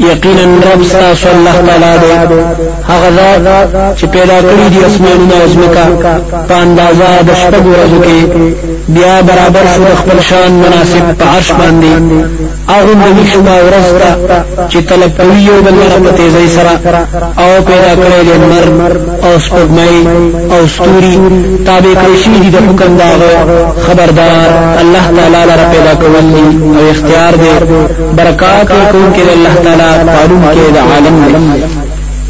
یقینا 0.00 0.72
رب 0.72 0.82
ستاسو 0.82 1.28
الله 1.28 1.52
تعالی 1.66 1.98
دی. 1.98 2.40
هغه 2.88 3.10
ذات 3.16 3.98
چې 3.98 4.04
پیدا 4.04 4.38
کړی 4.40 4.66
دی 4.72 4.84
اسمانونه 4.84 5.34
او 5.42 5.48
ځمکه 5.54 5.84
په 6.48 6.54
اندازه 6.54 7.08
د 7.28 7.30
شپږ 7.42 7.64
ورځو 7.72 7.98
کې 8.06 8.18
بیا 8.88 9.22
برابر 9.28 9.64
شو 9.74 9.96
خپل 10.00 10.20
شان 10.28 10.52
مناسب 10.52 11.04
په 11.18 11.24
عرش 11.36 11.52
باندې. 11.52 11.92
هغه 12.68 12.92
د 13.16 13.26
شپه 13.32 13.54
ورځ 13.66 13.86
ته 14.00 14.10
چې 14.70 14.78
طلب 14.88 15.10
کوي 15.18 15.40
یو 15.48 15.62
بل 15.62 15.74
سره 15.88 15.98
په 16.04 16.10
تیزی 16.16 16.48
سره 16.56 16.72
او 17.42 17.50
پیدا 17.68 17.92
کړی 18.02 18.20
دی 18.26 18.36
نمر 18.50 18.68
او 19.26 19.32
سپوږمۍ 19.46 19.96
او 20.52 20.66
ستوري. 20.74 21.16
تابع 21.66 21.94
کړی 22.02 22.16
شي 22.22 22.30
دي 22.42 22.50
د 22.50 22.58
حکم 22.68 22.96
داغه 22.96 23.32
خبردار 23.86 24.48
الله 24.82 25.04
تعالی 25.16 25.42
لپاره 25.56 25.64
پیدا 25.72 25.94
کول 26.00 26.16
او 26.78 26.90
اختیار 26.90 27.32
دی 27.42 27.50
برکات 28.16 28.68
کوونکی 28.92 29.22
الله 29.36 29.54
تعالی 29.64 29.85
معلوم 30.04 30.42
کې 30.54 30.66
د 30.74 30.78
عالم 30.78 31.16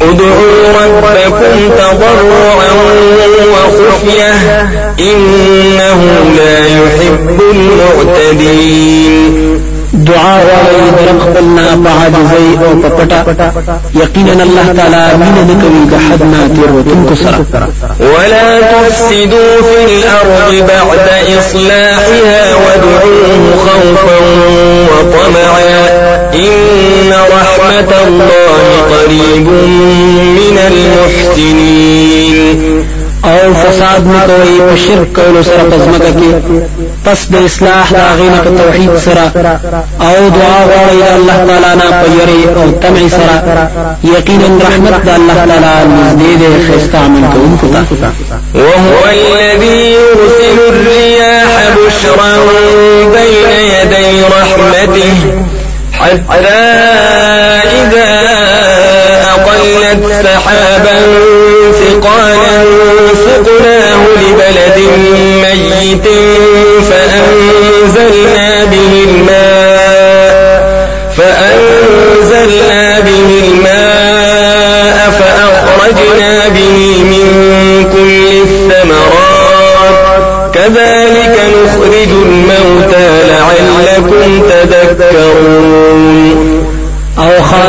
ادعوا 0.01 0.55
ربكم 0.81 1.55
تضرعا 1.77 2.71
وخفية 3.53 4.33
إنه 4.99 5.99
لا 6.37 6.57
يحب 6.59 7.37
المعتدين. 7.51 9.33
دعا 9.93 10.39
غواړي 10.47 10.85
د 10.95 10.99
رب 11.09 11.19
خپلنا 11.25 11.67
په 11.83 11.89
عاجزۍ 11.99 12.47
أو 12.63 12.71
په 12.81 12.89
پټه 12.97 13.19
یقینا 13.95 14.43
الله 14.43 14.67
تعالی 14.77 15.03
مینه 15.21 15.41
نه 15.49 15.55
کوي 15.61 15.83
د 15.91 15.93
حد 16.05 16.21
نه 16.23 16.41
سره 17.23 17.39
ولا 17.99 18.47
تفسدوا 18.61 19.51
في 19.61 19.79
الأرض 19.85 20.51
بعد 20.67 21.07
إصلاحها 21.39 22.41
وادعوه 22.63 23.41
خوفا 23.65 24.17
وطمعا. 24.91 25.75
إن 26.35 27.11
رحمة 27.37 27.91
الله 28.07 28.61
قريب 28.91 29.47
من 30.37 30.57
المحسنين. 30.71 32.47
أو 33.25 33.53
فساد 33.53 34.03
نه 34.07 34.21
کوي 34.27 34.57
په 34.59 34.75
شرک 34.75 35.07
کولو 35.15 35.41
سره 35.43 35.63
کې 36.19 36.31
پس 37.07 37.21
د 37.33 37.35
اصلاح 37.47 37.85
د 37.95 37.99
غینه 38.19 38.39
په 38.45 38.49
توحید 38.61 38.93
سره 39.05 39.25
أو 40.07 40.29
دعا 40.37 40.59
غواړي 40.69 40.97
د 41.07 41.09
الله 41.17 41.37
تعالی 41.47 41.71
نه 41.81 41.87
په 42.01 42.07
یری 42.19 42.41
أو 42.59 42.71
تمع 42.81 43.05
سره 43.17 43.35
یقینا 44.15 44.49
رحمت 44.67 44.95
د 45.07 45.09
الله 45.19 45.37
تعالی 45.49 45.75
نږدې 45.97 46.33
ده 46.41 46.49
خسته 46.67 46.97
عمل 47.05 47.23
کوونکو 47.33 47.67
ته 47.73 47.81
وهو 48.55 49.01
الذي 49.17 49.79
يرسل 49.97 50.57
الرياح 50.71 51.53
بشرا 51.77 52.31
بين 53.15 53.51
يدي 53.75 54.23
رحمته. 54.37 55.13
حتى 55.99 56.63
إذا 57.81 58.09
أقلت 59.33 60.03
سحابا 60.23 60.97
ثقالا 61.79 62.46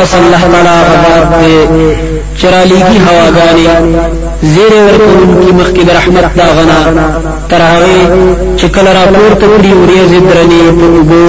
پس 0.09 0.15
الله 0.15 0.41
تعالی 0.51 0.75
غبار 0.89 1.23
دے 1.39 1.95
چرالیگی 2.41 2.99
هواګانی 3.07 3.67
زیر 4.53 4.73
ورکون 4.73 5.45
کی 5.45 5.51
مخکی 5.51 5.83
در 5.83 5.93
رحمت 5.93 6.35
دا 6.35 6.43
غنا. 6.43 7.07
ترهاوی 7.49 7.99
چکل 8.57 8.87
را 8.87 9.05
پورت 9.13 9.41
کړي 9.41 9.73
وریز 9.81 10.11
درنی 10.29 10.61
په 10.79 10.85
وګو 10.95 11.25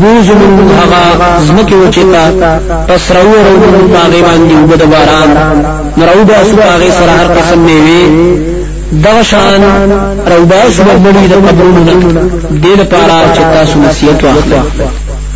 بوز 0.00 0.28
من 0.40 0.70
هغه 0.78 1.40
زمکه 1.46 1.76
وچتا 1.76 2.58
پس 2.88 3.10
راو 3.10 3.34
راو 3.46 3.88
باغی 3.94 4.22
باندې 4.22 4.54
وګد 4.72 4.82
باران. 4.82 5.64
نراو 5.96 6.24
باسو 6.24 6.56
هغه 6.56 6.90
سره 6.98 7.12
هر 7.20 7.26
قسم 7.38 7.58
میوي 7.58 8.38
دا 9.04 9.22
شان 9.22 9.62
روباس 10.26 10.80
وګړي 10.80 11.24
د 11.32 11.34
قبرونو 11.46 12.28
دل 12.62 12.84
پارا 12.84 13.20
چتا 13.36 13.64
سو 13.72 13.78
نصیحت 13.78 14.24
واخلي 14.24 14.60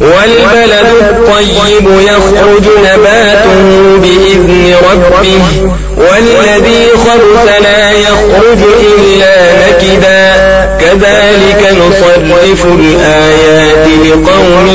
والبلد 0.00 0.86
الطيب 1.00 1.88
يخرج 2.00 2.64
نباته 2.78 3.98
بإذن 4.02 4.74
ربه 4.92 5.72
والذي 5.96 6.86
خبث 6.94 7.62
لا 7.62 7.90
يخرج 7.90 8.58
إلا 8.80 9.52
نكدا. 9.68 10.57
كذلك 10.80 11.62
نصرف 11.72 12.66
الآيات 12.66 13.86
لقوم 14.04 14.68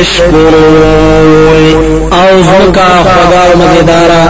يشكرون. 0.00 1.34
او 2.12 2.42
زمکا 2.42 2.88
خدار 3.04 3.56
مزیدارا 3.56 4.22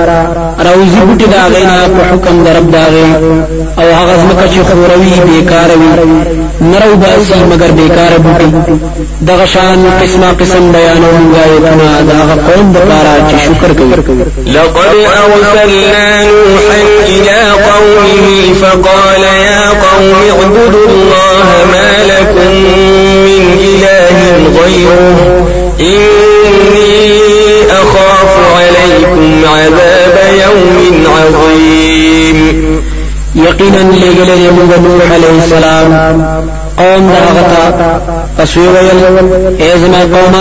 روزی 0.58 1.00
بوٹی 1.06 1.26
داغینا 1.26 1.78
پا 1.94 2.02
حکم 2.10 2.44
درب 2.44 2.70
داغینا 2.72 3.16
او 3.78 3.94
هغه 3.98 4.14
زمکا 4.20 4.46
چی 4.54 4.60
خوروی 4.62 5.10
بیکاروی 5.26 5.90
نرو 6.60 6.96
باسی 6.96 7.34
مگر 7.50 7.70
بیکار 7.70 8.18
بوٹی. 8.18 8.46
دغشان 9.26 9.78
قسم 10.00 10.22
قسم 10.40 10.72
بیانو 10.72 11.10
منگایتنا 11.12 11.90
داغ 12.08 12.30
قوم 12.46 12.72
دپارا 12.72 13.16
چی 13.30 13.36
شکر 13.46 13.72
کوي 13.72 13.94
لقد 14.46 14.94
أرسلنا 14.94 16.22
نوحا 16.22 16.80
إلى 17.08 17.38
قومه 17.84 18.54
فقال 18.62 19.22
يا 19.22 19.68
قوم 19.70 20.14
اعبدوا 20.30 20.86
الله 20.88 21.48
ما 21.72 22.04
لكم 22.04 22.52
من 23.26 23.42
إله 23.60 24.16
غيره. 24.62 25.18
إني 25.80 27.04
أخاف 27.72 28.32
عليكم 28.56 29.42
عذاب 29.44 30.16
يوم 30.44 31.04
عظيم. 31.06 32.38
يقنا 33.34 33.82
لقل 33.82 34.82
نوح 34.82 35.12
عليه 35.12 35.44
السلام. 35.44 36.53
قوم 36.76 37.08
داغتا 37.12 38.20
پس 38.36 38.56
ویل 38.56 39.00
اے 39.62 39.70
زما 39.80 40.00
قوم 40.12 40.34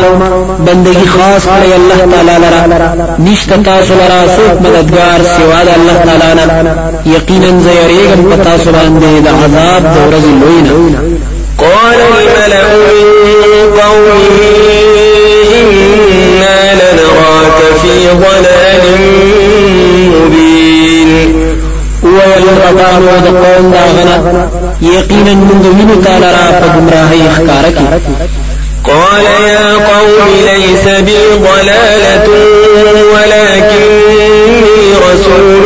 بندگی 0.66 1.06
خاص 1.14 1.46
کړی 1.46 1.74
الله 1.76 2.00
تعالی 2.12 2.38
لرا 2.44 2.90
نشته 3.20 3.58
تاسو 3.66 3.94
لرا 4.00 4.20
څوک 4.36 4.62
مددگار 4.66 5.20
سوا 5.38 5.60
د 5.68 5.70
الله 5.78 5.96
تعالی 6.06 6.34
نه 6.40 6.76
یقینا 7.16 7.52
زيريګم 7.68 8.22
پتا 8.34 8.58
سو 8.64 8.72
باندې 8.72 9.24
د 9.26 9.28
عذاب 9.28 9.84
د 9.94 9.98
ورځې 10.08 10.34
لوی 10.42 11.18
قال 11.58 12.00
الملأ 12.10 12.66
من 13.26 13.80
قومه 13.80 14.40
إنا 15.60 16.74
لنراك 16.74 17.60
في 17.82 18.08
ضلال 18.24 18.86
مبين. 20.14 20.54
ربانو 22.66 23.16
د 23.26 23.28
قوم 23.28 23.72
داغنا 23.72 24.48
یقینا 24.84 25.34
من 25.34 25.62
وینو 25.78 25.96
تعالی 26.06 26.30
را 26.38 26.48
په 26.60 26.68
گمراهی 26.76 27.22
ښکارا 27.36 27.72
کی 27.78 27.86
قال 28.84 29.26
يا 29.48 29.68
قوم 29.90 30.30
ليس 30.48 30.86
بي 31.06 31.20
ضلالة 31.46 32.28
ولكني 33.14 34.28
رسول 35.06 35.64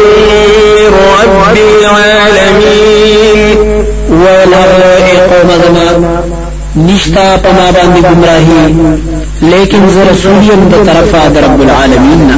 من 0.79 0.93
رب 1.19 1.57
العالمين. 1.57 3.39
ولا 4.09 4.63
قوم 5.31 5.49
زما 5.63 6.21
نشتا 6.75 7.37
پما 7.37 7.71
باندې 7.71 8.05
گمراهی 8.05 8.75
لیکن 9.41 9.89
زه 9.89 10.11
رسول 10.11 10.43
یم 10.43 10.69
د 10.69 10.85
طرفه 10.85 11.29
د 11.29 11.37
رب 11.37 11.61
العالمین 11.61 12.31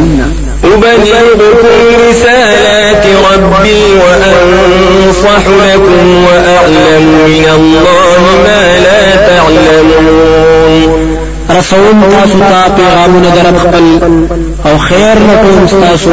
أبلغكم 0.64 1.78
رسالات 2.10 3.06
ربي 3.34 3.84
وأنصح 3.94 5.44
لكم 5.48 6.26
وأعلم 6.26 7.06
من 7.28 7.46
الله 7.56 8.22
ما 8.44 8.64
لا 8.86 9.04
تعلمون. 9.28 11.10
رسول 11.60 11.96
تاسو 12.12 12.40
ته 12.40 12.70
پیغامونه 12.78 13.30
در 13.36 13.58
خپل 13.60 13.86
أو 14.66 14.78
خیر 14.78 15.18
نکوم 15.20 15.66
تاسو 15.82 16.10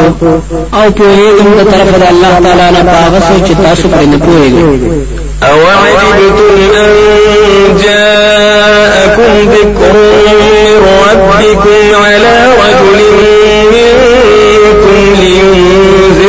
أو 0.75 0.91
پیغام 0.91 1.49
د 1.59 1.61
طرف 1.73 1.91
د 2.01 2.03
الله 2.11 2.35
تعالی 2.45 2.69
نه 2.77 2.83
پاغه 2.83 3.21
چې 3.47 3.53
تاسو 3.65 3.89
پرې 3.89 4.07
نه 4.13 4.19
پوهیږئ. 4.19 5.17
أو 5.43 5.59
عجبتم 5.67 6.57
أن 6.75 6.93
جاءكم 7.85 9.33
ذكر 9.53 9.95
من 10.27 10.81
ربكم 11.07 12.05
على 12.05 12.35
رجل 12.63 12.99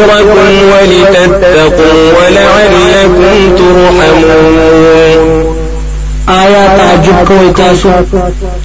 لكم 0.09 0.51
ولتتقوا 0.71 2.11
ولعلكم 2.17 3.55
ترحمون. 3.57 5.47
آیا 6.29 6.67
تعجب 6.77 7.27
کوي 7.27 7.53
تاسو؟ 7.53 7.89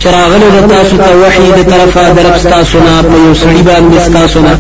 چراغله 0.03 0.49
د 0.61 0.69
تاسو 0.69 0.97
ته 0.97 1.11
وحی 1.23 1.49
د 1.57 1.71
طرفه 1.71 2.13
درب 2.13 2.37
تاسو 2.51 2.79
نه 2.79 3.03
په 3.03 3.17
یو 3.27 3.35
سړي 3.35 3.63
باندې 3.69 4.13
تاسو 4.13 4.41
نه. 4.41 4.59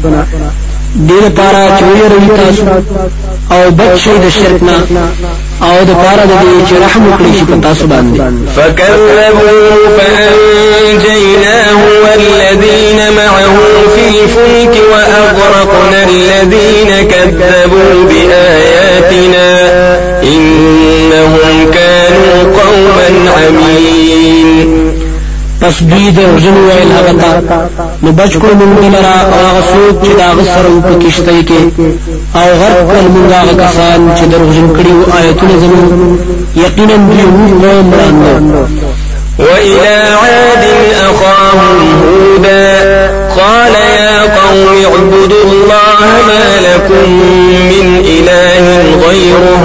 دیر 1.08 1.28
پارا 1.36 1.76
چوی 1.78 2.02
روی 2.12 2.28
تاسو 2.36 2.62
أو 3.52 3.70
بچ 3.70 3.98
شي 4.04 4.10
د 4.24 4.28
شرک 4.28 4.62
نه 4.62 4.76
أو 5.62 5.84
د 5.84 5.90
پارا 6.02 6.24
د 6.24 6.32
دې 6.42 6.68
چې 6.68 6.74
رحم 6.84 7.02
وکړي 7.12 7.32
شي 7.38 7.44
په 7.44 7.56
تاسو 7.62 7.86
باندې. 7.86 8.20
فكذبوا 8.56 9.88
فأنجيناه 9.96 11.78
والذين 12.04 12.98
معه 13.16 13.54
الفلك 14.12 14.82
وأغرقنا 14.92 16.04
الذين 16.04 17.08
كذبوا 17.08 18.04
بآياتنا 18.08 19.48
إنهم 20.22 21.70
كانوا 21.74 22.42
قوما 22.42 23.30
عمين. 23.36 24.92
پس 25.62 25.82
دوی 25.82 26.10
د 26.10 26.18
ورجن 26.18 26.56
ویل 26.66 26.92
هغه 26.92 27.12
تا 27.20 27.30
نو 28.02 28.12
بچ 28.12 28.32
کړو 28.36 28.54
موږ 28.60 28.84
لرا 28.94 29.16
هغه 29.32 29.60
څوک 29.72 29.94
چې 30.04 30.12
دا 30.20 30.28
غسر 30.38 30.64
په 30.86 30.94
کې 31.48 31.60
أو 32.40 32.48
غرق 32.60 32.80
کړل 32.88 33.06
موږ 33.14 33.26
هغه 33.40 33.54
کسان 33.62 34.00
چې 34.16 34.24
د 34.32 34.34
ورجن 34.40 34.68
کړي 34.76 34.92
أو 34.98 35.18
آیتونه 35.18 35.54
زموږ 35.62 35.90
یقینا 36.64 36.96
دوی 36.96 37.22
راندو 37.98 38.64
وإلى 39.38 39.94
عاد 40.22 40.64
أخاهم 41.08 41.78
قال 43.38 43.74
يا 43.98 44.18
قوم 44.22 44.66
اعبدوا 44.84 45.44
الله 45.44 46.00
ما 46.28 46.46
لكم 46.68 47.08
من 47.70 47.86
إله 48.04 48.64
غيره 49.06 49.62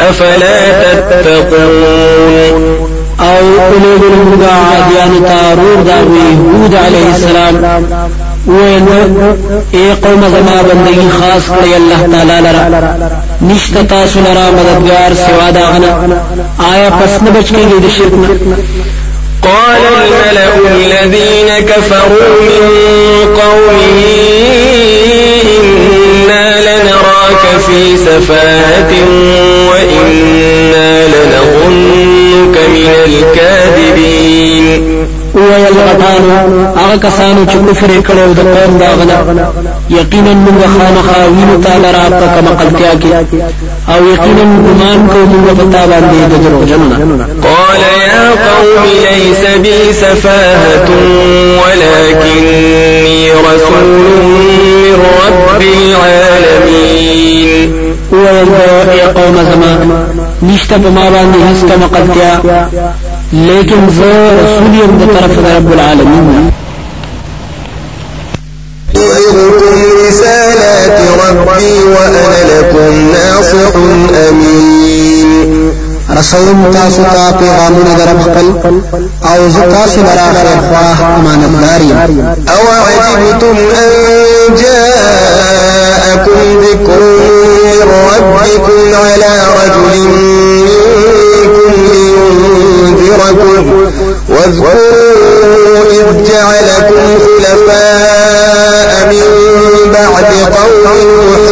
أفلا 0.00 0.60
تتقون 0.82 2.62
أو 3.20 3.44
اولو 3.66 3.92
موږ 3.98 4.42
عادیان 4.42 5.12
تارور 5.26 5.78
دا 5.86 5.98
هود 6.00 6.74
علیہ 6.86 7.06
السلام. 7.12 7.54
وینو 8.46 8.98
اے 9.70 9.84
قوم 10.02 10.20
زما 10.34 10.62
بندگی 10.68 11.08
خاص 11.18 11.44
کړی 11.48 11.72
الله 11.76 12.00
تعالی 12.12 12.38
لرا. 12.44 13.08
نشتا 13.42 13.82
تاسو 13.88 14.20
لرا 14.20 14.50
مددگار 14.50 15.14
سوا 15.14 15.50
دا 15.50 15.60
غنا 15.72 15.90
آیا 16.72 16.88
پس 16.90 17.22
نه 17.22 17.30
بچ 17.30 17.48
کېږي 17.48 17.78
د 17.82 17.88
شرک 17.96 18.12
قال 19.48 19.82
الملأ 20.02 20.54
الذين 20.76 21.50
كفروا 21.66 22.40
من 22.40 22.62
قومه 23.36 23.98
إنا 25.58 26.44
لنراك 26.60 27.42
في 27.66 27.80
سفاهة 27.96 28.92
وإنا 29.70 31.06
لنظنك 31.06 32.56
من 32.68 32.88
الكاذبين 33.06 34.82
ویل 35.34 35.76
غټانو 35.88 36.36
هغه 36.80 36.96
کسانو 37.04 37.40
چې 37.50 37.56
کفر 37.66 37.90
کړو 38.08 38.26
د 38.38 38.40
قوم 38.54 38.72
داغنا 38.82 39.18
یقینا 39.90 40.32
موږ 40.44 40.60
خامخا 40.74 41.20
وینو 41.34 41.56
تعالی 41.64 41.90
را 41.96 42.04
په 42.18 42.26
کما 42.34 42.52
قلتیا 42.60 42.92
کې 43.00 43.10
أو 43.92 44.00
یقینا 44.12 44.44
ګمان 44.66 45.00
کوو 45.12 45.30
موږ 45.32 45.46
په 45.58 45.64
تا 45.72 45.82
باندې 45.90 46.18
د 46.32 46.34
درو 46.44 46.60
جنونه 46.70 46.96
قال 47.46 47.82
يا 48.12 48.26
قوم 48.46 48.84
ليس 49.06 49.42
بي 49.62 49.92
سفاهة 49.92 50.88
ولكني 51.60 53.30
رسول 53.48 53.86
من 54.24 54.94
رب 55.20 55.62
العالمين. 55.62 57.08
اے 58.98 59.08
قوم 59.16 59.34
زما 59.34 59.72
نشته 60.42 60.78
په 60.78 60.88
ما 60.90 61.10
باندې 61.10 61.38
هیڅ 61.48 61.60
کما 61.70 61.86
قلتیا 61.86 62.32
لیکن 63.32 63.88
زه 63.88 64.12
رسول 64.42 64.74
یم 64.74 64.98
د 64.98 65.02
طرف 65.18 65.38
رب 65.56 65.72
العالمین 65.72 66.50
أبلغكم 68.94 69.74
رسالات 70.08 70.98
ربي 71.24 71.72
وأنا 71.82 72.28
لكم 72.50 72.92
ناصح 73.12 73.72
أمين. 74.28 75.72
رسول 76.10 76.72
تاسو 76.72 77.02
ته 77.02 77.30
پیغامونه 77.38 77.94
در 77.98 78.06
خپل 78.22 78.46
أو 79.28 79.48
زه 79.48 79.60
تاسو 79.60 80.00
لرا 80.00 80.32
خیر 80.32 80.60
خواه 80.60 81.16
امانتدار 81.16 81.80
یم 81.80 82.36
أو 82.48 82.62
عجبتم 82.68 83.56
أن 83.56 83.90
جاءكم 84.62 86.38
ذكر 86.62 87.00
من 87.64 87.88
ربكم 88.14 88.94
على 88.94 89.32
رجل 89.58 89.98
منكم 90.08 91.97
لينذركم 93.08 93.90
واذكروا 94.28 95.82
إذ 95.90 96.06
جعلكم 96.30 97.04
خلفاء 97.38 98.90
من 99.10 99.26
بعد 99.92 100.26
قوم 100.56 100.84
نوح 100.84 101.42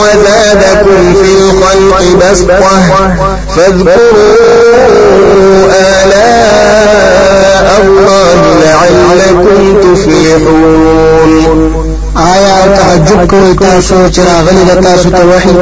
وزادكم 0.00 1.00
في 1.22 1.30
الخلق 1.38 2.00
بسطة. 2.16 2.62
فاذكروا 3.56 4.34
آلاء 6.04 7.68
الله 7.82 8.38
لعلكم 8.64 9.58
تفلحون. 9.80 11.27
تعجب 12.76 13.20
کوي 13.30 13.54
تاسو 13.54 13.94
چې 14.14 14.20
راغلي 14.30 14.62
د 14.70 14.82
تاسو 14.86 15.10
ته 15.10 15.22
وحي 15.30 15.52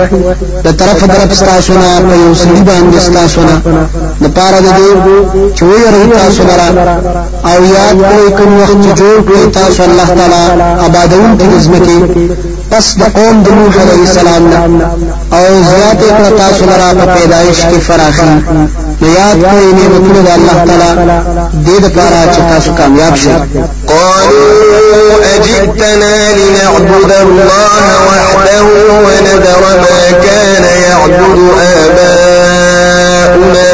د 0.64 0.68
طرف 0.80 1.00
طرف 1.14 1.38
تاسو 1.50 1.72
نه 1.72 1.90
په 2.08 2.14
یو 2.24 2.34
سړي 2.42 2.62
باندې 2.68 2.98
تاسو 3.18 3.40
نه. 3.48 3.56
د 4.22 4.26
پاره 4.36 4.60
د 4.66 4.68
دې 4.78 4.90
چې 5.56 5.62
ویری 5.70 6.04
تاسو 6.20 6.42
لرا 6.50 6.68
او 7.50 7.58
یاد 7.76 7.96
کوي 8.08 8.30
کوم 8.38 8.50
وخت 8.60 8.78
چې 8.84 8.90
جوړ 9.00 9.16
کړی 9.28 9.54
تاسو 9.58 9.82
الله 9.88 10.08
تعالی 10.18 10.62
آبادون 10.86 11.38
کې 11.38 11.48
ځمکه 11.64 11.96
پس 12.70 12.86
د 13.00 13.02
قوم 13.16 13.42
د 13.42 13.48
نوح 13.58 13.74
علیه 13.82 14.02
السلام 14.08 14.42
نه. 14.52 14.58
او 15.36 15.46
زیات 15.70 16.00
کړ 16.16 16.26
تاسو 16.42 16.62
لرا 16.70 16.90
په 16.98 17.04
پیدایش 17.14 17.58
کې 17.60 17.78
فراخي 17.86 18.85
الله 19.02 19.36
تعالی 22.34 22.70
کامیاب 22.78 23.14
قالوا 23.88 25.24
أجئتنا 25.36 26.32
لنعبد 26.32 27.12
الله 27.22 27.86
وحده 28.08 28.62
وندر 29.06 29.60
ما 29.60 30.10
كان 30.24 30.64
يعبد 30.90 31.38
آباؤنا 31.86 33.72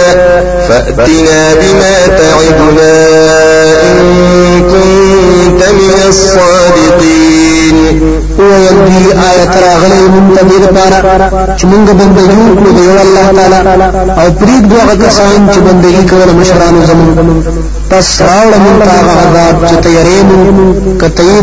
فأتنا 0.69 1.41
بما 1.55 1.97
تعدنا 2.07 2.95
إن 3.83 3.99
كنت 4.61 5.61
من 5.69 5.99
الصادقين. 6.09 7.32
دې 10.49 10.59
لپاره 10.65 10.99
چې 11.59 11.65
الله 13.05 13.27
تعالی. 13.37 13.61
أو 14.21 14.27
دوه 14.71 14.83
چې 15.53 15.59
کول 16.11 16.29
مشرانو 16.41 16.81
زمون 16.87 17.43
پس 17.91 18.07
راوړ 18.21 18.55
هغه 18.89 19.13
عذاب 19.23 19.57
چې 19.69 19.77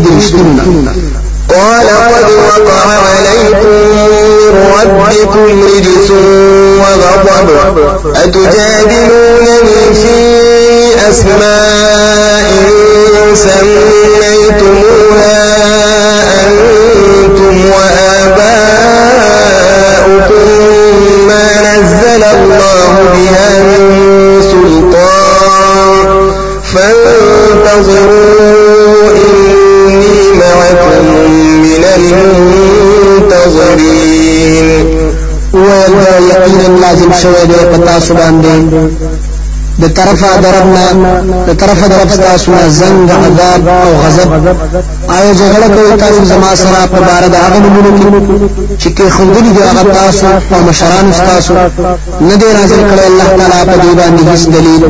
دې 0.04 0.16
قال 1.50 1.88
قد 2.14 2.28
وقع 2.48 2.84
عليكم 3.10 3.78
ربكم 4.82 5.48
رجس 5.62 6.08
وغضب. 6.80 7.48
أتجادلونني 8.16 9.82
في 9.94 10.18
أسماء 11.10 12.48
سميتموها؟ 13.34 15.38
أنتم 16.50 17.56
وآباؤكم 17.74 18.46
ما 21.28 21.46
نزل 21.66 22.22
الله 22.24 22.92
بها 23.14 23.50
من 23.68 23.82
سلطان. 24.52 26.06
فانتظروا 26.74 28.20
إني 29.10 30.18
معكم 30.40 31.04
من 31.62 31.82
المنتظرين. 31.96 33.50
ویل 35.54 35.94
یقینا 36.30 36.68
لازم 36.80 37.10
پتا 37.72 37.96
سو 38.00 38.14
باندې 38.14 38.54
د 39.78 39.84
طرفه 39.98 40.30
دربنا 40.44 40.86
د 41.48 41.50
طرفه 41.60 41.86
درب 41.88 42.08
تاسو 42.08 42.50
نه 42.50 42.68
زنګ 42.80 43.10
عذاب 43.10 43.68
او 43.68 43.92
غضب. 44.02 44.30
آیا 45.16 45.32
جګړه 45.40 45.68
کوي 45.74 45.96
تاسو 46.02 46.24
زما 46.32 46.54
سره 46.62 46.86
په 46.92 47.00
بار 47.06 47.22
د 47.28 47.36
هغه 47.44 47.58
نمونه 47.64 47.90
کې؟ 47.98 48.06
چې 48.80 48.88
کې 48.96 49.06
خوندلي 49.14 49.50
دی 49.56 49.62
هغه 49.70 49.82
تاسو 50.00 50.26
او 50.54 50.60
مشران 50.68 51.06
تاسو 51.30 51.54
نه 52.28 52.34
دی 52.40 52.48
نازل 52.58 52.82
کړی 52.90 53.04
الله 53.10 53.28
تعالی 53.38 53.62
په 53.70 53.76
دې 53.82 53.92
باندې 54.00 54.22
هیڅ 54.30 54.42
دلیل. 54.56 54.82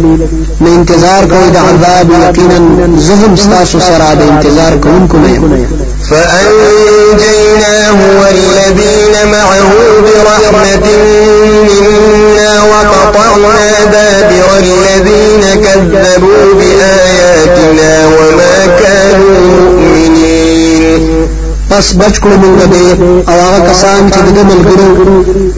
نه 0.61 0.68
انتظار 0.78 1.22
کوي 1.33 1.51
د 1.51 1.59
عذاب 1.68 2.07
یقینا 2.26 2.59
زهم 3.07 3.35
تاسو 3.35 3.81
سره 3.81 4.14
د 4.20 4.22
انتظار 4.33 4.72
کوونکو 4.85 5.16
نه 5.16 5.80
فأنجيناه 6.11 7.98
والذين 8.20 9.14
معه 9.32 9.70
برحمة 10.02 10.86
منا 11.68 12.62
وقطعنا 12.62 13.84
دابر 13.92 14.46
الذين 14.58 15.44
كذبوا 15.64 16.54
بآياتنا 16.58 18.06
وما 18.06 18.56
كانوا 18.80 19.40
مؤمنين. 19.50 20.20
پس 21.70 21.92
بچ 22.00 22.14
کړو 22.22 22.36
موږ 22.42 22.58
دې 22.72 22.86
أو 23.30 23.36
هغه 23.46 23.61
کسان 23.70 24.11
چې 24.12 24.20
د 24.36 24.38
ملګرو 24.50 24.88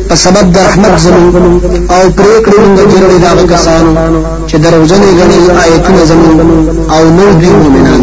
په 0.09 0.15
سبب 0.25 0.47
د 0.55 0.59
رحمت 0.67 0.95
زمون 1.05 1.35
أو 1.95 2.03
پرې 2.17 2.35
کړو 2.45 2.59
موږ 2.75 2.89
جوړې 2.93 3.19
دا 3.25 3.33
کسانو 3.55 3.93
چې 4.49 4.57
دروځنې 4.65 5.11
غني 5.19 5.41
آیتونه 5.65 6.05
زمون 6.11 6.39
أو 6.95 7.05
نو 7.17 7.27
دې 7.41 7.51
مؤمنان 7.61 8.03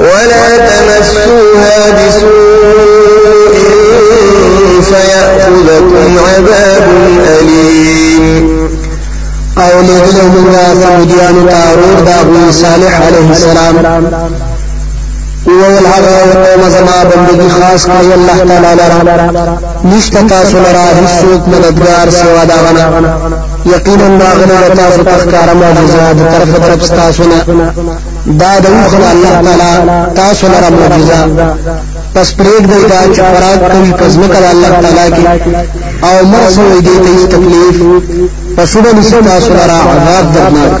ولا 0.00 0.44
تمسوها 0.56 1.76
بسوء 1.96 3.54
فيأخذكم 4.82 6.10
عذاب 6.28 6.86
أليم. 7.40 8.70
أو 9.58 9.80
لګلو 9.80 10.24
موږ 10.34 10.54
سمودیانو 10.82 11.42
ته 11.48 11.60
ورور 11.72 11.98
د 12.06 12.52
صالح 12.52 12.94
علیه 13.06 13.28
السلام. 13.30 13.74
وویل 15.46 15.86
هغه 15.86 16.16
قوم 16.44 16.62
زما 16.68 16.98
بندگی 17.10 17.48
خاص 17.48 17.86
کړی 17.86 18.12
الله 18.12 18.38
تعالی 18.48 18.72
لرا. 18.80 19.58
نشته 19.84 20.22
تاسو 20.22 20.56
لرا 20.58 20.86
هیڅوک 21.00 21.48
مددگار 21.48 22.10
سوا 22.10 22.44
دا 22.44 22.54
غنا. 22.54 22.86
یقینا 23.66 24.08
راغله 24.24 24.74
تاسو 24.74 25.02
ته 25.02 25.18
ښکارا 25.18 25.54
معجزه 25.54 26.12
د 26.12 26.20
طرف 26.32 26.50
طرف 26.66 26.88
تاسو 26.88 27.22
نه. 27.22 27.38
دا 28.38 28.58
د 28.60 28.66
الله 28.66 29.42
تعالی 29.42 30.14
تاسو 30.14 30.46
لرا 30.46 30.70
معجزه 30.70 31.20
پس 32.14 32.36
پریک 32.36 32.62
دی 32.70 32.80
دا 32.90 33.00
چې 33.14 33.20
خوراک 33.20 33.72
کوي 33.72 33.92
پزمکه 33.92 34.40
د 34.40 34.46
الله 34.54 34.70
تعالی 34.82 35.06
کې 35.16 35.24
او 36.04 36.26
مرسو 36.26 36.62
دی 36.80 36.96
ته 37.04 37.26
تکلیف. 37.36 37.76
پس 38.56 38.76
وبنسو 38.76 39.20
تاسو 39.26 39.52
لرا 39.54 39.78
عذاب 39.92 40.34
درناک 40.34 40.80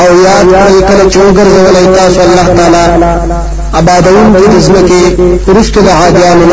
او 0.00 0.08
یاد 0.28 0.46
کړئ 0.60 0.78
کله 0.88 1.04
چې 1.12 1.18
وګرځولای 1.26 1.86
تاسو 1.98 2.20
الله 2.26 2.46
تعالی 2.58 2.84
آبادون 3.78 4.26
کې 4.36 4.46
د 4.54 4.56
ځمکې 4.66 5.02
ورستو 5.48 5.80
د 5.86 5.88
عادیانو 6.00 6.44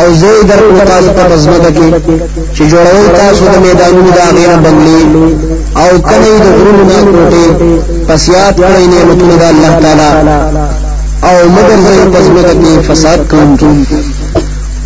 او 0.00 0.06
زه 0.20 0.30
در 0.48 0.60
په 1.30 1.36
ځمکه 1.44 1.70
کې 1.76 1.88
چې 2.54 2.62
جوړوي 2.72 3.06
تاسو 3.20 3.42
د 3.54 3.56
میدانونو 3.66 4.10
د 4.18 4.20
غیر 4.36 4.52
بنگلې 4.64 5.02
او 5.82 5.90
کله 6.10 6.30
د 6.44 6.46
غرونو 6.56 6.84
نه 6.90 6.98
کوټې 7.12 7.46
پس 8.08 8.22
یاد 8.36 8.54
کړئ 8.66 8.84
نعمتونه 8.92 9.34
د 9.42 9.44
الله 9.52 9.72
تعالی. 9.82 10.10
او 11.28 11.36
مگر 11.54 11.78
ځمکه 12.26 12.54
کې 12.62 12.72
فساد 12.88 13.20
کوم 13.30 13.48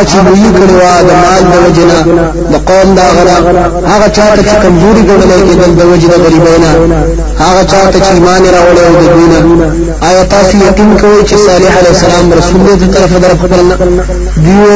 هغه 0.00 0.12
چې 0.12 0.18
دوی 0.26 0.50
کړي 0.56 0.74
وا 0.82 0.96
د 1.08 1.10
مال 1.22 1.42
د 1.52 1.54
وجنه 1.64 1.98
د 2.52 2.54
قوم 2.68 2.88
دا 2.98 3.06
غره 3.16 3.36
هغه 3.92 4.08
چاته 4.16 4.42
چې 4.48 4.56
کمزوري 4.62 5.02
ګڼل 5.08 5.30
کېدل 5.48 5.70
د 5.80 5.82
وجنه 5.90 6.16
غریبینا 6.24 6.70
هغه 7.44 7.62
چاته 7.72 7.98
چې 8.04 8.10
ایمان 8.14 8.42
راوړل 8.54 8.78
أو 8.88 8.94
د 9.02 9.06
دینه 9.16 9.38
آیا 10.08 10.22
تاسو 10.34 10.56
یقین 10.68 10.90
کوئ 11.00 11.20
چې 11.28 11.36
صالح 11.46 11.72
علی 11.78 11.90
السلام 11.94 12.32
رسول 12.38 12.60
دې 12.80 12.88
طرف 12.94 13.12
در 13.24 13.32
خپل 13.42 13.60
دیو 14.44 14.74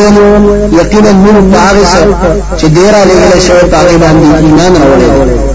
یقینا 0.81 1.12
موږ 1.25 1.37
هغه 1.66 1.85
څه 1.93 2.01
چې 2.59 2.66
ډیر 2.77 2.93
علی 3.03 3.41
شوی 3.47 3.64
په 3.70 3.77
هغه 3.81 3.97
باندې 4.03 4.29
ایمان 4.47 4.72
راوړل 4.83 5.53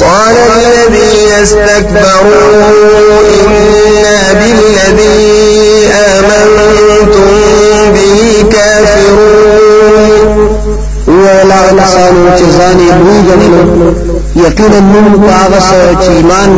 قال 0.00 0.36
الذين 0.56 1.32
استكبروا 1.42 3.20
إنا 3.40 4.32
بالذي 4.32 5.88
آمنتم 5.92 7.30
به 7.94 8.44
كافرون. 8.52 9.88
ولا 11.08 11.72
نسانو 11.72 12.24
تزاني 12.38 12.88
ځانې 13.28 13.48
يقينا 14.36 14.80
من 14.80 15.06
بعض 15.28 15.52
موږ 15.52 15.52
په 15.52 15.60
ولا 15.60 15.60
سره 15.70 15.92
چې 16.02 16.10
ایمان 16.10 16.50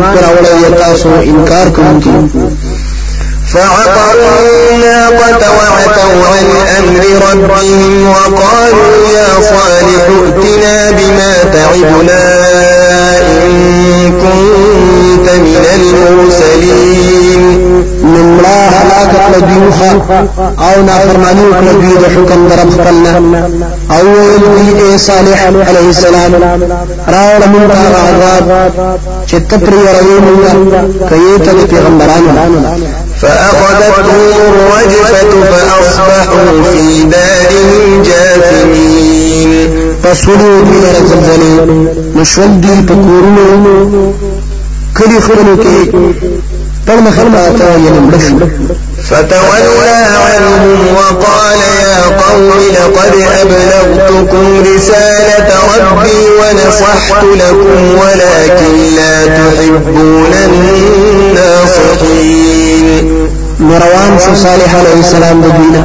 فعقروا 3.52 4.38
الناقة 4.70 5.42
وعتوا 5.58 6.20
عن 6.32 6.46
أمر 6.78 7.02
ربهم 7.30 8.08
وقالوا 8.10 8.94
يا 9.18 9.30
صالح 9.52 10.04
ائتنا 10.08 10.90
بما 10.90 11.32
تعدنا. 11.54 12.79
كنت 14.22 15.28
من 15.30 15.64
المرسلين. 15.76 17.42
من 18.02 18.40
لا 18.42 18.68
هلاك 18.68 19.12
کړ 19.12 19.40
دیوخه 19.48 19.92
أو 20.38 20.82
نافرمانی 20.82 21.44
وکړه 21.50 21.72
دوی 21.82 21.96
د 22.02 22.04
حکم 22.14 22.48
در 22.48 22.60
خپلنا 22.70 23.12
أو 23.90 24.04
ویل 24.06 24.44
دوی 24.78 24.98
صالح 24.98 25.38
علیه 25.48 25.88
السلام. 25.88 26.32
راول 27.08 27.42
موږ 27.52 27.70
عذاب 28.06 28.46
چې 29.28 29.36
تپری 29.50 29.80
وروي 29.86 30.18
موږ 30.26 30.46
کایته 31.10 31.66
پیغمبرانو 31.70 32.30
فأخذتهم 33.20 34.42
الرجفة 34.50 35.32
فأصبحوا 35.50 36.62
في 36.72 37.02
دارهم 37.02 38.02
جاثمين. 38.02 39.79
فصلوا 40.02 40.56
دي 40.68 40.78
زلزلې 41.10 41.52
نشول 42.16 42.52
دي 42.60 42.74
په 42.88 42.94
کورونو 43.04 43.44
کلی 44.96 45.18
خلونو 45.26 45.54
کې 45.62 45.76
پړم 46.86 47.06
خلماته 47.16 47.66
یې 47.84 47.90
فتولى 49.08 50.00
عنهم 50.26 50.80
وقال 50.96 51.60
يا 51.82 52.00
قوم 52.22 52.50
لقد 52.76 53.14
أبلغتكم 53.42 54.46
رسالة 54.74 55.50
ربي 55.78 56.20
ونصحت 56.38 57.24
لكم 57.24 57.78
ولكن 58.00 58.74
لا 58.96 59.16
تحبون 59.26 60.32
الناصحين. 60.48 61.90
مروان 63.60 64.12
صالح 64.34 64.74
عليه 64.74 65.00
السلام 65.00 65.40
دبينا 65.40 65.82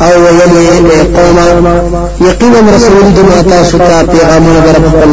أو 0.00 0.22
ویلی 0.22 1.02
قوما 1.16 1.46
یقینا 2.20 2.76
رسول 2.76 3.12
دی 3.14 3.22
ما 3.22 3.42
تاسو 3.42 3.78
ته 3.78 4.02
پیغامونه 4.02 4.60
خپل 4.60 5.10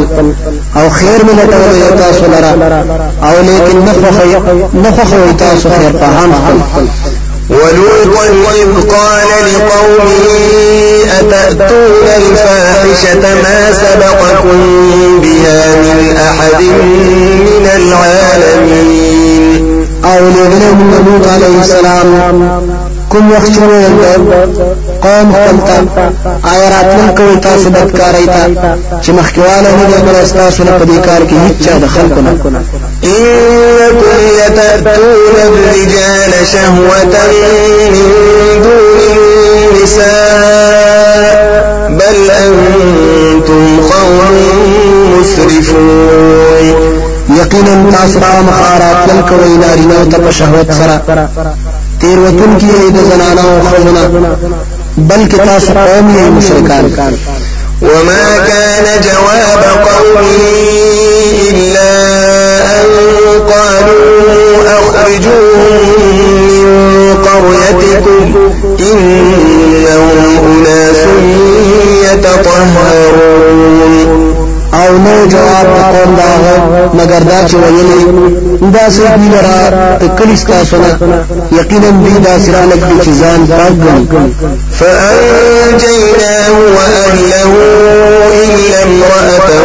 أو 0.76 0.90
خیر 0.90 1.20
مې 1.22 1.32
لټول 1.38 1.98
تاسو 1.98 2.24
لرا. 2.26 2.52
أو 3.22 3.42
لیکن 3.42 3.78
نخخ 3.78 4.16
نخخ 4.74 5.10
تاسو 5.38 5.68
خیر 5.68 5.92
په 5.92 6.06
خپل 6.06 6.86
ولوطا 7.50 8.24
إذ 8.54 8.72
قال 8.90 9.28
لقومه 9.54 10.26
أتأتون 11.20 12.06
الفاحشة 12.16 13.24
ما 13.42 13.72
سبقكم 13.72 14.58
بها 15.22 15.76
من 15.76 16.16
أحد 16.16 16.62
من 16.62 17.66
العالمين؟ 17.76 19.52
أو 20.04 20.18
لوط 20.18 21.26
عليه 21.28 21.60
السلام 21.60 22.75
کوم 23.10 23.32
وخت 23.32 23.48
چې 23.54 23.60
قوم 25.02 25.32
خپلتا 25.32 25.76
آیا 26.52 26.66
راتلل 26.70 27.10
کوي 27.16 27.36
تاسو 27.42 27.70
بدکارای 27.70 28.26
تا 28.26 28.42
چې 29.02 29.10
مخکواله 29.10 29.70
نه 29.78 29.84
دی 29.90 29.98
پر 30.06 30.16
تاسو 30.38 30.64
نه 30.64 30.72
پدې 30.78 30.98
کار 31.06 31.22
کې 31.28 31.34
هیڅ 31.44 31.56
چا 31.64 31.74
دخل 31.82 32.06
کو 32.14 32.20
نه 32.20 32.30
انکم 33.02 34.20
یتاتون 34.40 35.36
الرجال 35.46 36.32
شهوة 36.52 37.14
من 37.92 38.08
دون 38.62 38.98
النساء 39.72 40.76
بل 41.98 42.30
أنتم 42.30 43.64
قوم 43.90 44.34
مسرفون. 45.20 46.66
یقینا 47.40 47.90
تاسو 47.90 48.18
مخارات 48.18 49.08
لن 49.08 49.22
کوي 49.28 49.56
نارینه 49.56 50.04
ته 50.10 50.18
په 50.18 50.30
شهوت 50.30 50.72
سره 50.72 50.96
تیر 52.06 52.18
وتون 52.18 52.58
کی 52.58 52.66
د 52.94 52.98
زنانه 53.10 53.42
أو 53.42 53.60
خزنه 53.68 54.04
بلکې 54.98 55.36
تاسو 55.46 55.72
قوم 55.72 56.06
یې 56.16 56.26
مشرکان۔ 56.36 56.84
وما 57.82 58.26
كان 58.48 58.86
جواب 59.06 59.62
قومه 59.86 60.30
إلا 61.50 61.92
أن 62.78 62.88
قالوا 63.52 64.18
أخرجوهم 64.78 65.82
من 66.50 66.66
قريتكم 67.26 68.24
إنهم 68.80 70.18
أناس 70.46 71.02
يتطهرون. 72.04 73.16
أو 74.76 74.98
نو 74.98 75.26
جواب 75.26 75.66
قوم 75.66 76.16
دا 76.16 76.30
مگر 76.94 77.22
دا 77.30 77.48
چې 77.48 77.54
ویلي 77.54 78.02
دا 78.72 78.90
سې 78.90 79.18
دی 79.18 79.28
لرا 79.28 79.60
کلی 80.18 80.36
تاسو 80.36 80.76
نه. 80.76 80.90
یقینا 81.52 81.90
دی 81.90 82.18
دا 82.24 82.38
سره 82.38 82.64
لکه 82.64 83.04
چې 83.04 83.10
ځان 83.20 83.40
پاک 83.50 83.72
غني 83.84 84.06
فانجيناه 84.78 86.50
واهله 86.76 87.52
الا 88.42 88.82
امراته 88.82 89.58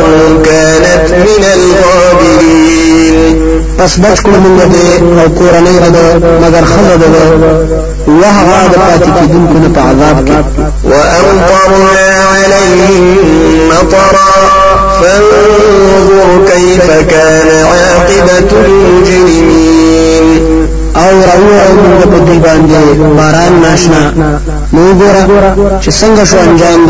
كانت 0.45 1.05
من 1.11 1.43
الغابرين. 1.55 3.15
پس 3.77 3.99
بچ 3.99 4.19
کړو 4.19 4.37
موږ 4.43 4.59
دې 4.73 4.87
أو 5.01 5.27
کورنۍ 5.37 5.75
رد 5.83 5.97
مگر 6.43 6.63
خزه 6.71 6.95
ده 6.95 7.07
وهغه 8.07 8.59
د 8.71 8.75
پاتې 8.75 9.09
کېدونکو 9.17 9.57
نه 9.63 9.69
په 9.75 9.81
عذاب 9.81 10.17
کې. 10.27 10.37
وامطرنا 10.85 12.07
عليهم 12.33 13.03
مطرا 13.69 14.60
فانظر 15.01 16.45
كيف 16.51 16.87
كان 17.09 17.49
عاقبة 17.65 18.49
المجرمين. 18.65 20.25
أو 20.95 21.11
راو 21.27 21.45
موږ 21.83 22.01
په 22.11 22.19
دې 22.27 22.37
باران 23.17 23.53
ناشنا. 23.61 24.03
نو 24.73 24.83
ګوره 24.99 25.23
چې 25.83 25.89
څنګه 25.99 26.23
شو 26.23 26.37
انجام 26.47 26.79
د 26.87 26.89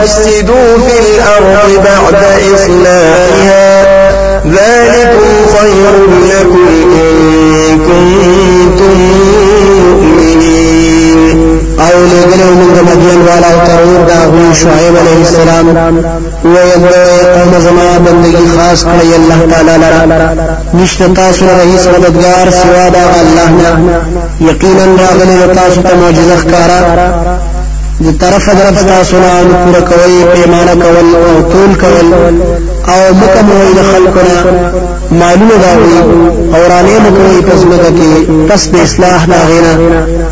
تفسدوا 0.00 0.78
في 0.78 0.98
الأرض 1.00 1.84
بعد 1.84 2.22
إصلاحها 2.54 3.82
ذلكم 4.46 5.30
خير 5.58 5.94
لكم 6.30 6.68
إن 6.92 7.78
كنتم 7.78 8.96
مؤمنين. 9.76 10.56
لګلو 12.12 12.50
موږ 12.60 12.76
مدین 12.90 13.20
والا 13.28 13.48
أو 13.52 13.58
ترور 13.66 14.02
دا 14.08 14.20
هو 14.24 14.52
شعیب 14.54 14.94
علیہ 15.00 15.18
السلام. 15.26 15.66
ویل 16.44 16.84
قوم 17.34 17.52
زما 17.66 17.88
بندگی 18.06 18.46
خاص 18.56 18.84
کړی 18.84 19.10
الله 19.18 19.40
تعالی 19.50 19.76
لرا. 19.82 20.30
نشته 20.74 21.06
تاسو 21.08 21.44
رئیس 21.44 21.86
مددگار 21.86 22.50
سوا 22.50 22.88
دا 22.88 23.04
الله 23.20 23.48
نه 23.50 23.70
یقینا 24.50 24.84
راغلی 24.84 25.54
تاسو 25.54 25.82
ته 25.82 25.96
معجزه 25.96 26.36
د 28.04 28.06
طرف 28.20 28.46
طرف 28.46 28.78
تاسو 28.86 29.16
نه 29.20 29.56
پوره 29.64 29.80
کوي 29.90 30.24
پیمانه 30.32 30.74
کول 30.82 31.06
او 31.14 31.42
طول 31.52 31.74
کول 31.82 32.08
او 32.92 33.14
مکمل 33.20 33.68
د 33.76 33.80
خلقنا 35.16 35.26
معلومه 35.26 35.56
دا 35.56 35.72
وي 35.76 35.98
أو 36.54 36.62
رانه 36.70 36.98
مکوي 36.98 37.42
پس 37.42 37.62
مګه 37.64 37.90
کې 37.98 38.52
پس 38.52 38.68
د 38.68 38.76
اصلاح 38.76 39.24
دا 39.24 39.40
غینا. 39.48 39.74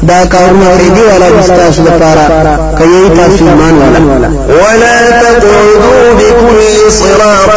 دا 0.03 0.25
کارونه 0.25 0.67
اورېدي 0.71 1.03
ولا 1.15 1.57
تاسو 1.57 1.83
لپاره 1.83 2.25
کوي 2.79 3.09
تاسو 3.17 3.45
ایمان 3.45 3.75
والا 3.79 4.29
ولا 4.49 5.11
تقعدوا 5.23 6.15
بكل 6.19 6.91
صراط 6.91 7.51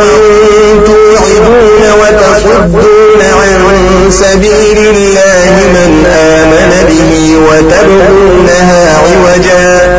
توعدون 0.86 1.84
وتصدون 2.00 3.22
عن 3.22 4.12
سبيل 4.12 4.78
الله 4.78 5.52
من 5.76 6.06
آمن 6.06 6.72
به 6.88 7.12
وتبغونها 7.48 8.98
عوجا. 8.98 9.98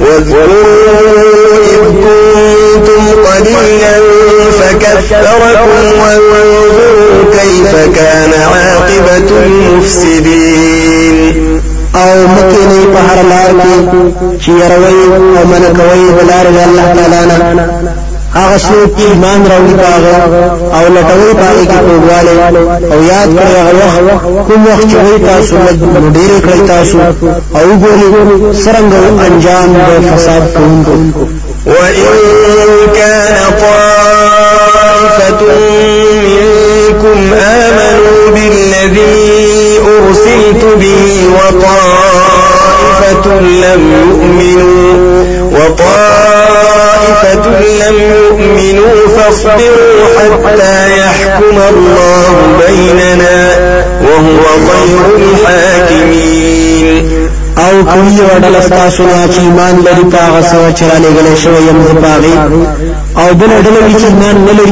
واذكروا 0.00 1.39
إذ 1.50 1.82
كنتم 2.04 3.02
قليلا 3.26 3.94
فكثركم 4.60 5.82
وانظروا 6.00 7.18
كيف 7.32 7.72
كان 7.96 8.32
عاقبة 8.52 9.28
المفسدين. 9.46 11.16
أو 11.94 12.26
مکه 12.26 12.62
نه 12.68 12.84
په 12.94 13.00
هر 13.08 13.20
لار 13.30 13.50
کې 13.62 13.76
چې 14.42 14.48
يروي 14.48 15.00
أو 15.38 15.44
من 15.44 15.62
بلار 16.18 16.46
الله 16.48 16.86
تعالی 16.94 17.20
نه 17.26 17.99
هغه 18.34 18.56
څوک 18.58 18.90
چې 18.96 19.02
ایمان 19.10 19.40
راوړي 19.50 19.74
پاغه 19.82 20.14
أو 20.76 20.84
لټوي 20.94 21.32
پاغه 21.40 21.64
کې 21.70 21.78
کوواله 21.86 22.32
أو 22.92 22.98
یاد 23.12 23.28
کړی 23.38 23.54
هغه 23.66 24.00
وخت 24.08 24.24
کوم 24.48 24.60
وخت 24.66 24.84
چې 24.90 24.96
وي 25.04 25.16
تاسو 25.30 25.54
ډېر 26.16 26.32
کړی 26.46 26.62
تاسو 26.68 26.98
أو 27.58 27.66
ګوري 27.82 28.08
سرنګ 28.62 28.92
انجام 29.26 29.70
د 29.74 29.78
فساد 30.08 30.42
وإن 31.66 32.06
كان 32.96 33.42
طائفة 33.60 35.42
منكم 36.22 37.18
آمنوا 37.34 38.30
بالذي 38.34 39.80
أرسلت 39.88 40.62
به 40.80 41.02
وطائفة 41.34 42.49
لم 43.40 43.82
يؤمنوا 43.92 44.94
وطائفة 45.52 47.44
لم 47.60 47.96
يؤمنوا 48.00 48.96
فاصبروا 49.16 50.00
حتى 50.18 50.98
يحكم 50.98 51.56
الله 51.70 52.34
بيننا 52.66 53.38
وهو 54.02 54.42
خير 54.68 55.06
الحاكمين. 55.16 56.50
أو 57.58 57.84
کوي 57.84 58.18
وډل 58.28 58.68
تاسو 58.68 59.02
نه 59.02 59.26
چې 59.32 59.38
ایمان 59.40 59.74
لري 59.86 60.04
پاغه 60.12 60.40
سو 60.50 60.60
چې 60.76 60.82
را 60.90 60.98
لګلې 61.04 61.34
شو 61.42 61.50
یم 61.68 61.78
پاغي 62.02 62.34
أو 63.16 63.34
بل 63.34 63.50
ډول 63.64 63.84
چې 64.00 64.04
ایمان 64.04 64.36
نه 64.46 64.52
لري 64.58 64.70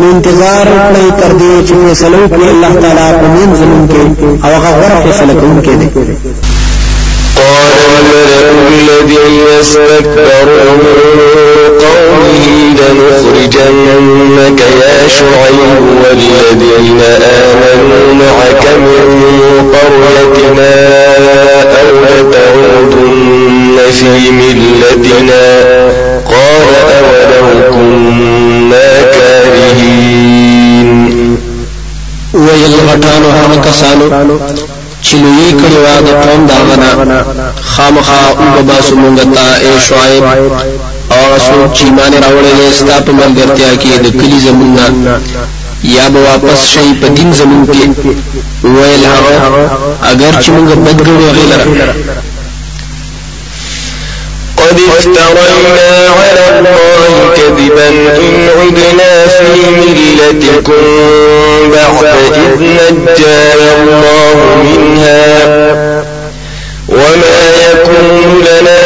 نو 0.00 0.10
انتظار 0.14 0.66
کړی 0.66 1.06
تر 1.20 1.30
دې 1.40 1.68
چې 1.68 1.74
فیصله 1.86 2.28
کوي 2.28 2.48
الله 2.50 2.72
تعالی 2.82 3.08
په 3.20 3.26
من 3.34 3.54
زمون 3.60 3.88
کې 3.90 4.02
أو 4.44 4.50
هغه 4.54 4.70
غره 4.80 5.00
فیصله 5.04 5.34
قال 5.40 5.44
الملأ 5.44 6.45
الذين 8.72 9.46
استكبروا 9.60 10.72
من 10.84 10.98
قومه 11.84 12.46
لنخرجنك 12.78 14.60
يا 14.60 14.98
شعيب 15.08 15.82
والذين 16.04 17.00
آمنوا 17.22 18.06
معك 18.14 18.64
من 18.78 19.04
قريتنا 19.74 20.74
أو 21.80 21.88
لتعودن 22.04 23.76
في 23.92 24.12
ملتنا 24.30 25.44
قال 26.24 26.68
أولو 26.98 27.60
كنا 27.72 28.90
كارهين. 29.14 30.90
ویل 32.34 32.74
غټانو 32.88 33.28
هغه 33.38 33.56
کسانو 33.66 34.06
چې 35.04 35.14
لوی 35.22 35.50
کړي 35.60 35.78
وا 35.84 35.96
د 36.06 36.08
قوم 36.24 36.46
داغنا 36.46 37.20
خامخا 37.72 38.22
او 38.40 38.62
باسو 38.68 38.94
مونږ 39.02 39.18
ته 39.34 39.44
اے 39.64 39.72
شعیب 39.88 40.24
او 41.14 41.20
رسول 41.34 41.60
چې 41.76 41.84
مان 41.96 42.12
راوړل 42.24 42.72
ستا 42.78 42.96
په 43.06 43.12
ملګرتیا 43.20 43.70
کې 43.82 43.92
د 44.04 44.06
کلی 44.18 44.38
زمونږ 44.46 44.74
یا 45.94 46.08
به 46.08 46.20
واپس 46.28 46.66
شي 46.72 46.94
په 47.00 47.08
دین 47.08 47.32
زمون 47.32 47.66
کې 47.66 47.84
ویل 48.64 49.04
هغه 49.14 49.34
اگر 50.10 50.32
چې 50.42 50.48
موږ 50.50 50.68
بدګړو 50.84 51.26
غیلره 51.36 51.64
قد 54.56 54.78
افترينا 54.88 55.90
على 56.18 56.58
الله 56.58 56.85
كذبا 57.76 57.88
إن 58.16 58.48
عدنا 58.60 59.26
في 59.26 59.70
ملتكم 59.70 60.82
بعد 61.72 62.04
إذ 62.34 62.62
نجانا 62.92 63.68
الله 63.82 64.36
منها 64.64 65.46
وما 66.88 67.38
يكون 67.72 68.44
لنا 68.44 68.85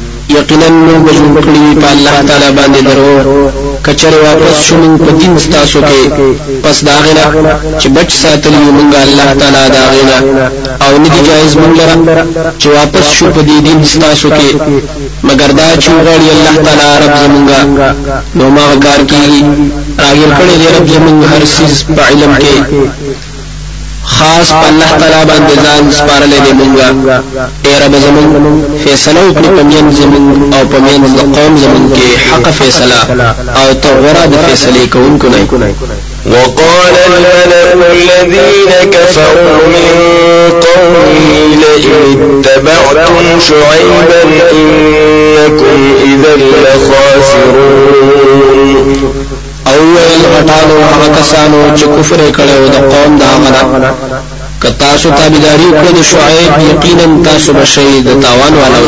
یقینا 0.39 0.67
موږ 0.85 0.99
بجون 1.07 1.33
کړی 1.45 1.63
په 1.81 1.87
الله 1.95 2.15
تعالی 2.27 2.49
باندې 2.57 2.81
درو. 2.87 3.51
کچره 3.85 4.17
واپس 4.27 4.55
شوم 4.65 4.97
په 5.03 5.11
دین 5.19 5.33
ستاسو 5.45 5.79
کې. 5.87 6.01
پس 6.63 6.77
داغنا 6.87 7.25
چې 7.79 7.87
بچ 7.95 8.09
ساتلی 8.23 8.63
موږ 8.77 8.91
الله 9.05 9.29
تعالی 9.39 9.63
داغنا 9.75 10.17
او 10.85 10.91
ندی 11.03 11.21
جایز 11.27 11.51
موږ 11.61 11.71
لره 11.79 11.95
چې 12.59 12.67
واپس 12.77 13.05
شو 13.15 13.25
په 13.35 13.41
دین 13.49 13.79
ستاسو 13.93 14.29
کې. 14.37 14.49
مگر 15.27 15.49
دا 15.59 15.69
چې 15.83 15.91
غړي 16.05 16.29
الله 16.35 16.55
تعالی 16.65 16.89
رب 17.03 17.13
زمونږه 17.23 17.59
نو 18.37 18.45
ما 18.55 18.65
کار 18.85 19.01
کیږي. 19.11 19.43
راګر 20.03 20.31
کړي 20.39 20.55
رب 20.75 20.85
زمونږ 20.93 21.19
هر 21.31 21.43
سیز 21.55 21.75
په 21.95 22.01
علم 22.09 22.31
کې 22.41 22.55
خاص 24.05 24.51
الله 24.69 24.89
تعالی 24.99 25.25
باندې 25.31 25.55
ځان 25.65 25.91
سپارلې 25.91 26.39
دي 26.45 26.53
مونږه 26.59 26.87
اے 27.65 27.73
رب 27.81 27.93
زمون 28.05 28.27
فیصله 28.83 29.21
وکړي 29.29 29.49
په 29.57 29.63
مين 29.63 29.91
زمون 29.91 30.25
أو 30.53 30.63
په 30.71 30.79
مين 30.79 31.01
قوم 31.35 31.53
زمون 31.63 31.83
کې 31.95 32.07
حق 32.27 32.45
فیصله 32.49 32.99
أو 33.61 33.73
ته 33.73 33.89
غره 34.03 34.25
د 34.25 34.35
فیصله 34.47 34.81
کوونکو 34.93 35.27
نه 35.27 35.41
وقال 36.25 36.95
الملأ 37.07 37.73
الذين 37.91 38.71
كفروا 38.91 39.57
من 39.73 39.93
قومه 40.65 41.19
لئن 41.61 42.43
اتبعتم 42.45 43.39
شعيبا 43.39 44.21
إنكم 44.51 45.79
إذا 46.03 46.33
لخاسرون. 46.63 48.11
او 49.71 49.79
ویل 49.93 50.23
غټانو 50.33 50.75
هغه 50.91 51.07
کسانو 51.19 51.59
چې 51.77 51.85
کفر 51.95 52.21
کړو 52.37 52.57
د 52.75 52.77
قوم 52.91 53.11
دا 53.21 53.29
غنا 53.41 53.63
کتا 54.63 54.91
سو 55.01 55.09
تابعداري 55.19 55.69
کړو 55.77 55.91
د 55.97 56.01
شعیب 56.11 56.53
یقینا 56.71 57.05
تاسو 57.29 57.53
بشي 57.59 58.01
د 58.07 58.09
تاوان 58.23 58.53
والا 58.61 58.79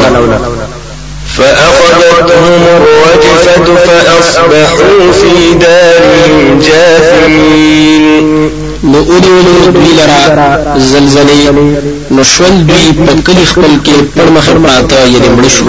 فأخذتهم 1.37 2.63
الرجفة 2.77 3.75
فأصبحوا 3.85 5.11
في 5.11 5.53
دارهم 5.53 6.59
جاثمين 6.59 8.27
نو 8.83 8.97
اودولو 8.97 9.71
دوی 9.73 9.93
لرا 9.97 10.77
زلزلی 10.77 11.49
نو 12.11 12.23
شول 12.23 12.63
دوی 12.67 12.91
پکلی 12.91 13.45
خپل 13.45 13.77
کې 13.85 13.95
پړمخ 14.15 14.49
پراته 14.63 14.99
یعنی 15.13 15.29
مړ 15.37 15.47
شو 15.47 15.65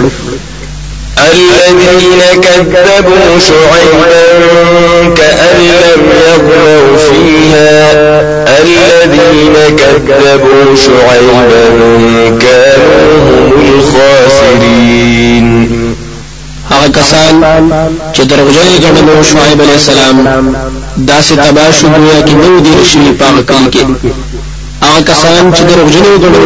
الذين 1.19 2.21
كذبوا 2.41 3.39
شعيبا 3.39 4.23
كأن 5.15 5.59
لم 5.83 6.01
يغنوا 6.27 6.97
فيها. 6.97 7.73
الذين 8.59 9.55
كذبوا 9.79 10.75
شعيبا 10.75 11.65
كانوا 12.41 13.13
هم 13.27 13.51
الخاسرين. 13.79 15.47
هغه 16.71 16.87
کسان 16.87 17.33
چې 18.13 18.21
دروغجن 18.21 18.69
ګڼلو 18.83 19.23
شعیب 19.23 19.61
علی 19.61 19.73
السلام 19.73 20.17
داسې 20.97 21.33
تباشو 21.43 21.87
گویا 21.87 22.19
کې 22.27 22.31
نو 22.31 22.59
دي 22.59 22.85
شي 22.91 22.99
پاک 23.19 23.35
کلی 23.47 23.69
کې. 23.71 23.83
هغه 24.83 25.01
کسان 25.01 25.53
چې 25.53 25.61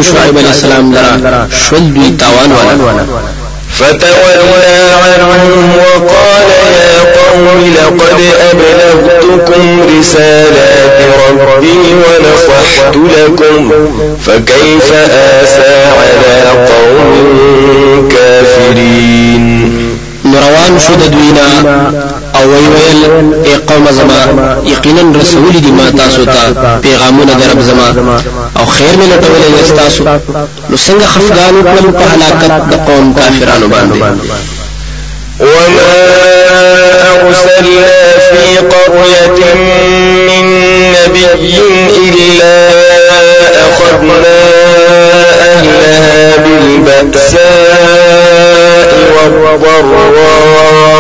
شعیب 0.02 0.38
السلام 0.38 0.94
لرا 0.94 1.48
شول 1.52 1.94
دوی 1.94 2.10
تاوان 2.20 2.52
والا. 2.52 3.39
فتولى 3.78 4.80
عنهم 5.04 5.72
وقال 5.78 6.50
يا 6.80 7.00
قوم 7.20 7.74
لقد 7.76 8.20
أبلغتكم 8.52 9.82
رسالات 10.00 11.00
ربي 11.30 11.78
ونصحت 11.94 12.96
لكم 12.96 13.72
فكيف 14.26 14.94
آسى 15.12 15.86
على 16.00 16.66
قوم 16.70 18.10
كافرين؟ 18.12 19.70
روان 20.26 20.80
شو 20.80 20.94
د 20.94 21.04
دوینا 21.12 21.48
أو 22.36 22.44
وی 22.52 22.66
ویل 22.74 23.34
ای 23.46 23.56
قوم 23.56 23.86
زما 23.92 24.20
یقینا 24.66 25.20
رسول 25.20 25.52
دی 25.52 25.72
ما 25.72 25.92
تاسو 25.98 26.26
ته 26.26 26.80
پیغامونه 26.82 27.34
درب 27.34 27.60
زما. 27.62 27.88
أو 28.58 28.66
خیر 28.66 28.94
مې 29.00 29.06
لټولې 29.12 29.64
استاسو. 29.64 30.04
نو 30.70 30.78
څنګه 30.78 31.06
خفګان 31.14 31.56
کړم 31.64 31.92
په 32.00 32.06
هلاکت 32.14 32.52
د 32.72 32.74
قوم 32.88 33.14
کافرانو 33.14 33.68
باندې 33.68 33.98
وما 35.40 36.10
أرسلنا 37.28 38.18
في 38.30 38.58
قرية 38.58 39.54
من 40.28 40.46
نبي 40.92 41.58
إلا 41.98 42.70
أخذنا 43.66 44.40
أهلها 45.42 46.38
بالبأساء 46.38 47.40
والضراء 49.16 50.99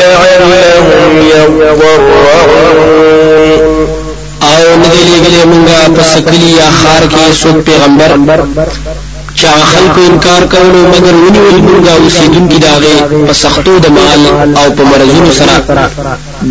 لعلهم 0.00 1.14
يضرعون 1.32 2.02
او 4.48 4.76
ندی 4.82 5.02
لګلې 5.12 5.42
مونږه 5.50 5.78
پس 5.98 6.10
کلی 6.28 6.50
یا 6.60 6.68
خار 6.80 7.02
کې 7.12 7.24
څوک 7.42 7.56
پیغمبر 7.68 8.10
چې 9.38 9.46
خلکو 9.72 10.00
انکار 10.10 10.42
کولو 10.52 10.80
مگر 10.92 11.14
ونیول 11.22 11.56
مونږه 11.68 11.92
اوسیدونکو 12.02 12.58
داغه 12.66 12.94
په 13.26 13.32
سختو 13.42 13.78
د 13.78 13.86
مال 13.96 14.22
او 14.60 14.66
په 14.76 14.82
مرزونو 14.90 15.32
سره 15.40 15.54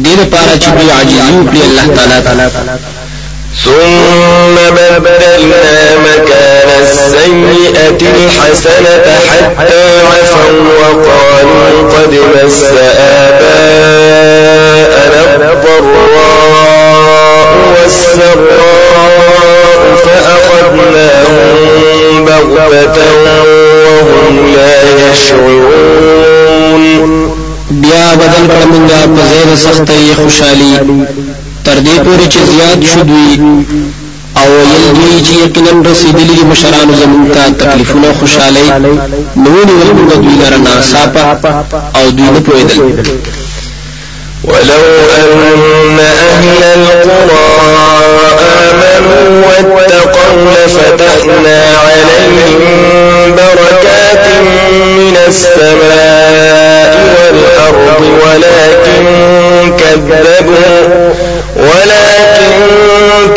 دې 0.04 0.14
لپاره 0.22 0.54
چې 0.62 0.70
دوی 0.78 0.90
عاجزي 0.98 1.34
وکړي 1.38 1.62
الله 1.68 2.20
تعالی 2.26 3.03
ثم 3.56 4.56
بدلنا 4.76 5.98
مكان 5.98 6.70
السيئة 6.82 8.02
الحسنة 8.02 9.06
حتى 9.30 9.86
عفوا 10.00 10.52
وقالوا 10.80 11.68
قد 11.94 12.14
مس 12.36 12.62
آباءنا 13.24 13.94
الضراء 15.54 17.50
والسراء 17.74 19.04
فأخذناهم 20.06 21.46
بغتة 22.26 22.98
وهم 23.86 24.36
لا 24.56 24.76
يشعرون. 25.12 26.34
بیا 27.72 28.08
بدل 28.16 28.46
کړه 28.50 28.66
مونږه 28.72 29.00
په 29.16 29.22
زیر 29.30 29.50
سختۍ 29.56 30.06
خوشحالي. 30.24 30.74
تر 31.66 31.78
دې 31.86 31.96
پورې 32.06 32.26
چې 32.34 32.40
زیات 32.52 32.80
أو 34.38 34.50
ویل 34.50 34.94
دوی 34.96 35.22
چې 35.26 35.34
یقینا 35.46 35.90
رسیدلی 35.92 36.44
مشران 36.52 36.96
زمون 37.00 37.30
ته 37.32 37.50
تکلیفونه 37.50 38.14
خوشحالي 38.20 38.64
نو 39.36 39.52
نیول 39.68 39.90
موږ 39.98 40.18
دوی 40.24 40.36
لره 40.44 40.58
ناصافه 40.58 41.66
أو 41.96 42.10
دوی 42.10 42.30
نه 42.32 42.40
پوهیدل 42.40 43.18
ولو 44.44 44.84
أن 45.24 46.00
أهل 46.00 46.64
القرى 46.76 47.48
آمنوا 48.70 49.46
واتقوا 49.46 50.52
لفتحنا 50.66 51.60
عليهم 51.84 52.62
بركات 53.36 54.26
من 54.98 55.18
السماء 55.28 56.94
والأرض 57.16 58.02
ولكن 58.24 59.06
كذبوا. 59.78 61.33
ولكن 61.70 62.62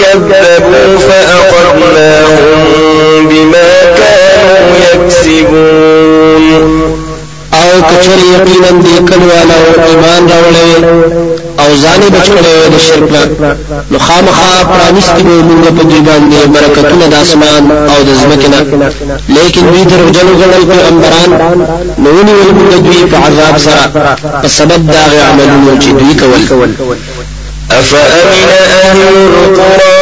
كذبوا 0.01 0.99
فأخذناهم 0.99 2.61
بما 3.29 3.70
كانوا 3.99 4.70
يكسبون. 4.87 6.55
أو 7.55 7.70
کچر 7.89 8.18
یقینا 8.35 8.70
دې 8.85 8.97
کلوالا 9.09 9.57
أو 9.66 9.72
ایمان 9.89 10.22
راوړې 10.33 10.68
آو 11.62 11.70
ځان 11.83 12.01
بچ 12.14 12.27
کړي 12.35 12.55
د 12.72 12.77
شرک 12.87 13.11
نو 13.91 13.99
خامخا 13.99 14.53
پرانیستی 14.70 15.22
به 15.22 15.35
موږ 15.49 15.64
په 15.77 15.83
دې 15.91 16.01
باندې 16.09 16.39
برکتونه 16.55 17.05
د 17.12 17.14
آسمان 17.22 17.62
آو 17.93 18.01
د 18.09 18.11
ځمکې 18.22 18.49
نه 18.53 18.59
لیکن 19.37 19.64
دوی 19.70 19.85
درو 19.91 20.09
جنو 20.16 20.33
غړل 20.41 20.64
پیغمبران 20.72 21.31
نو 22.03 22.09
ونیول 22.16 22.51
موږ 22.59 22.72
دوی 22.87 23.03
په 23.12 23.16
عذاب 23.27 23.57
سره 23.66 23.85
په 24.43 24.49
سبب 24.59 24.81
دا 24.93 25.03
غي 25.11 25.20
عملونو 25.31 25.72
چې 25.83 25.89
دوی 25.99 26.14
کول۔ 26.20 26.43
أفأمن 27.81 28.49
أهل 28.85 29.01
القرى 29.09 29.97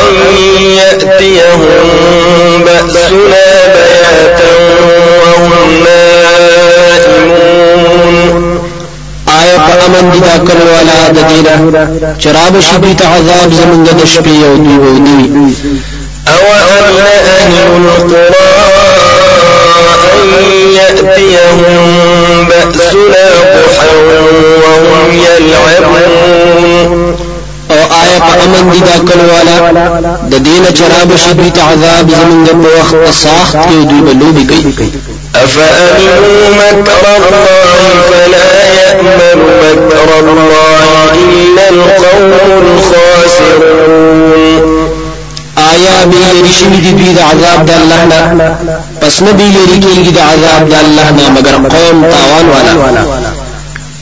أن 0.00 0.14
يأتيهم 0.76 1.84
بأسنا 2.64 3.46
بياتا 3.74 4.52
وهم 5.26 5.52
نائمون؟ 5.84 6.62
آیا 9.28 9.56
په 9.58 9.72
امن 9.86 10.04
دي 10.10 10.18
دا 10.20 10.34
کول 10.38 10.60
والا 10.72 10.98
د 11.08 11.18
دینه 11.28 11.54
چراب 12.18 12.54
شدید 12.60 13.00
عذاب 13.02 13.50
زمونږ 13.52 13.88
د 14.00 14.04
شپې 14.04 14.36
أو 16.28 16.34
أوأمن 16.34 17.06
أهل 17.26 17.54
القرى 17.76 18.22
أن 20.12 20.20
يأتيهم 20.72 22.44
بأسنا 22.48 23.26
ضحى 23.54 23.96
وهم 24.62 25.10
يلعبون؟ 25.12 26.31
آیا 28.12 28.20
په 28.20 28.32
أمن 28.44 28.64
دي 28.72 28.80
دا 28.80 28.96
کول 29.08 29.20
والا. 29.32 29.56
د 30.30 30.32
دینه 30.46 30.70
چراب 30.78 31.10
شدید 31.16 31.58
عذاب 31.58 32.06
زمونږ 32.10 32.48
په 32.62 32.68
وخت 32.78 32.96
ساخت 33.24 33.56
کې 33.56 33.76
دوی 33.90 34.00
بلوبي 34.00 34.44
کوي 34.44 34.72
أفأمنوا 35.36 36.48
مكر 36.60 37.04
الله 37.18 37.90
فلا 38.10 38.50
يأمن 38.80 39.38
مكر 39.62 40.08
الله 40.20 41.12
إلا 41.14 41.64
القوم 41.68 42.32
الخاسرون. 42.62 44.42
آیا 45.56 45.96
به 46.04 46.16
لري 46.34 46.52
شوی 46.52 46.78
دي 46.84 46.92
دوی 46.92 47.12
د 47.14 47.18
عذاب 47.18 47.66
د 47.66 47.70
الله 47.70 48.00
نه 48.04 48.20
پس 49.00 49.22
نه 49.22 49.32
به 49.32 49.44
لري 49.56 49.76
کېږي 49.80 50.12
د 50.16 50.18
عذاب 50.18 50.68
د 50.68 50.74
الله 50.84 51.10
نه 51.10 51.30
مگر 51.30 51.54
قوم 51.54 51.98
تاوان 52.12 52.46
والا. 52.48 53.31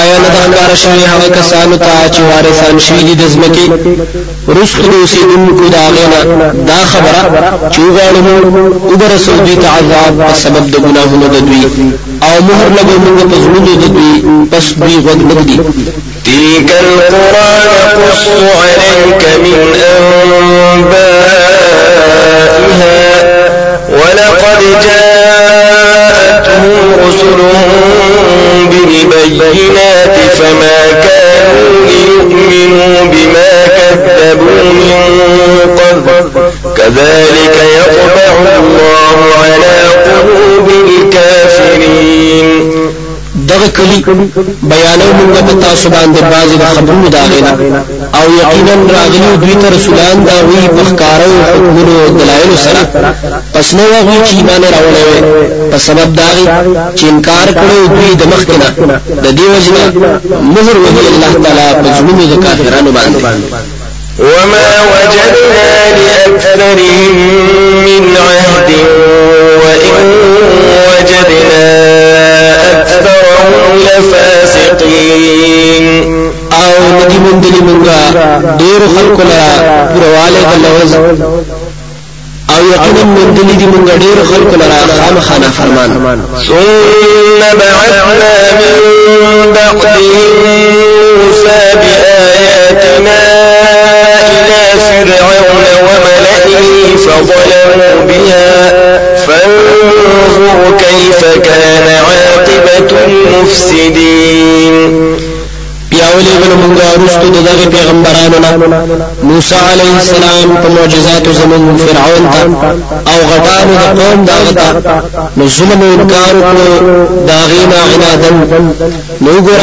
آیا 0.00 0.16
نه 0.24 0.28
دا 0.36 0.44
کار 0.56 0.74
شوی 0.82 1.04
هغه 1.12 1.28
کسانو 1.38 1.76
ته 1.76 1.92
چې 2.14 2.20
وارثان 2.28 2.78
شوی 2.86 3.02
دي 3.08 3.14
د 3.14 3.24
ځمکې 3.34 3.64
رسخ 4.58 4.78
د 4.90 4.94
اوسیدونکو 5.00 5.64
د 5.74 5.76
هغې 5.86 6.06
نه 6.12 6.20
دا 6.70 6.80
خبره 6.92 7.20
چې 7.72 7.80
وغواړو 7.80 8.20
وبرسو 8.92 9.32
دوی 9.44 9.56
ته 9.62 9.68
عذاب 9.76 10.12
په 10.26 10.34
سبب 10.44 10.64
د 10.70 10.76
ګناهونو 10.84 11.26
د 11.34 11.36
دوی 11.48 11.62
آو 12.28 12.36
مهر 12.48 12.68
لګو 12.78 12.96
موږ 13.04 13.18
په 13.30 13.36
زړونو 13.42 13.72
د 13.82 13.84
دوی 13.94 14.12
پس 14.52 14.66
دوی 14.80 14.96
غوږ 15.04 15.20
نه 15.28 15.34
ږدي 15.40 15.58
تلك 16.24 16.70
القرى 16.80 17.50
نقص 17.76 18.24
عليك 18.62 19.22
من 19.44 19.58
أنبائها 20.74 21.50
ولقد 23.88 24.60
جاءتهم 26.50 27.08
رسلهم 27.08 27.70
بالبينات 28.70 30.16
فما 30.38 30.80
كانوا 30.92 31.86
ليؤمنوا 31.86 33.04
بما 33.04 33.52
كذبوا 33.66 34.62
من 34.72 35.02
قبل. 35.78 36.30
كذلك 36.76 37.56
يطبع 37.78 38.32
الله 38.58 39.18
على 39.42 39.76
قلوب 40.04 40.68
الكافرين. 40.88 42.48
دغه 43.50 43.68
کلی 43.76 43.98
بیانو 44.70 45.06
موږ 45.18 45.30
په 45.48 45.54
تاسو 45.66 45.86
باندې 45.94 46.20
بعضی 46.32 46.56
د 46.62 46.64
خبرونو 46.76 47.08
داغینا 47.16 47.52
او 48.18 48.24
یقینا 48.40 48.74
راغلي 48.96 49.36
دوی 49.42 49.54
ته 49.62 49.68
رسولان 49.76 50.16
دا 50.28 50.36
وی 50.48 50.68
په 50.76 50.82
ښکارو 50.88 51.32
حکمونو 51.48 51.96
دلایل 52.18 52.52
سره. 52.64 52.82
پس 53.54 53.74
نو 53.74 53.84
هغه 53.96 54.16
چې 54.26 54.34
ایمان 54.38 54.62
راوړل 54.74 55.06
وي 55.10 55.20
په 55.70 55.78
سبب 55.86 56.08
داغي 56.20 56.46
چې 56.96 57.04
انکار 57.12 57.48
کړو 57.60 57.78
دوی 57.94 58.10
د 58.20 58.22
مخکنه 58.32 58.68
د 59.24 59.26
دې 59.38 59.46
وجنه 59.52 59.82
مهر 60.54 60.76
وهي 60.84 61.06
الله 61.12 61.32
تعالی 61.44 61.68
په 61.82 61.88
زمونو 61.98 62.24
د 62.32 62.34
کافرانو 62.44 62.90
باندې. 62.96 63.20
وما 64.18 64.68
وجدنا 64.92 65.68
لأكثرهم 65.98 67.14
من 67.86 68.04
عهد 68.26 68.70
وإن 69.62 70.06
وجدنا 70.88 72.19
أكثرهم 72.70 73.50
لفاسقين. 73.86 75.40
أو 76.52 76.72
ندی 77.04 77.18
مندلی 77.18 77.60
منگا 77.60 78.00
دیر 78.58 78.82
خلق 78.96 79.18
لرا 79.20 79.50
پرواله 79.94 80.40
د 80.40 80.56
لوز 80.64 80.92
أو 82.50 82.62
یقینا 82.74 83.04
مندلی 83.04 83.54
دی 83.56 83.66
منگا 83.66 83.94
دیر 83.96 84.18
خلق 84.24 84.54
لرا 84.54 84.80
خام 85.00 85.20
خانا 85.20 85.50
فرمان. 85.50 86.22
ثم 86.48 87.40
بعثنا 87.58 88.32
من 88.60 88.76
بعدهم 89.52 90.32
موسى 91.16 91.60
بآياتنا 91.80 93.20
إلى 94.30 94.62
فرعون 94.80 95.66
وملئه 95.86 96.96
فظلموا 96.96 97.96
بها. 98.08 98.99
فانظر 99.26 100.76
كيف 100.78 101.20
كان 101.44 101.86
عاقبة 102.06 102.90
المفسدين. 103.06 104.94
بیا 105.90 106.08
ولېږل 106.16 106.52
مونږه 106.62 106.86
رستو 107.04 107.28
دغه 107.28 107.64
پیغمبرانو 107.76 108.38
نه 108.44 108.50
موسی 109.22 109.54
علیه 109.72 109.94
السلام 110.02 110.48
په 110.62 110.68
معجزات 110.76 111.24
زمونږ 111.38 111.76
فرعون 111.76 112.24
ته 112.32 112.42
أو 113.12 113.18
غټانو 113.30 113.74
د 113.80 113.84
قوم 114.00 114.20
داغه 114.24 114.52
ته 114.52 114.68
نو 115.36 115.44
ظلم 115.56 115.80
أو 115.82 115.92
انکار 116.00 116.34
وکړو 116.36 116.68
داغینا 117.28 117.80
عنادن 117.92 118.36
نو 119.20 119.30
ګور 119.46 119.60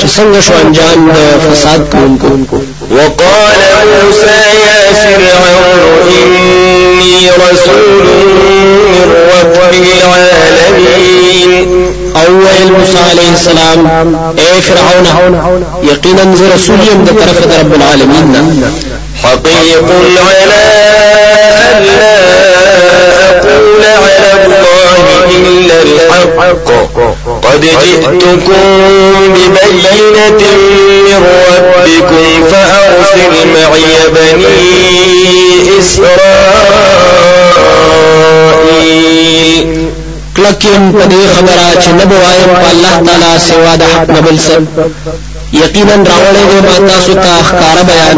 چې 0.00 0.06
څنګه 0.16 0.40
شو 0.46 0.54
انجام 0.64 0.98
د 1.16 1.18
فساد 1.44 1.80
کوونکو 1.92 2.58
وقال 2.90 3.60
موسى 3.90 4.40
يا 4.66 4.80
فرعون 5.02 6.75
إني 7.06 7.30
رسول 7.30 8.04
من 8.90 9.08
رب 9.32 9.56
العالمين. 9.74 11.52
أول 12.16 12.70
موسی 12.70 12.98
علیہ 13.10 13.28
السلام 13.30 13.80
اے 14.38 14.52
فرعون؟ 14.66 15.04
یقینا 15.90 16.24
ز 16.36 16.42
رسول 16.54 16.80
یم 16.88 17.00
د 17.04 17.08
طرف 17.20 17.38
رب 17.60 17.72
العالمین 17.74 18.28
حقيق 19.24 19.88
على 20.26 20.62
أن 21.76 22.45
الحق 25.86 26.68
قد 27.42 27.60
جئتكم 27.60 28.36
ببينة 29.34 30.42
من 31.06 31.22
ربكم 31.50 32.24
فأرسل 32.50 33.32
معي 33.54 33.94
بني 34.14 34.46
إسرائيل. 35.78 36.26
کلکیم 40.36 40.82
په 40.92 41.04
دې 41.12 41.22
خبره 41.36 41.66
چې 41.82 41.88
نه 41.98 42.04
بوایم 42.04 42.50
په 42.62 42.68
الله 42.70 42.94
تعالی 43.06 43.32
سوا 43.48 43.72
د 43.76 43.82
حق 43.82 44.08
نه 44.10 44.20
بل 44.20 44.38
څه. 44.38 44.54
یقینا 45.52 45.96
راولې 46.10 46.44
دې 46.50 46.58
ما 46.66 46.76
تاسو 46.88 47.12
ته 47.14 47.32
ښکارا 47.48 47.82
بیان 47.90 48.16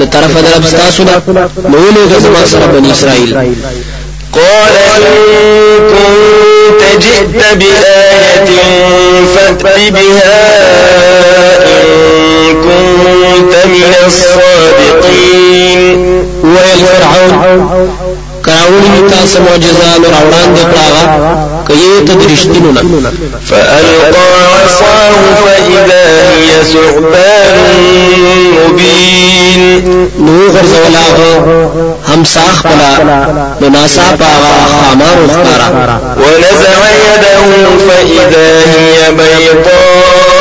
د 0.00 0.02
طرف 0.14 0.32
د 0.44 0.46
رب 0.56 0.64
تاسو 0.82 1.02
نه 1.04 1.14
نو 1.68 1.78
له 1.94 2.18
زما 2.24 2.42
سره 2.46 2.66
بنی 2.66 2.90
اسرائیل. 2.90 3.30
قال 4.32 4.76
إن 4.96 5.78
كنت 5.88 6.82
جئت 7.02 7.40
بآية 7.54 8.48
فأت 9.36 9.62
بها 9.62 10.42
إن 11.64 11.88
كنت 12.54 13.54
من 13.66 13.92
الصادقين. 14.06 15.90
ويل 16.44 16.84
فرعون. 17.14 18.27
کراولی 18.48 19.10
تاسو 19.10 19.38
معجزان 19.42 20.02
راوړان 20.04 20.48
دي 20.56 20.64
کړه 20.72 21.02
کيه 21.68 22.04
ته 22.06 22.14
درشتینو 22.14 22.70
نه 22.72 22.82
فألقى 23.46 24.26
عصاه 24.64 25.16
فإذا 25.44 26.04
هي 26.30 26.64
ثعبان 26.64 27.58
مبين. 28.56 30.08
نو 30.18 30.50
غرزولاغه 30.54 31.32
هم 32.08 32.24
ساخ 32.24 32.62
بلا 32.62 32.92
مناسا 33.60 34.02
پاغا 34.02 34.66
خامار 34.80 35.18
اخکارا 35.30 35.68
ونزع 36.16 36.78
يده 37.08 37.42
فإذا 37.88 38.48
هي 38.74 39.12
بيضاء 39.12 40.38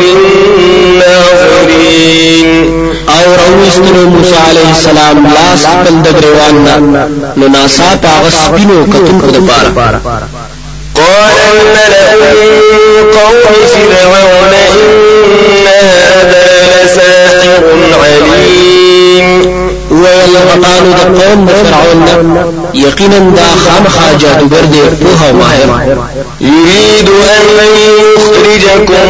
للناظرين 0.00 1.33
الغرقين 1.74 2.94
او 3.08 3.34
رويستنو 3.48 4.10
موسى 4.10 4.36
عليه 4.48 4.70
السلام 4.70 5.26
لاس 5.26 5.66
بل 5.66 6.02
دغريواننا 6.02 7.08
لناسا 7.36 7.96
پاغسپینو 8.02 8.84
کتن 8.92 9.20
کو 9.20 9.26
دپارا 9.26 10.00
قال 10.94 11.36
الملأ 11.52 12.14
من 12.20 12.36
قوم 13.18 13.66
فرعون 13.74 14.54
إن 14.74 15.66
هذا 15.66 16.73
غطانو 20.54 20.90
د 20.92 21.00
قوم 21.18 21.40
د 21.46 21.48
فرعون. 21.70 22.00
یقینا 22.74 23.18
دا 23.36 23.48
خامخا 23.64 24.08
جادوګر 24.18 24.64
دی 24.72 24.82
په 25.00 25.32
ماهر 25.32 25.68
يريد 26.40 27.08
أن 27.08 27.44
يخرجكم 28.16 29.06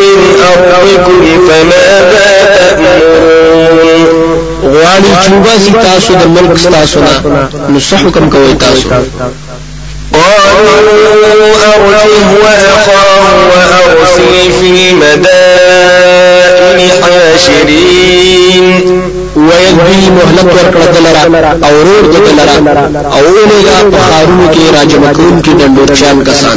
من 0.00 0.18
أرضكم 0.52 1.22
فماذا 1.48 2.30
تأمرون؟ 2.54 4.02
غواړي 4.62 5.12
چې 5.24 5.28
وباسي 5.32 5.72
تاسو 5.82 6.10
د 6.14 6.24
ملک 6.26 6.52
تاسو 6.72 6.98
نه. 7.00 7.14
نو 7.68 7.78
څه 7.80 7.94
حکم 7.94 8.24
کوي 8.30 8.54
تاسو؟ 8.54 8.88
قالوا 10.12 10.76
أرجه 11.74 12.28
وأخاه 12.42 13.34
وأرسل 13.50 14.34
في 14.60 14.66
المدائن 14.90 16.80
حاشرين. 17.02 18.66
ویل 19.36 19.76
دوی 19.86 20.10
مهلت 20.10 20.48
ورکړه 20.56 20.86
دلرا 20.94 21.24
أو 21.66 21.74
ورور 21.78 22.04
د 22.12 22.16
دلرا 22.26 22.56
أو 23.16 23.24
اولېګه 23.26 23.76
په 23.92 23.98
خارونو 24.08 24.46
کې 24.54 24.64
راجم 24.76 25.02
کون 25.12 25.42
کې 25.42 25.52
کسان 26.28 26.56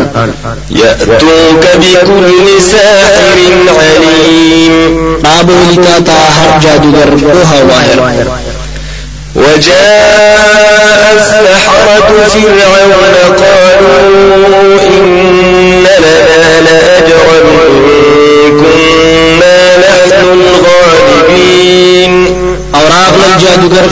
بكل 1.82 2.62
ساحر 2.72 3.38
عليم. 3.80 5.18
باب 5.24 5.50
لتا 5.50 6.00
تا 6.00 6.12
هر 6.38 6.52
جادوګر 6.64 7.10
په 7.24 7.64
ماهر 7.70 8.28
وجاء 9.36 11.14
السحرة 11.16 12.10
فرعون 12.34 12.92
قالوا 13.42 14.63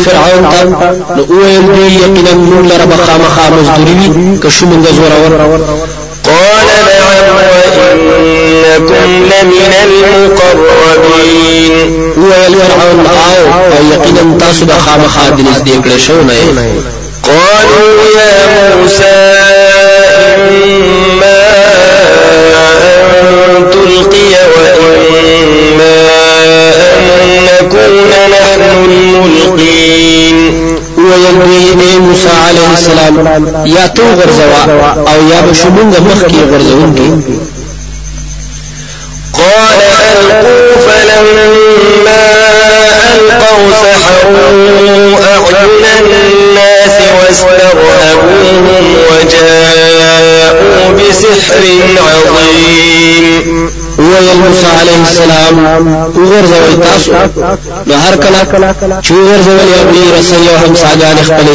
فرعون 0.05 0.43
ته 0.51 0.59
نو 1.15 1.23
ویل 1.29 1.65
دوی 1.67 1.91
یقینا 1.93 2.31
موږ 2.31 2.63
لره 2.71 2.85
بخامخا 2.85 3.45
مزدوري 3.49 4.07
وي 4.15 4.37
که 4.39 4.49
شو 4.49 4.65
موږ 4.65 4.83
زورور 4.97 5.33
قال 6.23 6.67
نعم 6.87 7.25
وإنكم 7.47 9.09
لمن 9.31 9.73
المقربين. 9.83 11.79
ویل 12.17 12.53
فرعون 12.55 12.99
آو 13.05 13.43
آو 13.53 13.83
یقینا 13.93 14.23
تاسو 14.39 14.61
د 14.65 14.71
خامخا 14.85 15.25
د 15.29 15.39
نږدې 15.39 15.75
کړه 15.85 15.97
شو 15.97 16.21
نه 16.21 16.33
قالوا 17.23 17.93
يا 18.17 18.75
موسى 18.75 19.40
علیہ 32.71 32.83
السلام 32.83 33.15
یا 33.67 33.85
تو 33.95 34.03
غرزوا 34.17 34.61
أو 35.11 35.19
یا 35.29 35.39
بشمونګ 35.47 35.93
مخ 36.07 36.21
کې 36.31 36.41
غرزونکي 36.51 37.09
قال 39.33 39.79
ألقوا 40.11 40.75
فلما 40.87 42.23
ألقوا 43.13 43.63
سحروا 43.83 45.19
أعين 45.33 45.83
الناس 46.01 46.97
واسترهبوهم 47.19 48.65
وجاءوا 49.09 50.81
بسحر 50.97 51.63
عظيم. 52.07 53.80
ویل 53.97 54.27
موسی 54.39 54.65
علیہ 54.81 54.99
السلام 55.05 55.55
وګرځوي 56.15 56.75
تاسو 56.83 57.11
نو 57.87 57.95
هر 58.03 58.15
کله 58.23 58.41
چې 59.03 59.11
وګرځول 59.13 59.67
یو 59.73 59.83
بلی 59.89 60.05
رسول 60.19 60.47
أو 60.49 60.57
هم 60.65 60.75
ساجان 60.83 61.17
خپل 61.27 61.47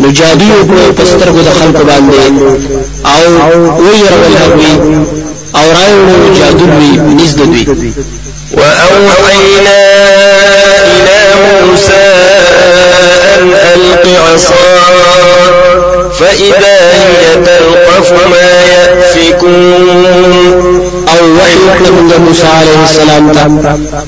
نو 0.00 0.08
جادو 0.18 0.50
په 0.68 0.92
پسترګو 0.98 1.40
د 1.48 1.50
خلکو 1.58 1.82
باندې 1.88 2.16
آو 3.14 3.22
ويرول 3.82 4.34
هغوی 4.42 4.72
آو 5.54 5.66
رايو 5.78 6.34
جادو 6.38 6.64
وی 6.78 7.14
نزد 7.14 7.36
دوی 7.36 7.92
وأوحينا 8.52 9.78
إلى 10.92 11.18
موسى 11.66 12.06
أن 13.34 13.52
ألق 13.52 14.06
عصاك 14.24 15.85
فإذا 16.18 16.76
هي 16.92 17.24
تلقف 17.46 18.08
ما 18.12 18.48
يأفكون. 18.72 19.96
أو 21.08 21.24
وحی 21.36 21.56
وکړه 21.66 21.90
موږ 21.96 22.18
موسی 22.18 22.46
علیه 22.60 22.80
السلام 22.82 23.24
ته 23.32 23.44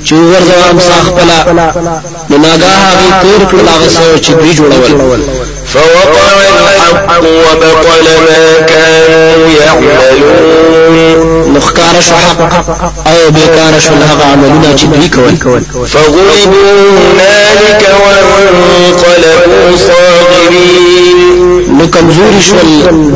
چې 0.05 0.13
ورغوځوه 0.13 0.55
امسا 0.71 0.97
خپل 1.09 1.29
نو 2.31 2.37
ناګاه 2.45 2.79
هغه 2.89 3.07
تیر 3.23 3.43
کړل 3.51 3.69
هغه 3.75 3.89
څه 3.97 4.03
چې 4.25 4.31
دوی 4.31 4.53
جوړول 4.59 5.21
فوقع 5.73 6.29
الحق 6.49 7.09
وبطل 7.23 8.07
ما 8.27 8.43
كانوا 8.67 9.49
يعملون. 9.61 10.95
نو 11.57 11.68
ښکاره 11.68 11.97
شو 12.01 12.15
حق 12.15 12.41
أو 13.07 13.31
بیکار 13.31 13.79
شو 13.79 13.95
چې 14.77 14.85
دوی 14.85 15.09
کول 15.09 15.63
فغلبوا 15.87 16.73
هنالك 16.99 17.83
وانقلبوا 18.03 19.77
صاغرين. 19.77 21.19
نو 21.79 21.87
کمزوري 21.87 22.43
شول 22.43 22.69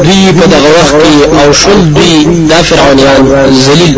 دوی 0.05 0.33
په 0.39 0.47
دغه 0.47 0.71
وخت 0.79 0.95
کې 1.03 1.15
أو 1.41 1.53
شول 1.53 1.81
دوی 1.95 2.15
دا 2.49 2.63
فرعونیان 2.63 3.23
ذلیل 3.67 3.95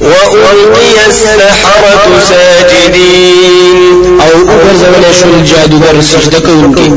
وألقي 0.00 1.06
السحرة 1.06 2.20
ساجدين. 2.28 4.20
أو 4.20 4.32
وګرځول 4.48 5.04
شول 5.20 5.34
جادوګر 5.46 5.96
سجدة 6.00 6.38
کوونکي 6.40 6.88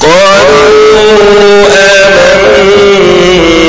قالوا 0.00 0.64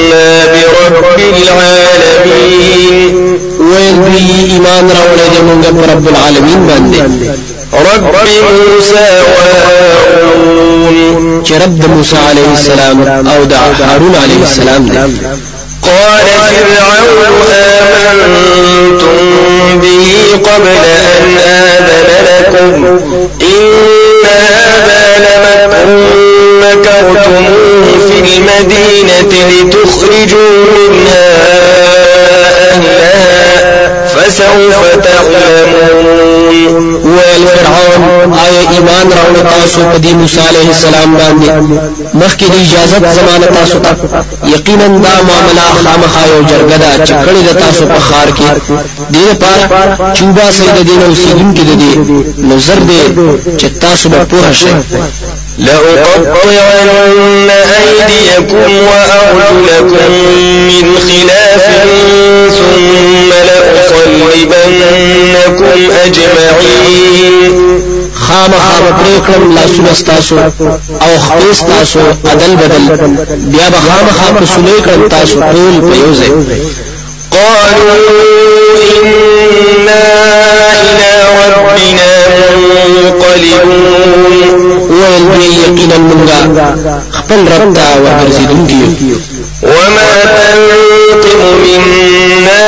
آمنا 0.06 0.28
برب 0.54 1.20
العالمين. 1.44 3.16
ويل 3.60 3.96
دوی 4.06 4.28
ایمان 4.54 4.86
راوړل 4.90 5.30
دي 5.34 5.42
موږ 5.48 5.64
په 5.78 5.84
رب 5.92 6.06
العالمین 6.08 6.62
باندې 6.68 7.02
رب 7.74 8.04
موسى 8.04 9.24
وهارون. 9.38 11.44
چې 11.46 11.52
رب 11.52 11.90
موسی 11.90 12.16
عليه 12.30 12.52
السلام 12.54 12.98
أو 13.28 13.44
د 13.44 13.54
هارون 13.54 14.16
عليه 14.24 14.42
السلام 14.42 14.86
دی. 14.86 14.98
قال 15.82 16.26
فرعون 16.50 17.52
آمنتم 18.12 19.18
به 19.82 20.08
قبل 20.44 20.78
أن 21.18 21.38
آذن 21.38 22.08
لكم. 22.28 22.86
إن 23.42 23.74
هذا 24.26 25.04
لمكر 25.26 25.88
مكرتموه 26.62 27.88
في 28.08 28.18
المدينة 28.38 29.34
لتخرجوا 29.50 30.54
منها. 30.76 31.30
فسوف 34.16 34.96
تعلمون 35.04 36.06
ویل 37.06 37.48
فرعون 37.48 38.34
آیا 38.34 38.62
ایمان 38.72 39.08
راوړ 39.12 39.36
تاسو 39.50 39.80
په 39.92 39.98
دې 40.04 40.14
موسی 40.20 40.40
عليه 40.50 40.70
السلام 40.70 41.18
باندې؟ 41.18 41.50
مخکې 42.22 42.46
د 42.52 42.56
اجازه 42.64 42.98
زمانه 43.18 43.48
تاسو 43.58 43.80
ته. 43.80 43.92
یقینا 44.56 44.88
دا 44.88 45.16
معاملہ 45.30 45.66
خامخا 45.84 46.24
یو 46.34 46.42
جرګه 46.52 46.78
ده 46.84 47.06
چې 47.06 47.14
کړي 47.26 47.42
د 47.48 47.60
تاسو 47.60 47.86
په 47.86 48.00
خار 48.00 48.28
کې. 48.38 48.50
دې 49.14 49.24
لپاره 49.32 50.14
چوبا 50.14 50.52
سید 50.52 50.78
دین 50.88 51.02
اوسیدونکو 51.04 51.62
د 51.70 51.72
دې 51.82 51.94
نظر 52.52 52.80
دې 52.90 53.02
چې 53.60 53.68
تاسو 53.82 54.10
به 54.10 54.26
پوه 54.26 54.52
شئ 54.52 54.74
لأقطعن 55.58 57.50
أيديكم 57.50 58.70
وأرجلكم 58.88 60.12
من 60.68 60.86
خلاف 61.08 61.66
ثم 62.58 63.30
لأصلبنكم 63.48 64.58
أجمعين. 66.06 67.46
خامخا 68.16 68.76
پرې 68.98 69.16
کړم 69.28 69.44
لاسونه 69.56 69.94
ستاسو 69.94 70.38
أو 71.02 71.20
خپل 71.20 71.56
ستاسو 71.56 72.00
عدل 72.26 72.56
بدل. 72.56 72.84
بیا 73.52 73.70
به 73.70 73.78
خامخا 73.78 74.28
په 74.40 74.46
سولې 74.46 74.82
کړم 74.86 75.10
تاسو 75.10 75.36
ټول 75.40 75.82
په 75.82 75.94
یو 75.96 76.12
قالوا 77.36 77.98
إنا 78.98 80.06
إلى 80.86 81.12
ربنا 81.46 82.12
منقلبون. 82.70 84.36
ویل 84.90 85.24
دوی 85.32 85.48
یقینا 85.64 85.98
مونږه 85.98 86.40
خپل 87.18 87.40
رب 87.54 87.74
ته 87.74 87.86
ورګرځېدونکي 88.04 88.80
یو 89.10 89.20
وما 89.64 90.12
تنقم 90.36 91.42
منا 91.64 92.66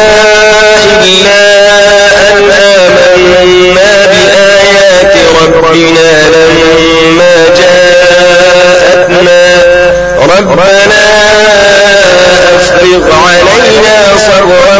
إلا 1.04 1.42
أن 2.30 2.40
آمنا 2.52 3.92
بآيات 4.12 5.14
ربنا 5.42 6.10
لما 6.30 7.36
جاءتنا. 7.60 9.42
ربنا 10.38 11.04
أفرغ 12.78 13.12
علينا 13.28 14.18
صبرا 14.18 14.78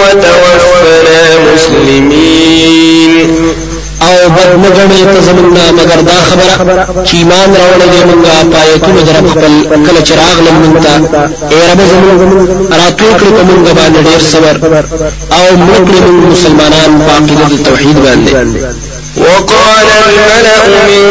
وتوفنا 0.00 1.22
مسلمين. 1.54 3.46
او 4.02 4.28
بد 4.36 4.50
مګړې 4.62 5.00
ته 5.12 5.20
زمونږه 5.28 5.64
مگر 5.78 6.00
دا 6.10 6.18
خبره 6.28 6.54
چې 7.06 7.14
ایمان 7.16 7.48
راوړل 7.60 7.88
دي 7.92 8.00
مونږه 8.10 8.36
پایتونه 8.54 9.00
در 9.08 9.16
خپل 9.30 9.52
کله 9.86 10.00
چراغ 10.08 10.36
لمونږ 10.46 10.74
ته 10.84 10.92
اے 11.50 11.60
رب 11.70 11.80
زمونږ 11.92 12.20
راتو 12.80 13.08
کړې 13.18 13.30
په 13.36 13.42
مونږ 13.48 13.64
باندې 13.78 14.00
ډېر 14.08 14.20
صبر 14.32 14.54
او 15.36 15.46
مونږ 15.66 15.86
مسلمانان 16.32 16.90
په 17.06 17.10
عقیده 17.16 17.46
توحید 17.68 17.96
باندې 18.04 18.32
وقال 19.16 19.88
الملأ 20.06 20.64
من 20.88 21.04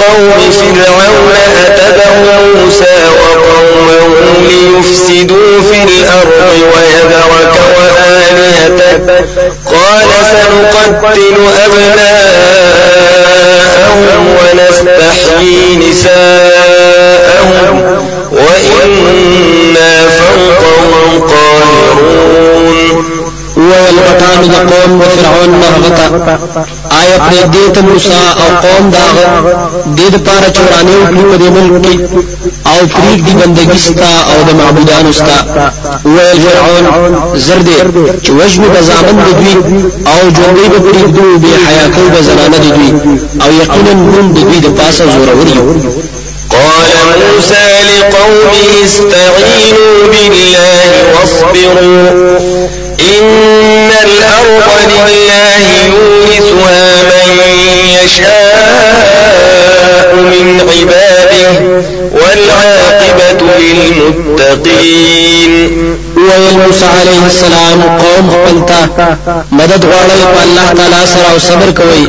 قوم 0.00 0.50
فرعون 0.50 1.32
أتبع 1.66 2.10
موسى 2.54 2.96
وقومه 3.20 4.08
ليفسدوا 4.48 5.62
في 5.62 5.78
الأرض 5.84 6.52
ويذرك 6.74 7.54
وآلهتك 7.78 9.06
قال 9.66 10.08
سنقتل 10.30 11.36
أبناءهم 12.88 14.22
ونستحيي 14.38 15.76
نساءهم 15.90 17.76
وإنا 18.32 19.92
فوقهم 20.08 21.20
قاهرون. 21.20 23.06
پټانو 24.06 24.46
د 24.54 24.56
قوم 24.70 24.90
د 25.00 25.04
فرعون 25.14 25.50
مرغتا 25.60 26.06
آیا 27.00 27.16
پر 27.18 27.44
دې 27.54 27.64
ته 27.74 27.80
أو 28.42 28.48
قوم 28.64 28.84
دا 28.94 29.06
د 29.16 29.20
دې 29.98 30.06
لپاره 30.14 30.46
چورانه 30.56 30.92
وکړي 31.00 31.24
په 31.30 31.36
أو 32.70 32.78
فریق 32.92 33.20
دی 33.26 33.34
بندگی 33.40 33.78
أو 34.30 34.38
د 34.48 34.50
معبودانو 34.60 35.12
ستا. 35.12 35.38
ویل 36.04 36.38
فرعون 36.44 36.84
زر 37.46 37.60
دې 37.66 37.76
چې 38.24 38.30
وجنو 38.38 38.68
د 38.74 38.78
زامن 38.88 39.16
د 39.26 39.28
دوی 39.38 39.54
أو 40.12 40.20
ژوندۍ 40.36 40.66
به 40.72 40.78
حیا 41.66 41.86
کوي 41.94 42.08
به 42.14 42.20
زنانه 42.28 42.58
د 42.64 42.66
دوی. 42.76 42.90
أو 43.42 43.50
یقینا 43.62 43.92
موږ 43.94 44.26
د 44.36 44.38
دوی 44.48 44.60
د 44.60 44.68
زورور 45.14 45.48
یو 45.56 45.66
قال 46.54 46.92
موسى 47.20 47.66
لقومه 47.88 48.84
استعينوا 48.84 50.06
بالله 50.12 50.90
واصبروا. 51.14 52.77
إن 53.00 53.90
الأرض 54.04 54.68
لله 55.08 55.66
يورثها 55.86 57.02
من 57.02 57.30
يشاء 58.04 59.28
من 60.14 60.60
عباده 60.60 61.52
والعاقبة 62.12 63.40
للمتقين 63.58 65.52
ویل 66.18 66.56
موسی 66.56 66.84
علیہ 67.00 67.22
السلام 67.24 67.82
قوم 67.98 68.30
خپلتا 68.30 68.78
مدد 69.52 69.84
غواړي 69.84 70.24
په 70.32 70.40
الله 70.42 70.68
تعالی 70.78 71.02
سره 71.12 71.26
أو 71.32 71.38
صبر 71.38 71.70
کوي 71.80 72.02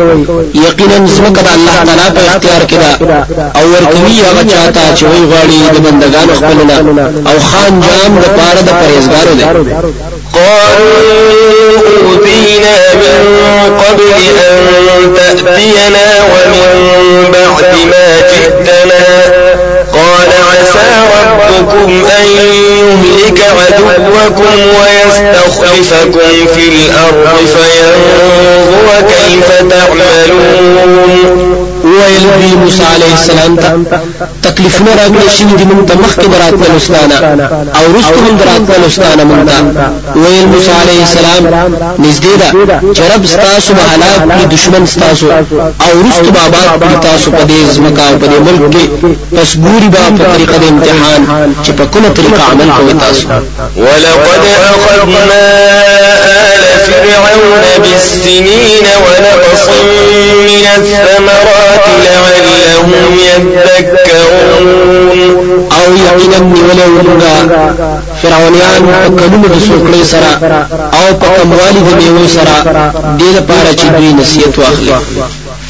یقینا 0.63 0.97
زمکه 1.15 1.41
د 1.41 1.49
الله 1.57 1.77
تعالی 1.85 2.07
په 2.15 2.21
اختیار 2.29 2.63
کې 2.69 2.77
ده 2.81 3.19
أو 3.55 3.65
ورکوي 3.73 4.17
هغه 4.29 4.43
چاته 4.51 4.83
چې 4.95 5.03
وی 5.03 5.21
غواړي 5.31 5.57
أو 7.27 7.37
خان 7.49 7.73
جام 7.87 8.13
د 8.23 8.25
پاره 8.37 8.61
د 8.61 8.71
قالوا 10.33 11.79
أوذينا 12.03 12.77
من 12.93 13.21
قبل 13.79 14.11
أن 14.49 14.57
تأتينا 15.15 16.07
ومن 16.31 16.71
بعد 17.33 17.73
ما 17.91 18.07
جئتنا. 18.31 19.03
قال 19.93 20.29
عسى 20.51 20.89
ربكم 21.19 21.89
أن 22.19 22.25
يهلك 22.25 23.39
عدوكم 23.41 24.55
ويستخلفكم 24.79 26.31
في 26.55 26.63
الأرض 26.69 27.35
فينظر 27.37 28.87
كيف 29.07 29.47
تعملون. 29.69 31.68
ویل 31.83 32.23
دوی 32.23 32.55
موسی 32.59 32.83
علیہ 32.95 33.11
السلام 33.17 33.55
ته 33.55 33.99
تکلیفونه 34.41 34.91
راغلي 34.99 35.29
شي 35.35 35.43
د 35.43 35.61
موږ 35.69 35.81
ته 35.89 35.95
مخکې 36.03 36.27
دراتل 36.33 36.71
استانه 36.75 37.17
او 37.77 37.83
رستو 37.95 38.19
هم 38.25 38.35
دراتل 38.41 38.83
استانه 38.87 39.23
موږ 39.29 39.41
ته. 39.49 39.57
ویل 40.15 40.45
موسی 40.53 40.71
علیہ 40.81 41.01
السلام 41.07 41.43
نږدې 42.05 42.33
ده 42.39 42.49
چې 42.95 43.03
رب 43.13 43.25
ستاسو 43.33 43.73
به 43.73 43.83
هلاک 43.91 44.19
کړي 44.29 44.45
دشمن 44.55 44.85
ستاسو 44.95 45.31
او 45.85 45.91
رستو 46.05 46.31
به 46.31 46.39
آباد 46.47 46.69
کړي 46.81 46.97
تاسو 47.07 47.31
په 47.31 47.43
دې 47.49 47.59
ځمکه 47.75 48.01
او 48.09 48.17
په 48.21 48.27
دې 48.31 48.39
ملک 48.47 48.63
کې 48.73 48.85
پس 49.35 49.49
ګوري 49.65 49.89
به 49.93 49.99
په 50.17 50.23
طریقه 50.33 50.57
د 50.57 50.65
امتحان 50.73 51.21
چې 51.63 51.71
په 51.71 51.85
کومه 51.93 52.09
طریقه 52.09 52.41
عمل 52.51 52.69
کوي 52.77 52.93
تاسو. 52.93 53.27
ولقد 53.77 54.43
أخذنا 54.69 55.41
آل 56.53 56.68
فرعون 56.91 57.63
بالسنين 57.83 58.85
ونقص 59.03 59.65
من 60.49 60.65
الثمرات 60.77 61.85
لعلهم 62.05 62.89
يذكرون. 63.19 65.19
أو 65.71 65.93
نیولې 65.93 66.39
ورنګا 66.95 67.35
فرعونیان 68.21 68.81
په 69.03 69.09
کلمو 69.19 69.47
د 69.47 69.49
سوکړې 69.67 70.03
سره 70.11 70.31
أو 70.99 71.07
په 71.21 71.27
کموالي 71.37 71.81
د 71.87 71.89
میوه 71.99 72.27
سره 72.37 72.55
دې 73.19 73.29
لپاره 73.37 73.69
چې 73.79 73.87
دوی 73.97 74.11
نصیحت 74.21 74.53
واخلي 74.57 74.95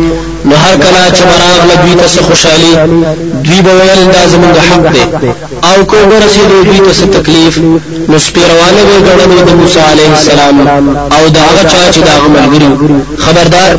نو 0.45 0.55
هر 0.63 0.75
کله 0.83 1.01
چې 1.15 1.23
به 1.29 1.39
راغله 1.39 1.59
دوی 1.69 1.95
ته 1.95 2.21
خوشحالي 2.27 2.71
دوی 3.45 3.61
به 3.65 3.71
ویل 3.79 4.01
دا 4.15 4.23
زموږ 4.33 4.55
حق 4.67 4.83
دی. 4.93 5.31
او 5.69 5.85
کو 5.85 5.97
ورسېدو 6.11 6.57
دوی 6.67 6.79
ته 6.99 7.05
تکلیف. 7.17 7.57
نو 8.09 8.19
سپیرواله 8.19 8.81
به 8.87 8.95
ګڼل 9.07 9.31
د 9.47 9.51
موسی 9.59 9.79
عليه 9.91 10.11
السلام. 10.17 10.55
او 11.15 11.23
دا 11.35 11.41
هغه 11.49 11.63
چا 11.71 11.81
چې 11.93 11.99
دا 12.07 12.15
ملګری 12.35 12.69
خبردار 13.23 13.69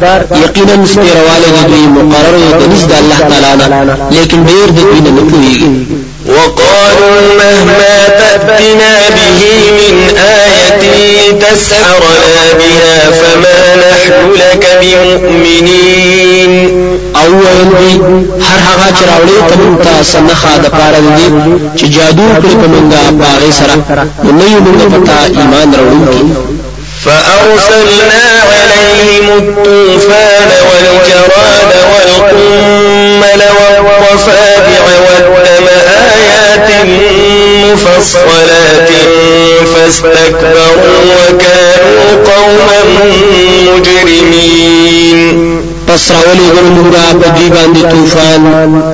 یقینا 0.45 0.87
سپیرواله 0.95 1.49
دوی 1.69 1.87
مقرر 1.97 2.35
د 2.61 2.63
نزد 2.73 2.93
الله 3.01 3.19
تعالی 3.31 3.53
نه. 3.87 3.97
لیکن 4.11 4.45
ډیر 4.45 4.67
د 4.77 4.79
دوی 4.79 5.01
نه 5.01 5.23
کوي 5.31 6.12
وقالوا 6.35 7.21
مهما 7.39 7.97
تأتنا 8.09 8.95
به 9.17 9.41
من 9.79 9.95
آية 10.19 10.85
تسحرنا 11.33 12.39
بها 12.59 12.99
فما 13.11 13.59
نحن 13.77 14.15
لك 14.33 14.65
بمؤمنين. 14.81 16.53
أو 17.17 17.29
ویل 17.29 17.71
دی 17.79 18.01
هر 18.49 18.59
هغه 18.69 18.89
چې 18.97 19.03
راوړې 19.11 19.39
ته 19.49 19.55
مونږ 19.57 19.77
ته 19.85 20.03
څه 20.03 20.19
نخه 20.19 20.53
د 20.65 20.67
پاره 20.69 21.01
دی 21.17 21.27
چې 21.79 21.85
جادو 21.95 22.27
کړی 22.37 22.53
په 22.61 22.67
مونږه 22.73 23.03
باغې 23.21 23.53
سره 23.59 23.75
نو 24.25 24.31
نه 24.39 24.45
یو 24.53 24.61
مونږ 24.67 24.81
پتا 24.95 25.19
ایمان 25.39 25.69
راوړونکي 25.75 26.23
فأرسلنا 27.05 28.25
عليهم 28.53 29.27
الطوفان 29.39 30.51
والجراد 30.69 31.73
والقمل 31.93 33.43
والضفادع 33.59 34.83
والدم 35.07 35.52
مفصلات 37.73 38.91
فاستكبروا 39.75 41.01
وكانوا 41.11 42.09
قوما 42.27 42.81
مجرمين. 43.77 45.29
پس 45.89 46.11
راولېږل 46.11 46.69
مونږه 46.77 47.05
په 47.21 47.29
دې 47.37 47.47
باندې 47.55 47.83
طوفان 47.93 48.43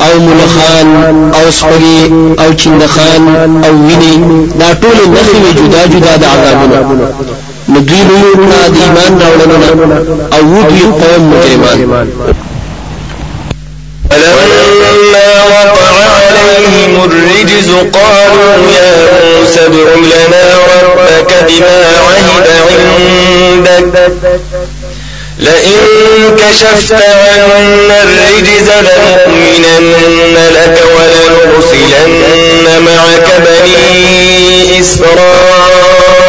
أو 0.07 0.15
ملخان 0.21 0.89
أو 1.35 1.51
سپری 1.51 2.01
أو 2.39 2.53
چيندخان 2.55 3.25
أو 3.65 3.73
ویني 3.87 4.15
دا 4.61 4.69
ټول 4.83 4.99
نخي 5.15 5.39
جدا 5.59 5.83
جدا 5.87 6.17
د 6.17 6.25
عذابونو 6.25 6.79
نو 7.69 7.79
دوی 7.81 8.03
له 8.09 8.69
د 8.69 8.77
ایمان 8.83 9.13
راوړلو 9.23 9.57
أو 10.35 10.43
دوی 10.71 10.85
قوم 11.01 11.23
مجرمان. 11.33 12.09
فلما 14.11 15.29
وقع 15.53 15.88
الرجز 17.09 17.69
قالوا 17.93 18.53
يا 18.79 18.93
موسى 19.25 19.61
ادع 19.67 19.89
لنا 20.13 20.45
ربك 20.83 21.31
بما 21.49 21.79
عهد 22.09 22.47
عندك. 23.69 24.03
لئن 25.39 25.81
كشفت 26.37 26.93
عنا 26.93 27.99
الرجز 28.03 28.69
لنؤمنن 28.87 30.37
لك 30.55 30.77
ولنرسلن 30.97 32.67
معك 32.87 33.29
بني 33.47 34.81
إسرائيل. 34.81 36.29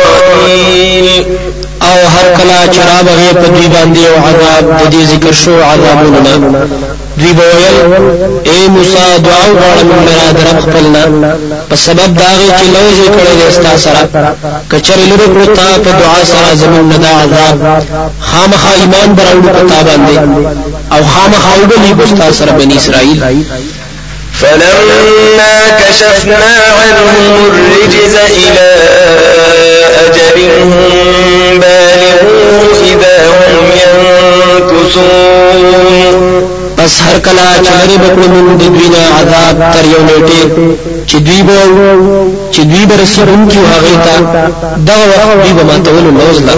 أو 1.81 1.99
هر 2.07 2.27
کلا 2.37 2.59
چراب 2.75 3.07
په 3.33 3.47
دوی 3.47 3.67
باندې 3.67 4.03
أو 4.07 4.15
عذاب 4.27 4.65
د 4.79 4.81
دې 4.93 5.01
ذکر 5.11 5.33
شو 5.33 5.55
عذابونه 5.63 6.31
دوی 7.19 7.31
بویل 7.39 7.75
اے 8.49 8.57
موسی 8.73 9.05
دعا 9.25 9.43
وغواړه 9.49 9.83
موږ 9.89 10.07
را 10.17 10.27
در 10.37 10.47
خپلنا 10.63 11.03
په 11.69 11.75
سبب 11.85 12.09
داغه 12.19 12.47
چې 12.57 12.65
لوځي 12.73 13.07
کړي 13.15 13.33
د 13.39 13.41
استا 13.49 13.73
سره 13.85 14.01
کچره 14.71 15.03
لري 15.11 15.27
کړو 15.33 15.45
تا 15.57 15.67
په 15.85 15.91
دعا 16.01 16.21
سره 16.31 16.49
زمون 16.61 16.85
نه 16.89 16.97
دا 16.97 17.11
عذاب. 17.23 17.57
خامخا 18.29 18.71
ایمان 18.81 19.09
براوړو 19.17 19.49
په 19.55 19.61
تا 19.69 19.79
باندې 19.87 20.15
أو 20.93 21.01
خامخا 21.13 21.51
وبلی 21.61 21.93
بستا 21.93 22.27
سره 22.31 22.51
بنی 22.51 22.75
اسرائیل. 22.75 23.19
فلما 24.39 25.57
كشفنا 25.79 26.53
عنهم 26.79 27.35
الرجز 27.51 28.15
إلى 28.15 28.69
أجل 30.05 30.37
هم 30.61 30.71
بالغوه 31.59 32.79
إذا 32.91 33.17
هم 33.27 33.65
ينكسون 34.61 35.79
پس 36.89 37.01
هر 37.01 37.19
کلا 37.25 37.49
چې 37.65 37.71
لري 37.79 37.97
بکړو 38.03 38.27
موږ 38.33 38.47
د 38.61 38.63
دوی 38.75 38.87
نه 38.93 39.01
عذاب 39.17 39.55
تر 39.73 39.85
یو 39.93 40.01
نیټه 40.09 40.41
چې 41.09 41.17
دوی 41.25 41.41
به 41.47 41.57
چې 42.53 42.61
دوی 42.71 42.83
به 42.89 42.95
رسېدونکي 43.03 43.59
هغه 43.71 43.93
ته 44.05 44.15
دغه 44.87 45.05
وخت 45.09 45.37
دوی 45.43 45.53
به 45.57 45.63
ماتولو 45.63 46.11
نوزله 46.11 46.55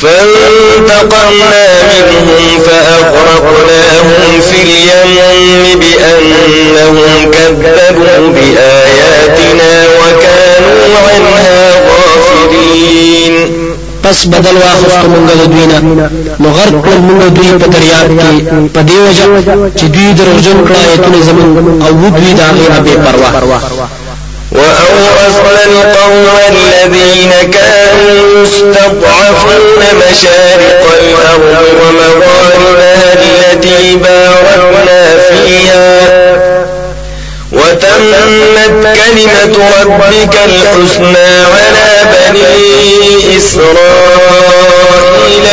فانتقمنا 0.00 1.66
منهم 1.92 2.58
فأغرقناهم 2.66 4.40
في 4.48 4.58
اليم 4.66 5.64
بأنهم 5.80 7.30
كذبوا 7.30 8.28
بآياتنا 8.36 9.72
وكانوا 10.00 10.96
عنها 11.08 11.72
غافلين. 11.88 13.69
پس 14.10 14.26
بدل 14.26 14.56
واخست 14.56 15.04
مونږ 15.12 15.26
د 15.40 15.42
دوی 15.52 15.66
نه 15.66 15.78
نو 16.40 16.48
غرق 16.56 16.76
کړل 16.84 17.00
مونږ 17.08 17.20
دوی 17.36 17.50
په 17.62 17.66
دریاب 17.74 18.08
کې 18.20 18.32
په 18.74 18.80
دی 18.88 18.96
وجه 19.06 19.26
چې 19.78 19.84
دوی 19.94 20.08
دروژن 20.20 20.58
کړه 20.66 20.80
ایتونه 20.90 21.20
زمون 21.28 21.82
أو 21.86 21.92
دوی 22.18 22.32
دا 22.40 22.46
غیر 22.56 22.80
به 22.84 22.94
پروا 23.04 23.58
وأورثنا 24.52 25.62
القوم 25.70 26.26
الذين 26.48 27.32
كانوا 27.56 28.42
يستضعفون 28.42 29.80
مشارق 30.02 30.82
الأرض 31.00 31.64
ومغاربها 31.80 33.12
التي 33.14 33.96
باركنا 33.96 35.02
فيها. 35.28 36.29
وتمت 37.52 38.96
كلمة 38.96 39.56
ربك 39.80 40.34
الحسنى 40.44 41.30
على 41.54 41.90
بني 42.12 43.36
إسرائيل 43.36 44.80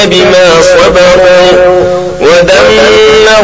بما 0.05 0.47
صبروا 0.61 1.51
ودمرنا 2.21 3.35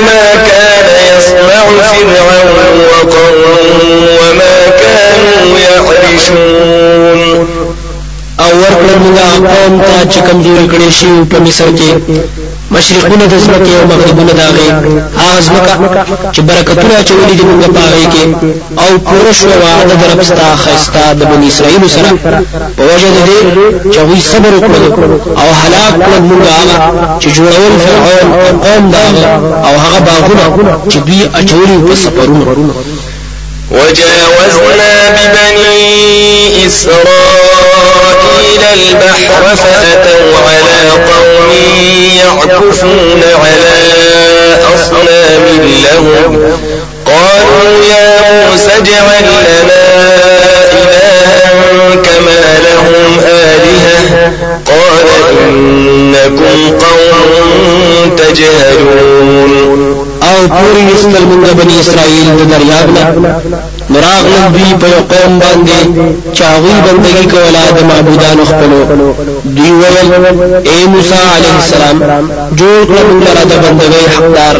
ما 0.00 0.24
كان 0.34 0.88
يصنع 1.16 1.64
فرعون 1.78 2.68
وقومه 2.90 3.58
وما 4.20 4.56
كانوا 4.80 5.58
يعرشون. 5.58 7.30
أو 8.40 8.52
ورکړل 8.62 8.98
موږ 9.04 9.18
قوم 9.52 9.74
ته 9.82 9.96
چې 10.12 10.20
مصر 11.40 11.68
کې 11.78 11.90
مشرقونه 12.70 13.26
د 13.26 13.34
زمکه 13.44 13.72
او 13.80 13.86
مغربونه 13.92 14.32
د 14.38 14.40
هغه 14.48 14.64
هغه 15.20 15.40
زمکه 15.46 15.72
چې 16.34 16.40
برکتونه 16.48 16.94
چولې 17.08 17.34
دي 17.38 17.44
موږ 17.50 17.70
په 17.74 17.80
هغه 17.86 18.02
کې 18.12 18.24
او 18.82 18.90
پوره 19.06 19.32
شو 19.38 19.48
وعده 19.62 19.94
د 20.00 20.02
رب 20.12 20.22
ستا 20.30 20.48
خيستا 20.64 21.12
د 21.12 21.22
بني 21.30 21.48
اسرائیل 21.48 21.82
سره. 21.96 22.10
په 22.76 22.82
وجه 22.90 23.08
د 23.16 23.18
دې 23.28 23.38
چې 23.92 24.00
وی 24.08 24.20
صبر 24.30 24.52
وکړو 24.56 24.88
او 25.40 25.48
هلاک 25.60 25.92
کړل 26.04 26.22
موږ 26.30 26.42
هغه 26.58 26.76
چې 27.20 27.28
جوړول 27.36 27.72
فرعون 27.84 28.28
او 28.34 28.58
قوم 28.64 28.84
دغه 28.94 29.26
او 29.66 29.74
هغه 29.84 29.98
باغونه 30.06 30.44
چې 30.90 30.98
دوی 31.06 31.22
اچولي 31.38 31.78
په 31.86 31.94
سفرونو. 31.94 32.74
وجاوزنا 33.70 34.92
ببني 35.16 36.66
إسرائيل 36.66 38.05
البحر 38.72 39.56
فأتوا 39.56 40.30
على 40.48 40.90
قوم 40.90 41.50
يعكفون 42.16 43.22
على 43.42 43.76
أصنام 44.74 45.44
لهم. 45.84 46.32
قالوا 47.06 47.84
يا 47.90 48.06
موسى 48.50 48.72
اجعل 48.76 49.24
لنا 49.24 49.84
إلها 50.72 51.94
كما 51.94 52.42
لهم 52.66 53.20
آلهة. 53.24 54.32
قال 54.66 55.06
إنكم 55.40 56.78
قوم 56.78 58.16
تجهلون. 58.16 59.82
أو 60.22 60.48
پوری 60.48 60.92
استل 60.94 61.24
منگا 61.24 61.52
بنی 61.52 61.80
اسرائیل 61.80 62.28
د 62.36 62.40
دریاب 62.50 62.88
نه 62.90 63.40
نراغ 63.90 64.24
دوی 64.54 64.72
په 64.80 64.88
قوم 65.10 65.32
باندې 65.42 65.78
چاغوی 66.38 66.76
بندگی 66.86 67.26
کولا 67.32 67.64
د 67.76 67.78
معبودان 67.90 68.38
خپلو 68.50 68.78
دوی 69.56 69.70
ویل 69.80 70.08
اے 70.70 70.78
موسی 70.92 71.20
علیہ 71.36 71.56
السلام 71.60 71.96
جوړ 72.58 72.78
کړه 72.88 73.02
موږ 73.08 73.20
لرا 73.26 73.44
د 73.50 73.54
بندګۍ 73.64 74.06
حقدار. 74.16 74.56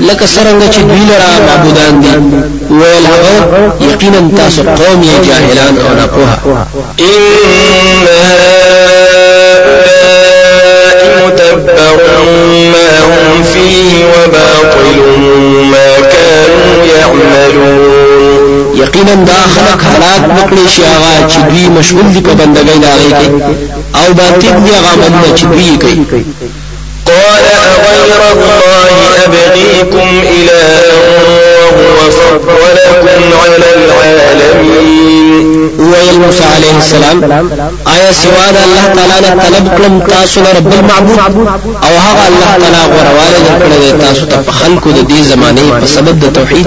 لکه 0.00 0.26
څنګه 0.26 0.66
چې 0.74 0.80
دوی 0.90 1.04
لرا 1.10 1.30
معبودان 1.48 1.94
دي 2.02 2.12
ویل 2.70 3.04
هغه 3.12 3.34
یقینا 3.90 4.20
تاسو 4.36 4.62
قوم 4.62 5.02
یې 5.02 5.16
جاهلان 5.26 5.74
أو 5.84 5.94
نه 5.98 6.06
پوها 6.06 6.66
ان 7.00 7.22
متبر 11.26 11.96
ما 12.72 12.88
هم 13.08 13.42
فيه 13.42 14.04
وباطل 14.12 14.96
ما 15.72 15.88
كانوا 16.12 16.84
يعملون. 16.94 18.01
یقینا 18.82 19.14
دا 19.30 19.40
خلق 19.54 19.80
حالات 19.90 20.22
نکړي 20.38 20.66
شي 20.74 20.82
هغه 20.92 21.12
چې 21.32 21.38
دوی 21.50 21.68
مشغول 21.78 22.06
دي 22.14 22.20
په 22.20 22.32
بندګۍ 22.40 22.78
لاغې 22.84 23.10
کې 23.18 23.28
أو 24.00 24.08
باطل 24.14 24.54
دي 24.64 24.72
هغه 24.78 24.92
باندې 25.00 25.30
چې 25.38 25.44
دوی 25.52 25.76
کوي 25.82 26.04
قال 27.06 27.44
أغير 27.74 28.20
الله 28.32 28.88
أبغيكم 29.24 30.08
إلها 30.36 30.80
وهو 31.76 32.10
فضلكم 32.10 33.08
على 33.42 33.68
العالمين. 33.76 35.46
ویل 35.78 36.18
موسی 36.18 36.42
علیہ 36.56 36.74
السلام 36.74 37.18
آیا 37.84 38.12
سوا 38.20 38.46
د 38.54 38.58
الله 38.64 38.86
تعالی 38.96 39.18
نه 39.24 39.42
طلب 39.42 39.66
کړم 39.76 39.94
تاسو 40.10 40.40
رب 40.40 40.72
المعبود؟ 40.72 41.18
أو 41.86 41.94
هغه 42.06 42.26
الله 42.28 42.52
تعالی 42.60 42.82
غورواله 42.92 43.38
درکړه 43.48 44.04
تاسو 44.04 44.26
ته 44.26 44.36
په 44.46 44.52
خلکو 44.52 44.90
د 44.90 45.00
دې 45.10 45.20
زمانه 45.32 45.80
په 45.80 45.86
سبب 45.86 46.20
د 46.24 46.32
توحید؟ 46.32 46.66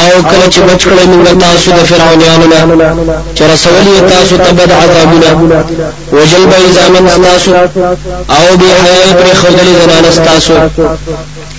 او 0.00 0.22
کله 0.30 0.46
چې 0.52 0.60
بچ 0.68 0.82
کړی 0.90 1.04
موږ 1.12 1.26
تاسو 1.44 1.70
د 1.78 1.80
فرعونانو 1.90 2.46
نه 2.52 2.86
چې 3.36 3.42
رسولي 3.52 3.96
تاسو 4.12 4.36
ته 4.44 4.50
بد 4.58 4.70
عذابونه. 4.82 5.28
وجل 6.12 6.44
به 6.50 6.58
ځامن 6.76 7.04
تاسو 7.24 7.50
او 8.36 8.56
به 8.60 8.68
حیا 8.82 9.12
پر 9.18 9.34
خدای 9.40 9.72
زنان 9.80 10.04
تاسو 10.28 10.54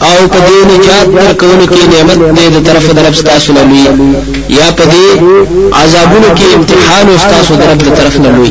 او 0.08 0.28
په 0.32 0.40
دې 0.48 0.60
نجات 0.72 1.08
درکونه 1.16 1.66
کې 1.74 1.84
نعمت 1.94 2.20
دې 2.38 2.48
د 2.56 2.58
طرف 2.68 2.86
درف 3.00 3.22
تاسو 3.22 3.54
نه 3.54 3.64
لوي 3.64 4.16
یا 4.60 4.68
په 4.78 4.84
دې 4.92 5.06
عذابونو 5.82 6.30
کې 6.38 6.56
امتحان 6.56 7.08
تاسو 7.34 7.56
درف 7.56 7.78
د 7.86 7.90
طرف 8.00 8.16
نه 8.24 8.30
لوي 8.36 8.50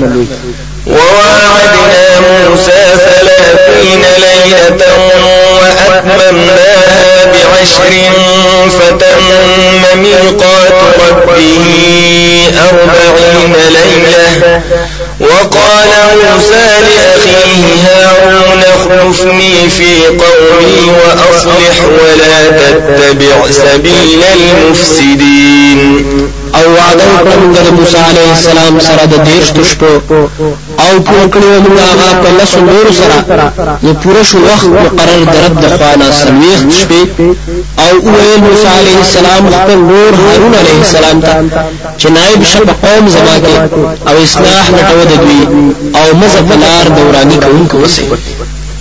وواعدنا 0.87 2.21
موسى 2.21 2.85
ثلاثين 3.07 4.03
ليلة 4.19 4.83
وأتممناها 5.55 7.25
بعشر 7.25 7.93
فتم 8.79 9.29
ميقات 10.03 10.73
ربه 11.11 11.53
أربعين 12.69 13.55
ليلة. 13.69 14.61
وقال 15.21 15.91
موسى 16.25 16.67
لأخيه 16.87 17.65
هارون 17.85 18.63
اخلفني 18.83 19.69
في 19.71 20.07
قومي 20.07 20.91
وأصلح 20.91 21.77
ولا 21.85 22.51
تتبع 22.51 23.51
سبيل 23.51 24.23
المفسدين. 24.35 26.03
أو 26.55 26.67
وعده 26.77 27.05
وکړه 27.15 27.61
د 27.67 27.71
موسی 27.79 27.97
عليه 27.97 28.33
السلام 28.33 28.81
سره 28.81 29.05
د 29.13 29.15
دیش 29.29 29.51
تشپو 29.57 29.93
أو 30.85 30.93
پوره 31.07 31.27
کړو 31.35 31.51
موږ 31.65 31.79
هغه 31.91 32.09
په 32.23 32.29
لاسو 32.39 32.61
نور 32.61 32.87
سره 33.01 33.19
نو 33.83 33.95
پوره 34.03 34.23
شو 34.23 34.39
وخت 34.39 34.67
مقرر 34.67 35.23
د 35.33 35.35
رب 35.45 35.55
د 35.65 35.67
خوانا 35.77 36.09
سلويخ 36.23 36.61
شپې 36.79 37.03
أو 37.85 37.95
ویل 38.15 38.41
موسی 38.47 38.69
عليه 38.79 38.99
السلام 39.07 39.43
خپل 39.57 39.79
نور 39.93 40.13
هارون 40.25 40.55
عليه 40.55 40.79
السلام 40.81 41.21
ته 41.21 41.35
چې 41.99 42.07
نائب 42.17 42.45
شپ 42.53 42.69
قوم 42.85 43.09
زما 43.09 43.37
أو 44.09 44.23
اصلاح 44.23 44.65
لټو 44.77 45.01
د 45.11 45.13
دوی. 45.25 45.43
أو 46.01 46.17
مزه 46.21 46.41
بلار 46.41 46.85
دورانی 46.97 47.37
کوونکو 47.37 47.77
وسه 47.77 48.03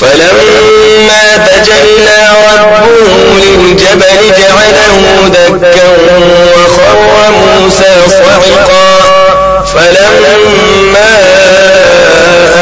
فلما 0.00 1.24
تجلى 1.46 2.20
ربه 2.48 2.86
للجبل 3.42 4.20
جعله 4.38 4.96
دكا 5.34 5.88
وخر 6.54 6.98
موسى 7.30 7.92
صعقا. 8.08 8.88
فلما 9.74 11.12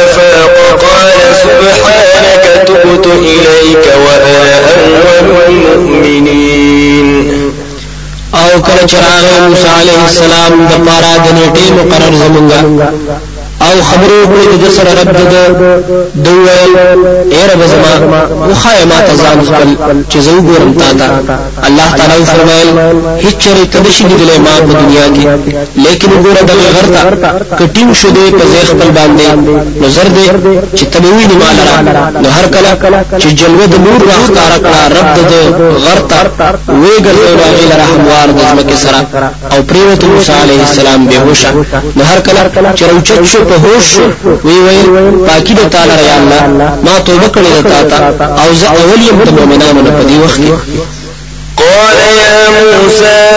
أفاق 0.05 0.57
قال 0.85 1.19
سبحانك 1.43 2.45
تبت 2.67 3.07
إليك 3.07 3.87
وأنا 4.05 4.45
أول 4.77 5.29
المؤمنين. 5.49 7.09
آو 8.35 8.63
کله 8.63 8.83
موسی 9.49 9.69
عليه 9.69 10.01
السلام 10.05 10.53
د 10.71 10.73
پارا 10.87 11.15
د 11.25 11.27
نیټه 11.37 11.67
مقرر 11.79 12.13
زمونږه 12.23 12.61
او 13.65 13.75
خبرو 13.89 14.19
کړې 14.31 14.57
د 14.63 14.67
سره 14.77 14.91
رب 14.99 15.11
د 15.33 15.37
دویل 16.25 16.73
اے 17.35 17.43
رب 17.51 17.61
زما 17.73 17.93
وخای 18.51 18.85
ما 18.91 18.99
ته 19.07 19.13
ځان 19.23 19.39
خپل 19.49 19.69
چې 20.11 20.19
زه 20.25 20.31
وګورم 20.37 20.71
تا 20.81 20.91
ته. 20.99 21.07
الله 21.69 21.89
تعالی 21.99 22.25
فرمایل 22.33 22.69
هیڅ 23.25 23.37
چره 23.45 23.65
تدشي 23.73 24.05
دې 24.11 24.39
ما 24.47 24.55
په 24.67 24.73
دنیا 24.81 25.07
کې 25.15 25.25
لیکن 25.85 26.09
وګوره 26.13 26.43
د 26.49 26.53
غرتا 26.75 27.03
کټیم 27.61 27.89
شو 28.01 28.09
دې 28.17 28.27
په 28.39 28.45
ځای 28.53 28.65
خپل 28.71 28.91
باندې 28.99 29.27
نظر 29.85 30.07
دې 30.17 30.27
چې 30.77 30.85
تبوی 30.93 31.25
نه 31.31 31.37
مال 31.43 31.59
را 31.69 31.77
نو 32.23 32.29
هر 32.37 32.47
کله 32.55 32.71
چې 33.21 33.29
جلوه 33.41 33.67
د 33.73 33.77
نور 33.87 34.01
راخکار 34.13 34.53
کړه 34.65 34.83
رب 34.97 35.09
د 35.31 35.35
غرتا 35.85 36.21
وې 36.83 36.97
ګرځي 37.07 37.33
راغی 37.43 37.67
لرحموار 37.73 38.29
د 38.39 38.41
ځمکه 38.51 38.77
سره 38.85 39.01
او 39.53 39.63
پریوت 39.69 40.05
موسی 40.05 40.33
عليه 40.43 40.61
السلام 40.69 41.07
به 41.07 41.17
هوښه 41.25 41.51
نو 41.97 42.03
هر 42.11 42.21
کله 42.27 42.43
چې 42.79 42.85
روچت 42.93 43.21
شو 43.33 43.41
په 43.49 43.55
هوش 43.65 43.89
وی 44.45 44.59
ویل 44.67 45.17
پاکی 45.29 45.55
د 45.55 45.69
تعالی 45.73 45.97
یا 46.09 46.15
الله 46.21 46.43
ما 46.87 46.95
توبه 47.07 47.29
کړې 47.35 47.51
ده 47.55 47.83
تا 47.91 47.99
أو 48.43 48.49
زه 48.61 48.67
اول 48.81 49.01
یم 49.09 49.19
د 49.25 49.31
مؤمنانو 49.39 49.81
په 49.99 50.03
دې 50.09 50.17
وخت 50.25 50.41
قال 51.57 51.99
يا 52.23 52.49
موسى 52.51 53.31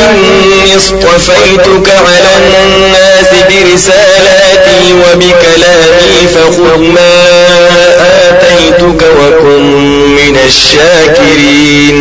إني 0.00 0.76
اصطفيتك 0.76 1.88
على 1.90 2.30
الناس 2.40 3.30
برسالاتي 3.48 4.92
وبكلامي 4.92 6.26
فخذ 6.34 6.78
ما 6.78 7.14
آتيتك 8.28 9.02
وكن 9.20 10.15
من 10.26 10.36
الشاكرين. 10.36 11.98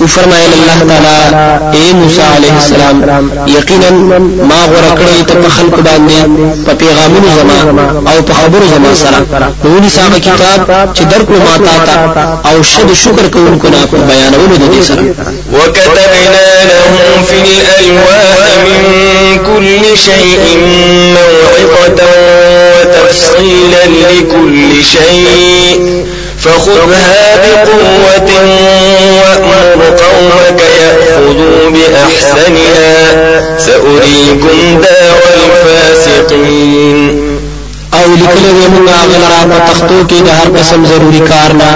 وفرمایل 0.00 0.52
الله 0.52 0.78
تعالی 0.88 1.78
اے 1.78 1.92
موسی 1.94 2.20
علیہ 2.36 2.52
السلام 2.52 3.00
یقینا 3.46 3.90
ما 4.50 4.60
غوره 4.70 4.94
کړی 5.00 5.24
ته 5.28 5.34
په 5.42 5.48
خلق 5.56 5.74
باندې 5.86 6.18
په 6.66 6.72
پیغامونو 6.82 7.28
زما 7.38 7.58
أو 8.12 8.22
په 8.22 8.32
خبرو 8.34 8.66
زما 8.74 8.94
سره 8.94 9.18
نو 9.64 9.88
سامه 9.96 10.18
کتاب 10.18 10.94
چې 10.94 11.02
درکو 11.12 11.32
ما 11.32 11.54
تا 11.66 12.40
أو 12.50 12.62
شد 12.62 12.92
شکر 13.02 13.28
کوونکو 13.34 13.68
نه 13.68 13.86
په 13.92 13.96
بیانولو 13.96 14.56
د 14.56 14.64
دې 14.72 14.82
سره 14.88 15.02
وكتبنا 15.52 16.48
لهم 16.72 17.24
في 17.28 17.38
الألواح 17.42 18.38
من 18.66 18.82
كل 19.46 19.98
شيء 19.98 20.42
موعظة 21.16 22.00
وتفصيلا 22.74 23.84
لكل 23.86 24.84
شيء. 24.84 26.19
فخذها 26.40 27.36
بقوة 27.36 28.30
وأمر 29.20 29.84
قومك 29.84 30.62
يأخذوا 30.80 31.70
بأحسنها. 31.70 33.58
سأريكم 33.58 34.80
دار 34.80 35.20
يقين 36.30 37.29
او 37.96 38.04
لیکل 38.20 38.44
دی 38.56 38.66
موږ 38.74 38.88
هغه 39.00 39.16
را 39.32 39.40
په 39.50 39.58
تختو 39.68 39.98
کې 40.08 40.18
د 40.26 40.28
هر 40.38 40.48
قسم 40.56 40.80
ضروری 40.90 41.20
کار 41.30 41.50
نه 41.60 41.70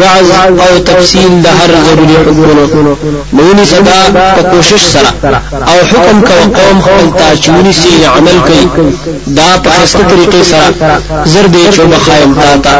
وعظ 0.00 0.28
او 0.64 0.78
تفصیل 0.78 1.32
د 1.42 1.46
هر 1.58 1.70
ضروری 1.86 2.16
حکمونو 2.16 2.96
نونی 3.32 3.64
صدا 3.72 4.00
په 4.36 4.42
کوشش 4.52 4.82
سره. 4.94 5.10
او 5.70 5.78
حکم 5.90 6.20
کو 6.28 6.36
قوم 6.58 6.80
خپل 6.86 7.04
تاچونی 7.18 7.72
سي 7.72 7.94
عمل 8.16 8.38
کوي. 8.48 8.66
دا 9.38 9.48
په 9.64 9.70
خسته 9.70 10.02
طریقې 10.10 10.42
سره 10.50 10.68
زر 11.32 11.46
دې 11.54 11.74
چې 11.74 11.80
بخایم 11.92 12.34
تا 12.64 12.74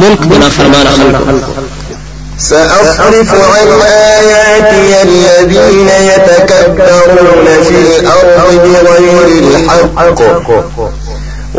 ملک 0.00 0.20
بنا 0.30 0.48
فرمان 0.56 0.86
خلق 0.96 1.50
سأصرف 2.40 3.34
عن 3.34 3.68
آياتي 4.18 5.02
الذين 5.02 5.88
يتكبرون 5.88 7.46
في 7.62 8.00
الأرض 8.00 8.54
بغير 8.64 9.26
الحق 9.56 10.20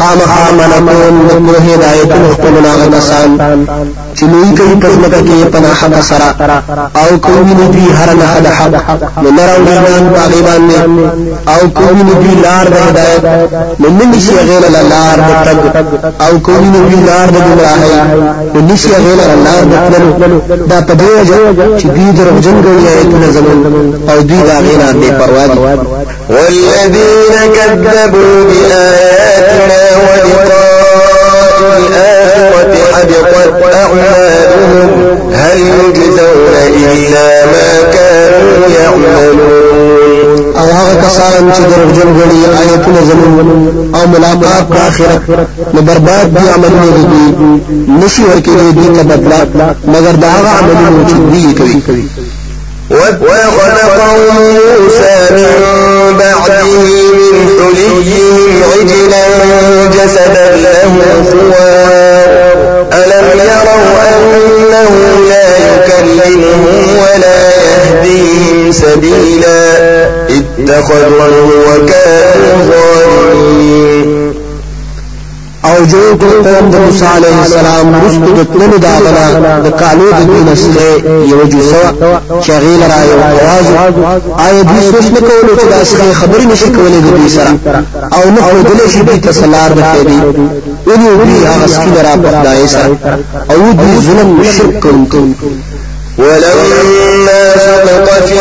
خامخا 0.00 0.44
منکون 0.58 1.14
لکو 1.28 1.54
هدایتون 1.66 2.32
خپلو 2.34 2.60
ناغ 2.60 2.98
کسان 2.98 3.30
چلوی 4.14 4.54
کئی 4.56 4.74
پزمکا 4.82 5.20
کی 5.26 5.44
پناحق 5.52 6.00
سرا 6.08 6.28
او 7.00 7.18
کوئی 7.26 7.54
ندوی 7.58 7.86
هر 7.98 8.14
نحد 8.14 8.46
حق 8.46 9.18
نمرو 9.24 9.56
لیمان 9.66 10.08
پاغیبان 10.14 10.68
نے 10.68 10.78
او 11.52 11.68
کوئی 11.74 12.02
ندوی 12.02 12.34
لار 12.42 12.70
دا 12.74 12.80
هدایت 12.88 13.80
نمنشی 13.80 14.36
غیر 14.48 14.68
لار 14.88 15.22
دا 15.28 15.42
تگ 15.44 16.22
او 16.22 16.38
کوئی 16.48 16.68
ندوی 16.74 17.00
لار 17.06 17.34
دا 17.34 17.44
گمراہی 17.46 18.20
نمنشی 18.54 18.92
غیر 19.06 19.36
لار 19.44 19.64
دا 19.72 19.88
تلو 19.90 20.40
دا 20.70 20.80
پدوی 20.80 21.24
جو 21.24 21.78
چی 21.78 21.88
دوی 21.88 22.12
در 22.12 22.40
جنگو 22.40 22.74
یا 22.84 22.98
ایتون 22.98 23.30
زمن 23.32 23.64
او 24.10 24.20
دوی 24.22 24.42
دا 24.48 24.58
غیر 24.60 24.92
بے 25.00 25.10
پروا 25.18 25.46
دی 25.46 25.99
والذين 26.28 27.54
كذبوا 27.54 28.44
بآياتنا 28.44 29.82
ولقاء 30.06 31.60
الآخرة 31.78 32.74
حبطت 32.92 33.74
أعمالهم 33.74 35.32
هل 35.34 35.58
يجزون 35.58 36.54
إلا 36.66 37.46
ما 37.46 37.92
كانوا 37.92 38.68
يعملون؟ 38.80 39.60
أو 40.60 40.66
هغه 40.66 40.94
کسان 41.06 41.52
چې 41.52 41.60
دروغجن 41.60 42.10
غړي 42.18 42.40
آیتونه 42.60 43.00
زمون 43.10 43.48
أو 43.94 44.06
ملاقات 44.06 44.64
په 44.70 44.76
آخرت 44.88 45.22
نو 45.74 45.82
برباد 45.82 46.34
دي 46.34 46.50
عملونه 46.54 47.02
دي 47.12 47.24
نشي 48.04 48.22
ورکړي 48.22 48.74
دي 48.78 48.86
ته 48.96 49.02
بدلا 49.02 49.40
مگر 49.86 50.14
دا 50.22 50.28
هغه 50.28 50.48
عملونه 50.58 51.08
چې 51.08 51.14
دوی 51.14 51.80
کوي 51.82 52.06
واتخذ 52.90 53.76
قوم 54.00 54.36
موسى 54.80 55.16
من 55.30 55.89
بعده 56.50 57.12
من 57.12 57.36
حليهم 57.58 58.62
عجلا 58.72 59.24
جسدا 59.96 60.46
له 60.56 60.92
خوار 61.30 62.86
ألم 62.92 63.26
يروا 63.40 63.92
أنه 64.08 64.92
لا 65.28 65.48
يكلمهم 65.68 66.78
ولا 67.02 67.40
يهديهم 67.50 68.72
سبيلا. 68.72 69.62
اتخذوه 70.28 71.34
وكانوا 71.68 72.56
ظالمين. 72.70 73.89
او 75.67 75.85
جو 75.91 76.01
کړ 76.21 76.33
قوم 76.47 76.65
د 76.71 76.75
موسی 76.83 77.05
عليه 77.05 77.37
السلام 77.43 77.85
رسل 78.05 78.25
د 78.37 78.41
تلو 78.53 78.77
دا 78.85 78.93
غلا 79.05 79.59
د 79.65 79.69
کالو 79.81 80.07
د 80.17 80.21
دین 80.31 80.47
سره 80.63 80.87
یو 81.31 81.39
جو 81.51 81.61
سوا 81.69 81.89
چې 82.43 82.51
غیل 82.63 82.81
را 82.91 82.99
یو 83.09 83.19
आवाज 83.29 83.65
آیا 84.45 84.61
دې 84.69 84.79
سوچ 84.89 85.05
نه 85.15 85.21
کولو 85.27 85.53
چې 85.59 85.65
دا 85.73 85.79
څه 85.91 86.15
خبرې 86.21 86.45
نشي 86.51 86.69
کولای 86.75 87.01
د 87.05 87.09
دې 87.17 87.29
سره 87.35 87.51
او 88.15 88.23
نه 88.35 88.41
خو 88.45 88.57
دلې 88.67 88.87
شي 88.93 89.01
دې 89.07 89.17
تسلار 89.27 89.69
د 89.79 89.81
دې 90.07 90.17
ونی 90.87 91.09
دې 91.29 91.47
هغه 91.51 91.67
سکي 91.73 91.91
درا 91.95 92.13
په 92.23 92.29
خدای 92.35 92.67
سره 92.67 93.19
او 93.51 93.59
دې 93.79 93.91
ظلم 94.05 94.43
شرک 94.55 94.79
کوونکو 94.83 95.21
ولما 96.17 97.41
سقط 97.65 98.23
في 98.27 98.39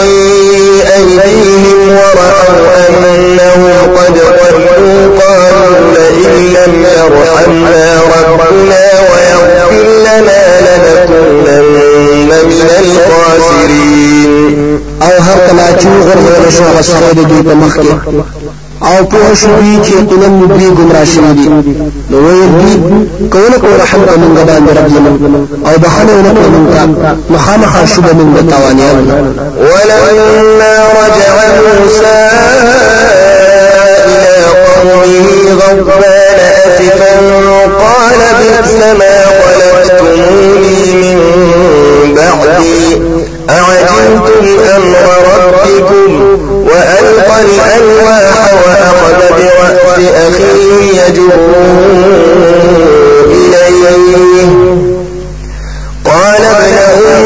أيديهم 0.97 1.89
ورأوا 1.89 2.89
أنهم 2.89 3.97
قد 3.97 4.15
ضلوا 4.39 5.19
قالوا 5.21 5.88
لئن 6.10 6.42
لم 6.54 6.74
يرحمنا 6.84 7.90
ربنا 8.16 8.86
ويغفر 9.10 9.72
لنا 10.06 10.42
لنكونن 10.66 12.30
من 12.46 12.70
الخاسرين. 12.80 14.32
أو 15.02 15.14
هر 15.28 15.38
کله 15.48 15.68
چې 15.80 15.88
غرغره 16.08 16.50
شو 16.50 16.64
هغه 16.64 16.82
سره 16.82 17.10
د 17.14 17.22
دې 17.30 17.40
په 17.48 17.54
مخ 17.54 17.74
کې. 17.78 17.94
أو 18.84 19.06
په 19.06 19.34
شوی 19.36 19.80
چې 19.86 19.94
قلم 20.10 20.36
دې 20.58 20.68
گمراه 20.78 21.04
شوی 21.04 21.34
دي. 21.34 21.48
نو 22.12 22.18
ویل 22.18 22.52
دي 22.60 22.74
کول 23.34 23.54
کو 23.62 23.68
رحم 23.82 24.02
کوم 24.06 24.36
باندې 24.36 24.72
رب 24.78 24.88
زمون 24.88 25.48
أو 25.66 25.78
بخنه 25.78 26.22
نه 26.22 26.32
کوم 26.34 26.66
کا 26.74 26.84
مخامخ 27.30 27.74
شوب 27.96 28.06
من 28.06 28.48
توانیان. 28.52 28.98
ولما 29.58 30.76
رجع 31.00 31.34
موسى 31.60 32.20
قومه 34.80 35.28
غضبان 35.52 36.40
أسفا 36.66 37.14
قال 37.80 38.20
بئس 38.40 38.74
ما 39.00 39.26
خلفتموني 39.26 40.80
من 40.96 41.20
بعدي. 42.16 43.02
أعجلتم 43.50 44.46
أمر 44.76 45.06
ربكم 45.38 46.10
وألقى 46.68 47.42
الألواح 47.42 48.54
وأخذ 48.54 49.20
برأس 49.30 50.00
أخيه 50.16 51.02
يجره 51.02 51.54
إليه. 53.26 54.50
قال 56.06 56.44
ابن 56.44 56.78
أم 57.18 57.26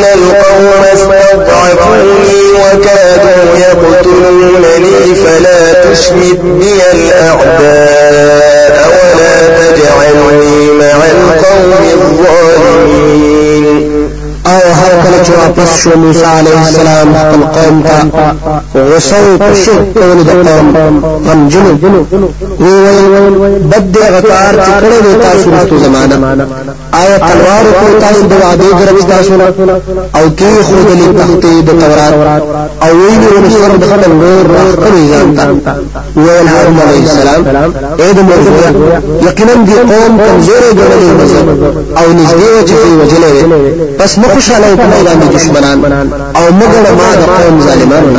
إن 0.00 0.06
القوم 0.18 0.84
استضعفوني 0.92 2.42
وكادوا 2.52 3.58
يقتلونني 3.58 5.14
فلا 5.14 5.60
تشمت 5.92 6.40
بي 6.40 6.74
الأعداء 6.92 8.76
ولا 8.88 9.36
تجعلني 9.58 10.70
مع 10.70 10.96
القوم 11.10 11.72
الظالمين 11.92 13.09
چې 15.24 15.32
واپس 15.40 15.70
شو 15.82 15.90
موسی 16.02 16.24
عليه 16.24 16.58
السلام 16.66 17.14
خپل 17.20 17.42
قوم 17.56 17.82
ته 17.82 17.94
غوسه 18.74 19.20
په 19.38 19.54
شرک 19.64 19.94
کول 19.94 20.18
د 20.28 20.30
قوم 20.48 20.66
غم 21.26 21.48
جنو 21.48 21.72
وی 22.60 23.58
بد 23.70 23.96
غکار 24.14 24.54
چې 24.64 24.72
کړه 24.82 24.98
د 25.06 25.08
تاسو 25.22 25.50
رستو 25.56 25.78
زمانہ 25.84 26.14
آیا 27.00 27.16
تلوار 27.18 27.66
کو 27.80 27.86
تاسو 28.00 28.26
د 28.26 28.32
وعده 28.42 28.68
درو 28.84 29.02
تاسو. 29.12 29.32
أو 30.16 30.26
کې 30.38 30.50
خود 30.68 30.88
له 31.00 31.08
تختې 31.18 31.54
د 31.66 31.70
تورات 31.80 32.42
أو 32.84 32.90
ویل 32.98 33.22
له 33.42 33.50
سر 33.56 33.76
د 33.82 33.84
خپل 33.90 34.12
نور 34.22 34.44
راخلي 34.56 35.04
ځان 35.12 35.28
ته 35.36 35.74
ویل 36.16 36.46
هارون 36.52 36.78
عليه 36.88 37.02
السلام. 37.08 37.42
اې 37.98 38.10
د 38.16 38.20
موضوع 38.30 38.56
یقینا 39.28 39.54
دي 39.68 39.76
قوم 39.90 40.12
کمزوري 40.26 40.70
ګڼلې 40.78 41.10
أو 42.00 42.06
نږدې 42.18 42.52
چې 42.68 42.76
وجلې 43.00 43.32
پس 43.98 44.18
مخ 44.18 44.30
خوشاله 44.34 44.76
په 44.76 44.84
میدان 45.14 45.30
دشمنان. 45.36 45.78
أو 46.36 46.46
مګر 46.60 46.84
ما 46.98 47.08
د 47.14 47.22
قوم 47.38 47.60
ظالمانو 47.60 48.10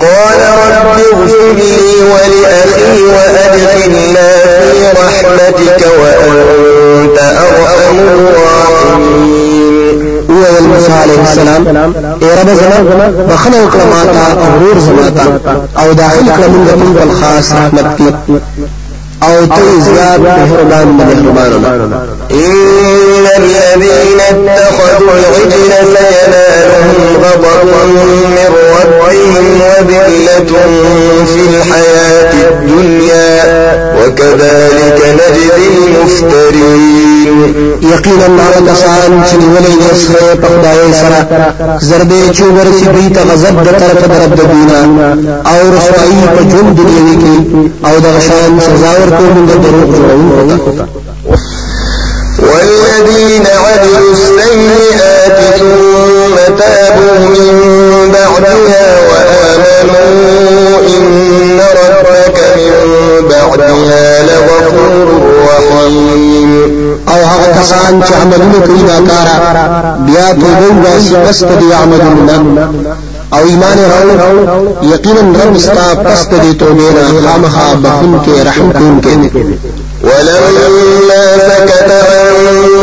قال 0.00 0.40
رب 0.72 0.86
اغفر 0.86 1.52
لي 1.58 1.74
ولأخي 2.12 3.02
وأدخلنا 3.02 4.28
في 4.60 4.78
رحمتك 5.00 5.82
وأنت 6.00 7.18
أرحم 7.18 7.98
الراحمين. 7.98 9.46
وویل 10.28 10.66
موسی 10.66 10.92
علیہ 11.02 11.20
السلام. 11.20 11.62
اے 12.22 12.28
رب 12.38 12.48
زما 12.60 12.78
بخنه 13.28 13.58
وکړه 13.64 13.84
ماته 13.92 14.20
أو 14.32 14.46
ورور 14.56 14.78
زما 14.78 15.06
أو 15.76 15.92
داخل 15.92 16.26
کړه 16.36 16.46
موږ 16.52 16.92
په 16.98 17.04
خاص 17.20 17.52
رحمت 17.52 17.98
کې 17.98 18.08
أو 19.22 19.46
ته 19.46 19.80
زیات 19.80 20.20
مهربان 20.20 20.88
مهربان 20.88 22.16
إن 22.30 23.26
الذين 23.38 24.20
اتخذوا 24.30 25.10
العجل 25.12 25.72
سينالهم 25.96 27.16
غضب 27.22 27.72
من 28.36 28.50
ربهم 28.80 29.60
وذلة 29.60 30.52
في 31.26 31.40
الحياة 31.50 32.48
الدنيا. 32.50 33.36
وكذلك 33.98 34.98
نجزي 35.14 35.68
المفترين. 35.86 37.06
یقینا 37.82 38.26
هغه 38.26 38.60
کسان 38.72 39.22
چې 39.28 39.34
نیولې 39.34 39.74
دي 39.80 39.96
سره 40.06 40.34
په 40.34 40.46
خدای 40.48 40.92
سره 40.92 41.20
زربې 41.80 42.36
چې 42.36 42.42
ورسي 42.42 42.86
دوی 42.94 43.08
ته 43.14 43.22
د 43.24 43.68
طرف 43.80 43.98
د 44.04 44.40
د 44.40 44.40
أو 45.46 45.60
رسوایی 45.76 46.22
په 46.34 46.42
ژوند 46.50 46.78
أو 47.84 47.94
د 48.04 48.06
غشان 48.16 48.60
ورکوم 49.06 49.46
د 49.48 49.52
دروغ 49.64 49.90
جوړونکو 49.96 50.70
ته 50.78 50.84
والذين 52.46 53.46
عملوا 53.64 54.10
السيئات 54.12 55.38
ثم 55.58 56.34
تابوا 56.60 57.18
من 57.34 57.54
بعدها 58.14 58.86
وآمنوا 59.10 60.80
إن 60.94 61.58
ربك 61.82 62.38
من 62.56 62.74
بعدها 63.30 64.06
لغفور 64.28 65.08
رحيم. 65.48 66.50
أو 67.08 67.20
هغه 67.30 67.48
کسان 67.60 67.92
چې 68.02 68.12
عملونه 68.22 68.58
کوي 68.66 68.82
دا 68.82 68.98
کارا 69.08 69.36
بیا 70.06 70.26
توبه 70.32 70.90
واسي 70.90 71.16
پس 71.26 71.38
د 71.44 71.62
عملونه. 71.82 72.36
أو 73.32 73.38
ایمان 73.38 73.78
راوړ 73.92 74.18
یقینا 74.92 75.44
رب 75.44 75.56
ستا 75.58 75.94
پس 76.04 76.20
د 76.28 76.34
توبې 76.60 76.88
نه 76.96 77.04
خامخا 77.24 77.74
بخون 77.82 78.20
کې 78.24 78.46
رحم 78.48 78.72
کون 78.72 79.00
کې 79.04 79.14
ولما 80.02 81.22
سكت 81.48 81.90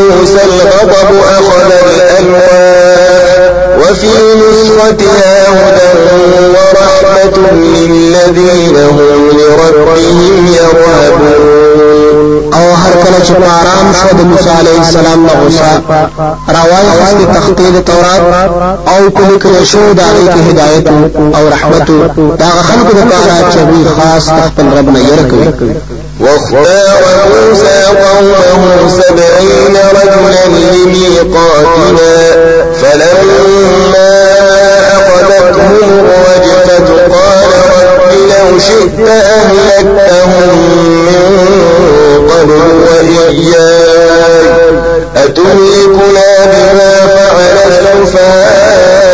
موسى 0.10 0.42
الغضب 0.50 1.10
أخذ 1.38 1.72
الألواح 1.86 3.52
وفي 3.80 4.14
نسختها 4.42 5.36
هدى 5.60 5.92
ورحمة 6.56 7.38
للذين 7.54 8.76
هم 8.78 9.30
لربهم 9.38 10.48
يرهبون. 10.48 11.83
چې 13.28 13.34
آرام 13.60 13.88
شو 14.00 14.10
د 14.18 14.22
موسی 14.32 14.50
علیه 14.60 14.80
السلام 14.80 15.28
غوسه 15.28 15.72
راوای 16.56 16.88
خست 17.00 17.22
تختې 17.36 17.68
د 17.76 17.78
تورات 17.90 18.24
أو 18.94 19.10
کله 19.18 19.38
کله 19.44 19.64
شو 19.72 19.94
د 19.94 20.00
هغه 20.00 20.36
هدایت 20.50 20.88
أو 21.38 21.44
رحمت 21.56 21.90
دا 22.40 22.50
خلکو 22.70 22.92
د 22.98 23.02
پاره 23.12 23.38
چې 23.54 23.60
خاص 23.98 24.26
خپل 24.48 24.66
رب 24.78 24.90
نه 24.90 25.00
ير 25.00 25.22
کوي. 25.30 25.76
واختار 26.20 27.04
موسى 27.34 27.80
قومه 28.04 28.90
سبعين 29.00 29.76
رجلا 29.98 30.46
لميقاتنا 30.48 32.14
فلما 32.82 34.14
أخذتهم 34.98 35.90
الرجفة 36.00 36.88
قال 37.16 37.52
رب 37.76 38.12
لو 38.32 38.60
شئت 38.60 39.08
أهلكتهم 39.08 40.58
من 41.06 41.24
قبل 42.30 42.93
وإياي 43.24 44.46
أتهلكنا 45.16 46.30
بما 46.46 46.94
فعل 47.08 47.58
السفهاء 48.04 49.14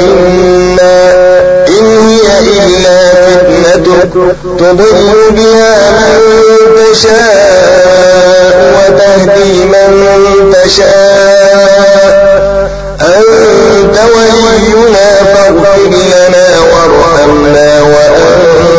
منا. 0.00 0.98
إن 1.68 1.86
هي 2.08 2.26
إلا 2.40 2.98
فتنتك 3.10 4.14
تضل 4.58 5.10
بها 5.30 5.74
من 6.18 6.48
تشاء 6.92 8.56
وتهدي 8.76 9.52
من 9.64 9.92
تشاء. 10.64 12.10
أنت 13.00 13.96
ولينا 14.14 15.08
فاغفر 15.34 15.80
لنا 15.88 16.46
وارحمنا 16.72 17.70
وأنت 17.82 18.69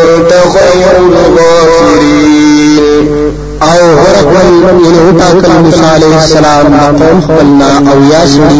یعنی 4.61 4.99
وټاکل 5.07 5.51
موسی 5.63 5.85
علیه 5.95 6.15
السلام 6.21 6.65
قوم 6.99 7.21
خپلنا 7.25 7.69
أو 7.91 7.97
یا 8.11 8.21
سړي 8.33 8.59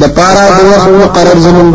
د 0.00 0.04
پارا 0.16 0.44
د 0.56 0.60
وخت 0.70 0.88
مقرر 1.02 1.38
زمون 1.46 1.66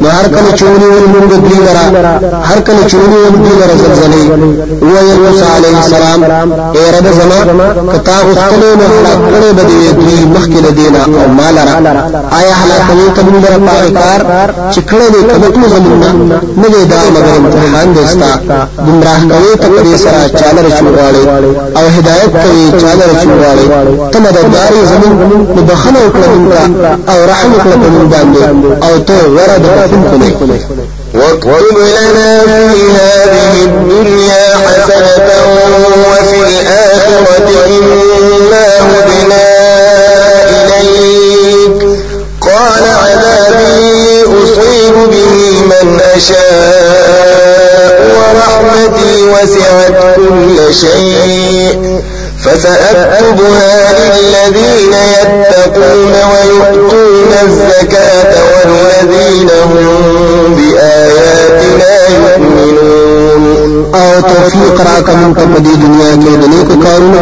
نو 0.00 0.08
هر 0.16 0.26
کله 0.34 0.50
چونی 0.60 0.86
ول 0.92 1.06
موږ 1.14 1.30
دی 1.46 1.58
لرا. 1.66 2.14
هر 2.48 2.60
کله 2.66 2.82
چونی 2.92 3.16
ول 3.24 3.36
دی 3.44 3.52
لرا 3.60 3.74
زلزلې 3.82 4.22
و 4.82 4.94
موسی 5.22 5.46
علیه 5.56 5.76
السلام 5.82 6.20
اے 6.76 6.84
رب 6.94 7.06
زما 7.18 7.38
کتا 7.92 8.16
غفتلو 8.26 8.70
نو 8.80 8.86
خلقونه 8.94 9.52
بده 9.58 9.92
دی 10.00 10.16
مخکې 10.34 10.72
دینه 10.78 11.00
أو 11.22 11.28
مال 11.38 11.56
را 11.68 11.74
آیا 12.38 12.54
هلاکوي 12.62 13.06
کبن 13.16 13.34
لرا 13.44 13.58
پاکار 13.68 14.20
چې 14.72 14.80
کړه 14.90 15.06
دې 15.12 15.20
کبه 15.54 15.68
زمون 15.74 15.98
نه 16.02 16.68
نه 16.72 16.84
دا 16.90 17.00
مگر 17.14 17.34
امتحان 17.36 17.94
دستا. 17.96 18.32
گمراه 18.86 19.20
کوي 19.30 19.52
دې 19.84 19.96
سره 20.04 20.28
چالر 20.40 20.66
چوغاړي 20.78 21.22
أو 21.78 21.84
هدایت 21.96 22.32
کوي 22.42 22.64
چاله 22.92 23.06
رچواړي 23.12 23.66
ته 24.12 24.18
مددګاری 24.20 24.80
زمون 24.92 25.12
نو 25.56 25.62
بخنه 25.62 25.98
وکړه 26.06 26.28
أو 27.10 27.18
رحم 27.30 27.50
وکړه 27.54 27.76
په 27.82 27.88
موږ 27.94 28.06
باندې 28.14 28.40
أو 28.86 28.94
ته 29.08 29.16
ورته 29.36 29.58
بخښن 29.64 30.02
کړې 30.38 30.60
واكتب 31.14 31.76
لنا 31.78 32.30
في 32.72 32.82
هذه 32.98 33.54
الدنيا 33.64 34.46
حسنة 34.64 35.28
وفي 36.04 36.38
الآخرة 36.48 37.48
إنا 37.66 38.66
هدنا 38.90 39.44
إليك. 40.48 41.80
قال 42.40 42.84
عذابي 43.02 44.24
أصيب 44.42 44.96
به 45.12 45.34
من 45.70 46.00
أشاء 46.16 47.96
ورحمتي 48.16 49.14
وسعت 49.32 50.16
كل 50.16 50.74
شيء. 50.74 52.01
فسأكتبها 52.44 53.92
للذين 53.98 54.94
يتقون 55.20 56.14
ويؤتون 56.32 57.32
الزكاة 57.42 58.34
والذين 58.52 59.50
هم 59.50 60.54
بآياتنا 60.56 61.92
يؤمنون. 62.08 62.91
او 64.12 64.20
توفیق 64.20 64.80
را 64.80 65.02
کوم 65.06 65.34
ته 65.34 65.44
په 65.52 65.58
دې 65.64 65.74
دنیا 65.84 66.10
کې 66.22 66.32
د 66.42 66.44
نیکو 66.52 66.74
کارونو 66.84 67.18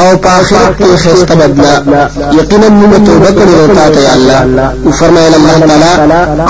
او 0.00 0.16
په 0.22 0.28
آخرت 0.28 0.72
کې 0.78 0.96
خسته 1.02 1.34
بدلا 1.34 1.74
یقینا 2.38 2.68
موږ 2.68 2.92
توبه 3.06 3.30
کړې 3.36 3.54
او 3.60 3.66
ته 3.94 4.00
یا 4.00 4.12
الله. 4.14 4.70
او 4.86 4.92
فرمایل 4.92 5.34
الله 5.34 5.58
تعالی 5.68 5.92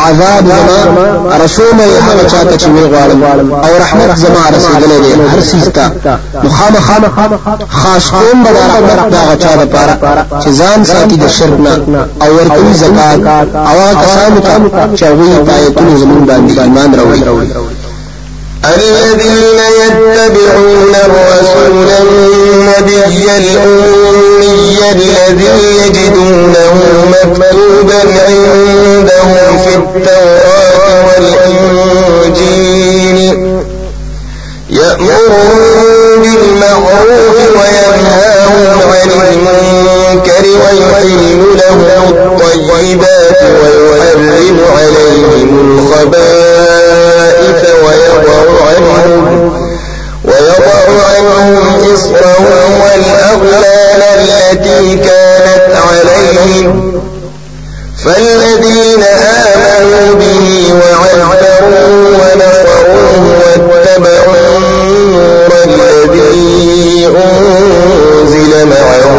عذاب 0.07 0.45
زما 0.47 1.37
رسول 1.45 1.77
یې 1.79 2.03
هغه 2.07 2.25
چاته 2.33 2.57
چې 2.63 2.69
غواړم 2.93 3.21
او 3.65 3.73
رحمت 3.83 4.17
زما 4.17 4.45
رسیدلې 4.57 4.99
دي 5.05 5.13
هر 5.33 5.41
سیستا 5.41 5.91
مخامخ 6.45 7.15
خاص 7.69 8.11
کوم 8.11 8.43
به 8.45 8.51
رحمت 8.51 9.11
دا 9.13 9.21
غچا 9.31 9.53
د 9.61 9.65
پاره 9.73 9.95
چې 10.43 10.49
ځان 10.49 10.85
ساتي 10.85 11.17
د 11.17 11.27
شرک 11.29 11.61
نه 11.61 12.07
او 12.23 12.29
ورکوي 12.37 12.75
زکات. 12.75 13.21
او 13.55 13.77
هغه 13.81 13.95
کسانو 14.03 14.41
ته 14.41 14.97
چې 14.97 15.05
وی 15.19 15.39
پایتونه 15.47 15.97
زمون 15.97 16.27
باندې 16.27 16.59
ایمان 16.59 16.95
راوړي 16.95 17.76
الذين 18.65 19.59
يتبعون 19.83 20.95
الرسول 21.05 21.89
النبي 22.01 23.05
الأمي 23.37 24.79
الذي 24.93 25.61
يجدونه 25.85 26.75
مكتوبا 27.11 28.01
عندهم 28.27 29.59
في 29.59 29.73
التوراة 29.77 31.07
والإنجيل. 31.07 32.57
يأمرهم 34.71 35.59
بالمعروف 36.23 37.37
وينهاهم 37.39 38.81
عن 38.93 39.11
المنكر 39.33 40.45
ويحل 40.45 41.41
لهم 41.57 41.81
الطيبات 42.15 43.41
ويحرم 43.63 44.59
عليهم 44.77 45.51
الخبائث. 45.79 46.46
ويضع 47.85 48.39
عنهم 48.67 49.53
ويضع 50.25 50.79
عنهم 51.17 51.93
إصرهم 51.95 52.71
والأغلال 52.81 54.03
التي 54.03 54.97
كانت 54.97 55.69
عليهم 55.77 56.97
فالذين 58.05 59.03
آمنوا 59.03 60.15
به 60.15 60.47
وعذروه 60.73 62.09
ونصروه 62.09 63.25
واتبعوا 63.41 64.37
النور 64.57 65.53
الذي 65.65 67.07
أنزل 67.07 68.53
معه 68.67 69.11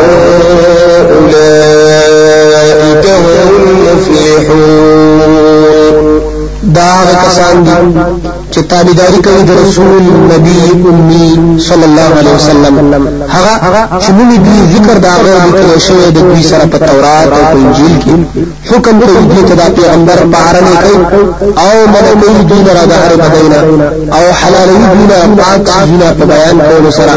أولئك 1.20 3.06
هم 3.06 3.26
المفلحون. 3.60 4.98
دا 6.64 6.92
تابعداري 8.72 9.20
کوي 9.26 9.44
د 9.50 9.52
رسول 9.64 10.04
نبی 10.34 10.58
امي 10.92 11.28
صلی 11.70 11.86
الله 11.90 12.10
علیه 12.20 12.34
وسلم. 12.36 12.76
هغه 13.36 13.54
چې 14.02 14.10
موږ 14.18 14.32
دې 14.46 14.58
ذکر 14.74 14.98
دا 15.06 15.14
غو 15.24 15.36
لیکل 15.46 15.80
شوی 15.88 16.08
د 16.12 16.18
دوی 16.18 16.44
سره 16.52 16.66
په 16.72 16.78
تورات 16.78 17.28
أو 17.38 17.58
انجیل 17.58 17.96
کې. 18.04 18.16
حکم 18.70 18.96
کوي 19.00 19.24
دې 19.32 19.42
ته 19.50 19.54
د 19.60 19.62
پیغمبر 19.80 20.18
بارنه 20.34 20.74
کوي 20.84 20.98
أو 21.66 21.76
ملکوي 21.94 22.44
دین 22.52 22.68
را 22.78 22.86
د 22.92 22.94
هر 23.04 23.14
بدینا 23.22 23.60
أو 24.18 24.26
حلالوي 24.40 25.06
دین 25.12 25.36
پاک 25.40 25.68
سيزونه 25.76 26.10
په 26.20 26.26
بیان 26.32 26.58
کولو 26.68 26.92
سره 27.00 27.14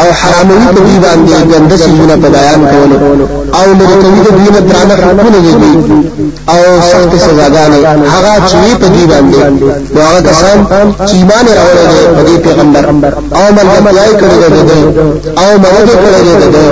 أو 0.00 0.06
حراموي 0.20 0.66
په 0.76 0.80
دې 0.86 0.96
باندې 1.04 1.32
ګنده 1.52 1.76
سيزونه 1.84 2.16
په 2.22 2.28
بیان 2.36 2.60
کولو. 2.72 2.96
أو 3.58 3.66
لري 3.80 3.96
د 4.26 4.28
دین 4.38 4.54
درانه 4.68 4.94
حکمونه 5.02 5.38
دي. 5.44 5.72
أو 6.54 6.62
سخت 6.90 7.12
سزاګانې. 7.26 7.80
هغه 8.14 8.34
چې 8.50 8.60
په 8.80 8.86
دې 8.94 9.04
باندې 9.10 9.38
هغه 9.96 10.20
کسان 10.28 10.58
چې 11.08 11.14
ایمان 11.20 11.46
راوړل 11.58 12.26
دي 12.26 12.36
په 12.44 12.50
پیغمبر 12.56 13.12
أو 13.38 13.46
ملګری 13.86 14.14
کړی 14.20 14.36
دی 14.68 14.80
أو 15.42 15.50
موجه 15.64 15.96
کړی 16.04 16.20
دی 16.54 16.66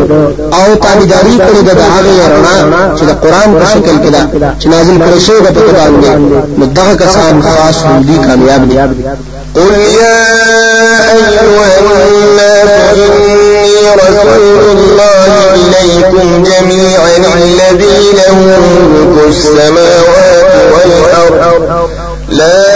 أو 0.59 0.69
تابعداري 0.85 1.35
کړی 1.47 1.63
دی 1.67 1.73
هغه 1.95 2.13
رڼا 2.33 2.83
چې 2.99 3.05
د 3.11 3.13
قرآن 3.23 3.49
په 3.59 3.65
شکل 3.73 3.97
کې 4.03 4.11
ده 4.15 4.23
چې 4.61 4.67
نازل 4.73 4.97
کړی 5.05 5.21
شوی 5.27 5.41
په 5.41 5.51
باندې 5.77 6.11
نو 6.59 6.97
کسان 7.03 7.43
خاص 7.43 7.79
دي 8.07 8.17
کامیاب 8.27 8.69
دي 8.69 8.79
قل 9.55 9.75
يا 10.01 10.19
أيها 11.13 11.79
الناس 12.09 12.99
إني 12.99 13.95
رسول 13.95 14.77
الله 14.77 15.55
إليكم 15.55 16.43
جميعا 16.43 17.17
الذي 17.37 18.13
له 18.13 18.35
ملك 18.35 19.29
السماوات 19.29 20.53
والأرض 20.73 21.91
لا 22.29 22.70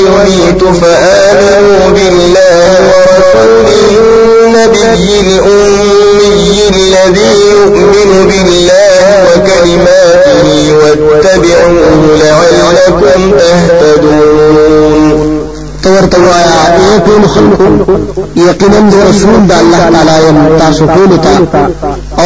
ويميت 0.00 0.62
فآمنوا 0.64 1.84
بالله 1.94 2.80
ورسوله 2.90 3.80
النبي 4.00 5.10
الأمي 5.20 6.58
الذي 6.74 7.32
يؤمن 7.52 8.10
بالله 8.28 9.02
وكلماته 9.26 10.44
واتبعوه 10.78 12.00
لعلكم 12.22 13.20
تهتدون. 13.38 15.10
تورته 15.82 16.18
وایا 16.18 16.60
اے 16.78 16.88
ټول 17.04 17.22
خلکو 17.34 17.66
یقینا 18.36 18.80
رسول 19.10 19.34
الله 19.34 19.80
تعالی 19.92 20.58
تاسو 20.58 20.82
ټول 20.94 21.10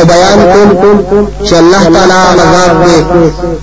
او 0.05 0.11
بیان 0.11 0.41
کوم 0.53 0.97
چې 1.47 1.55
الله 1.55 1.83
تعالی 1.95 2.13
عذاب 2.13 2.85
دې 2.85 2.99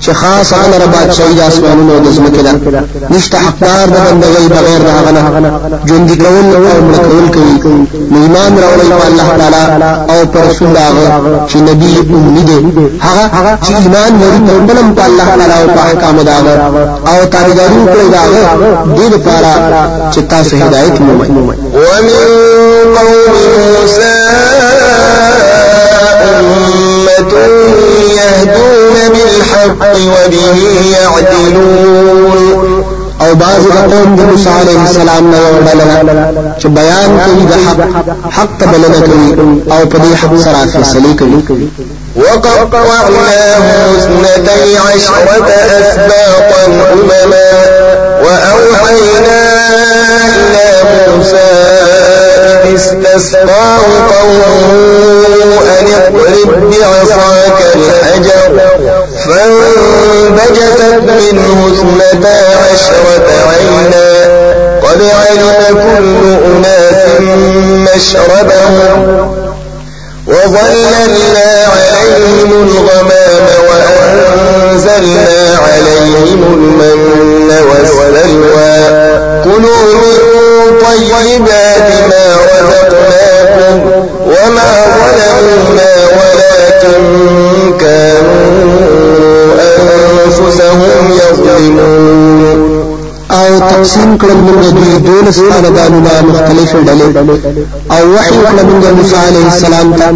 چې 0.04 0.12
خاص 0.12 0.54
هغه 0.54 0.78
رب 0.84 0.92
بادشاہي 0.92 1.34
د 1.36 1.42
اسمانونو 1.42 2.00
د 2.00 2.08
زمکه 2.16 2.42
ده. 2.42 2.84
نشته 3.10 3.38
حقدار 3.38 3.88
د 3.88 3.98
بندګۍ 4.06 4.48
بغیر 4.56 4.82
هغه 4.98 5.12
نه. 5.12 5.22
ژوند 5.88 6.10
کول 6.22 6.46
او 6.56 6.82
مړ 6.88 6.98
کول 7.08 7.28
کوي. 7.34 7.88
ایمان 8.16 8.52
راوړی 8.64 8.90
په 9.00 9.06
الله 9.10 9.28
تعالی 9.40 9.94
او 10.14 10.26
پر 10.34 10.40
رسول 10.50 10.78
هغه 10.78 11.46
چې 11.50 11.56
نبی 11.56 11.90
امید 12.00 12.50
هغه 13.06 13.58
چې 13.66 13.72
ایمان 13.82 14.12
لري 14.22 14.40
په 14.48 14.94
په 14.98 15.06
الله 15.10 15.26
تعالی 15.26 15.56
او 15.62 15.68
په 15.76 15.82
احکام 15.88 16.16
دا 16.30 16.38
او 17.12 17.26
تابعداري 17.34 17.82
کوي 17.94 18.10
دا 18.16 18.24
دې 18.98 19.08
لپاره 19.14 19.54
چې 20.14 20.20
تاسو 20.30 20.56
هدایت 20.56 21.02
مومئ 21.02 21.30
ومن 21.32 22.18
قوم 22.96 23.34
موسى 23.74 24.12
أمة 26.40 27.34
يهدون 28.20 28.96
بالحق 29.14 29.82
وبه 29.96 30.60
يعدلون. 30.92 32.72
أو 33.22 33.36
بعض 33.36 33.92
قوم 33.92 34.16
د 34.16 34.22
موسی 34.22 34.50
عليه 34.50 34.82
السلام 34.90 35.32
نه 35.32 35.38
وړل 35.38 35.82
چې 36.62 36.68
بیان 36.68 37.20
کوي 37.26 37.44
د 37.46 37.54
حق 37.68 37.80
حق 38.32 38.60
بلنه 38.72 39.00
کوي 39.08 39.30
أو 39.72 39.86
په 39.86 39.98
دې 39.98 40.16
حق 40.22 40.34
سره 40.46 40.66
فیصله 40.74 41.14
کوي 41.20 41.68
وقطعناه 42.16 43.10
اثنتي 43.98 44.78
عشرة 44.78 45.50
أسباطا 45.80 46.64
أمما. 46.94 47.52
وأوحينا 48.24 49.42
إلى 50.36 50.68
موسى 51.08 51.52
إذ 52.64 52.76
استسقاه 52.76 53.82
قومه 54.12 55.11
أن 55.52 55.86
اضرب 56.08 56.72
بعصاك 56.72 57.60
الحجر. 57.76 58.60
فانبجست 59.26 60.82
منه 60.82 61.72
اثنتا 61.74 62.40
عشرة 62.74 63.28
عينا. 63.52 64.08
قد 64.84 65.02
علم 65.02 65.52
كل 65.74 66.16
أناس 66.46 67.22
مشربهم. 67.96 69.51
وظللنا 70.32 71.50
عليهم 71.76 72.52
الغمام 72.52 73.46
وأنزلنا 73.68 75.40
عليهم 75.66 76.42
المن 76.54 77.50
والسلوى. 77.70 78.76
كلوا 79.44 79.86
من 80.02 80.20
طيبات 80.88 81.90
ما 82.10 82.26
رزقناكم 82.52 83.76
وما 84.26 84.72
ظلمونا 84.98 85.92
ولكن 86.18 87.04
كانوا 87.80 88.62
أنفسهم 90.26 91.04
يظلمون. 91.12 92.21
أو 93.52 93.60
تقسیم 93.60 94.18
کړل 94.22 94.40
موږ 94.48 94.66
دوی 94.78 94.98
دولس 95.08 95.38
خاندانونه 95.50 96.12
مختلف 96.30 96.70
ډلې 96.88 97.08
أو 97.96 98.04
وحي 98.14 98.38
کړل 98.44 98.66
موږ 98.70 98.84
موسی 98.98 99.16
عليه 99.28 99.46
السلام 99.54 99.88
ته. 100.00 100.08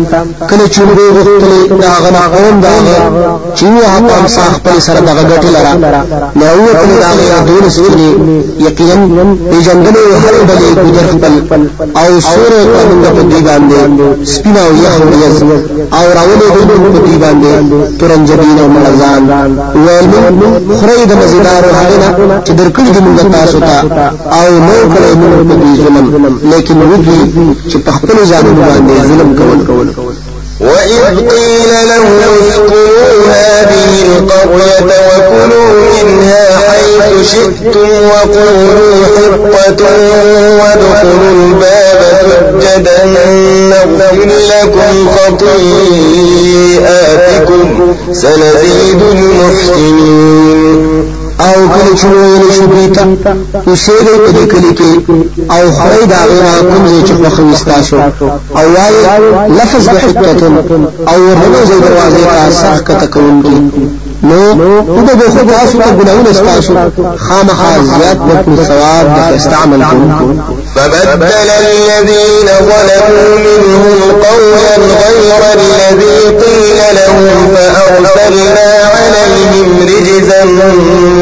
کله 0.50 0.66
چې 0.74 0.80
موږ 0.88 1.00
وختلې 1.18 1.82
دا 1.84 1.92
غنا 2.04 2.24
قوم 2.34 2.56
دا 2.66 2.74
چې 3.58 3.66
هغه 3.66 4.12
هم 4.20 4.28
صاح 4.28 4.54
په 4.64 4.80
سره 4.88 5.00
دغه 5.00 5.24
ګټه 5.32 5.50
لرا 5.56 5.74
نو 6.36 6.46
یو 6.46 6.74
کله 6.82 6.96
دا 7.04 7.40
دولس 7.50 7.78
کړي 7.86 8.10
یقینا 8.68 9.24
په 9.50 9.58
جنگل 9.68 9.96
هر 10.24 10.36
ډلې 10.50 10.70
ګذر 10.86 11.08
خپل 11.14 11.62
أو 12.02 12.10
کړل 12.28 12.88
موږ 12.90 13.06
په 13.18 13.24
دی 13.32 13.40
باندې 13.48 13.78
سپینا 14.34 14.62
أو 14.68 14.74
یخ 14.84 14.96
أو 15.98 16.06
راولې 16.18 16.48
دوی 16.56 16.90
په 16.96 17.02
دی 17.06 17.18
باندې 17.24 17.52
ترنجبین 18.00 18.58
أو 18.60 18.68
مرزان. 18.76 19.22
ویل 19.86 21.04
د 21.10 21.14
مزیدار 21.22 21.64
هغه 21.80 22.42
چې 22.46 22.52
درکړي 22.60 23.00
موږ 23.06 23.18
تاسو 23.32 23.60
ته 23.60 23.76
أو 24.40 24.50
نو 24.68 24.78
کړی 24.94 25.14
موږ 25.22 25.36
په 25.50 25.56
دې 25.62 25.72
ظلم. 25.82 26.06
لیکن 26.52 26.78
وږي 26.92 27.20
چې 27.70 27.78
په 27.78 27.92
خپل 27.92 28.18
ځانونو 28.32 28.62
باندې 28.70 28.96
ظلم 29.08 29.30
کول. 29.38 29.60
وإذ 30.60 31.04
قيل 31.16 31.72
لهم 31.90 32.20
اسكنوا 32.50 33.12
هذه 33.28 33.92
القرية 34.06 34.90
وكلوا 35.08 35.72
منها 35.94 36.46
حيث 36.68 37.32
شئتم 37.32 37.90
وقولوا 38.12 38.96
حطة 39.16 39.82
وادخلوا 40.60 41.32
الباب 41.32 42.02
سجدا 42.62 43.00
نغفر 43.70 44.18
لكم 44.52 44.94
خطيئاتكم 45.16 46.76
سنزيد 48.12 49.02
المحسنين. 49.12 50.82
او 51.40 51.54
کله 51.74 51.92
چې 52.00 52.06
ویل 52.06 52.52
شو 52.56 52.68
بیت 52.68 52.98
اوسېږي 53.68 54.16
په 54.24 54.30
دې 54.36 54.46
کلی 54.52 54.72
کې 54.78 54.92
او 55.56 55.64
خړې 55.78 56.04
دا 56.12 56.22
غیره 56.30 56.54
کوم 56.70 56.84
چې 57.08 57.14
خو 57.18 57.30
خمستا 57.36 57.76
او 58.60 58.66
وايي 58.76 59.00
لفظ 59.60 59.84
د 59.90 59.98
حکمت 60.04 60.42
او 61.10 61.18
ورنه 61.28 61.62
زې 61.70 61.78
دروازې 61.86 62.24
ته 62.32 62.52
سخت 62.62 62.84
کته 62.88 63.08
کوونکی 63.14 64.05
نو 64.30 64.40
د 65.08 65.10
دې 65.20 65.28
خو 65.34 65.42
تاسو 65.52 65.76
ته 65.80 65.90
ګناونه 66.00 66.32
ستاسو 66.34 66.74
خامخا 67.26 67.72
زیات 67.92 68.20
وکړي 68.28 68.56
ثواب 68.70 69.06
د 69.16 69.18
استعمال 69.36 69.82
کوونکو 69.90 70.26
فبدل 70.76 71.50
الذين 71.64 72.48
ظلموا 72.70 73.30
منهم 73.48 73.98
قولا 74.28 74.76
غير 75.04 75.42
الذي 75.58 76.20
قيل 76.44 76.80
لهم 77.00 77.56
فأرسلنا 77.56 78.70
عليهم 78.96 79.68
رجزا 79.90 80.44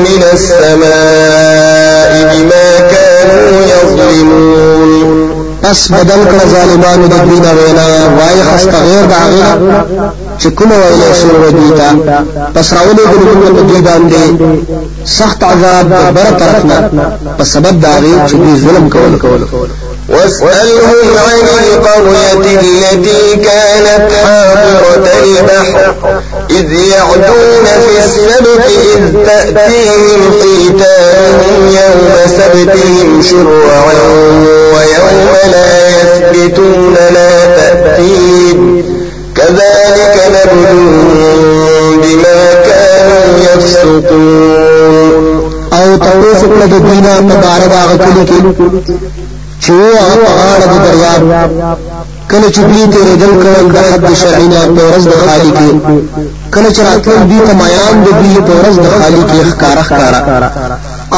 من 0.07 0.21
السماء 0.33 2.11
بما 2.31 2.69
كانوا 2.93 3.51
يظلمون. 3.73 5.42
پس 5.63 5.91
بدل 5.91 6.21
کړه 6.31 6.45
ظالمانو 6.53 7.07
د 7.07 7.15
دوی 7.25 7.39
وینا 7.57 7.85
وای 8.17 8.39
خست 8.47 8.73
غیر 8.85 9.05
دا 9.11 9.19
غیر 9.33 9.57
چې 10.39 10.47
کوم 10.57 10.71
ویلې 10.71 11.11
شروع 11.19 11.51
دوی 11.57 11.71
ته 11.77 11.87
پس 12.55 12.73
راولې 12.73 13.05
ګلونه 13.11 13.49
په 13.55 13.61
دوی 13.69 13.81
باندې 13.87 14.23
سخت 15.17 15.43
عذاب 15.43 15.87
بر 16.15 16.29
طرفنا 16.39 16.77
په 17.37 17.43
سبب 17.53 17.81
دا 17.85 17.93
غیر 18.03 18.19
چې 18.27 18.35
دوی 18.41 18.55
ظلم 18.65 18.89
کول 18.89 19.17
کول 19.23 19.41
واسألهم 20.09 21.07
عن 21.25 21.39
القرية 21.63 22.59
التي 22.59 23.35
كانت 23.35 24.11
حاضرة 24.23 25.07
البحر 25.23 25.93
إذ 26.49 26.71
يعدون 26.73 27.65
في 27.65 28.05
السبت 28.05 28.63
إذ 28.95 29.25
تأتيهم 29.25 30.21
حيتانهم 30.41 31.67
يوم 31.67 32.09
سبتهم 32.37 33.21
شرعا. 33.21 34.62
ويوم 35.03 35.35
لا 35.51 35.69
يثبتون 35.97 36.93
لا 36.93 37.31
تأتيهم 37.57 38.83
كذلك 39.35 40.15
نبلوهم 40.35 42.01
بما 42.01 42.39
كانوا 42.67 43.27
يفسقون. 43.39 45.23
أو 45.73 45.97
تاسو 45.97 46.45
کله 46.49 46.65
د 46.65 46.75
دینه 46.87 47.21
مبارک 47.21 47.71
هغه 47.71 47.95
کلی 47.97 48.23
کې 48.29 48.39
چې 49.63 49.71
هغه 49.99 50.15
په 50.23 50.31
غاړه 50.37 50.65
د 50.71 50.75
دریاب 50.85 51.21
کله 52.31 52.47
چې 52.53 52.61
دوی 52.69 52.83
تیرې 52.93 53.15
دل 53.21 53.33
کول 53.43 53.65
د 53.75 53.77
حد 53.87 54.05
شرعینا 54.21 54.61
په 54.75 54.81
ورځ 54.87 55.03
د 55.11 55.13
خالق 55.25 55.57
کله 56.53 56.69
چې 56.75 56.81
راتل 56.87 57.19
میان 57.61 57.95
د 58.05 58.07
په 58.47 58.53
ورځ 58.59 58.75
د 58.83 58.87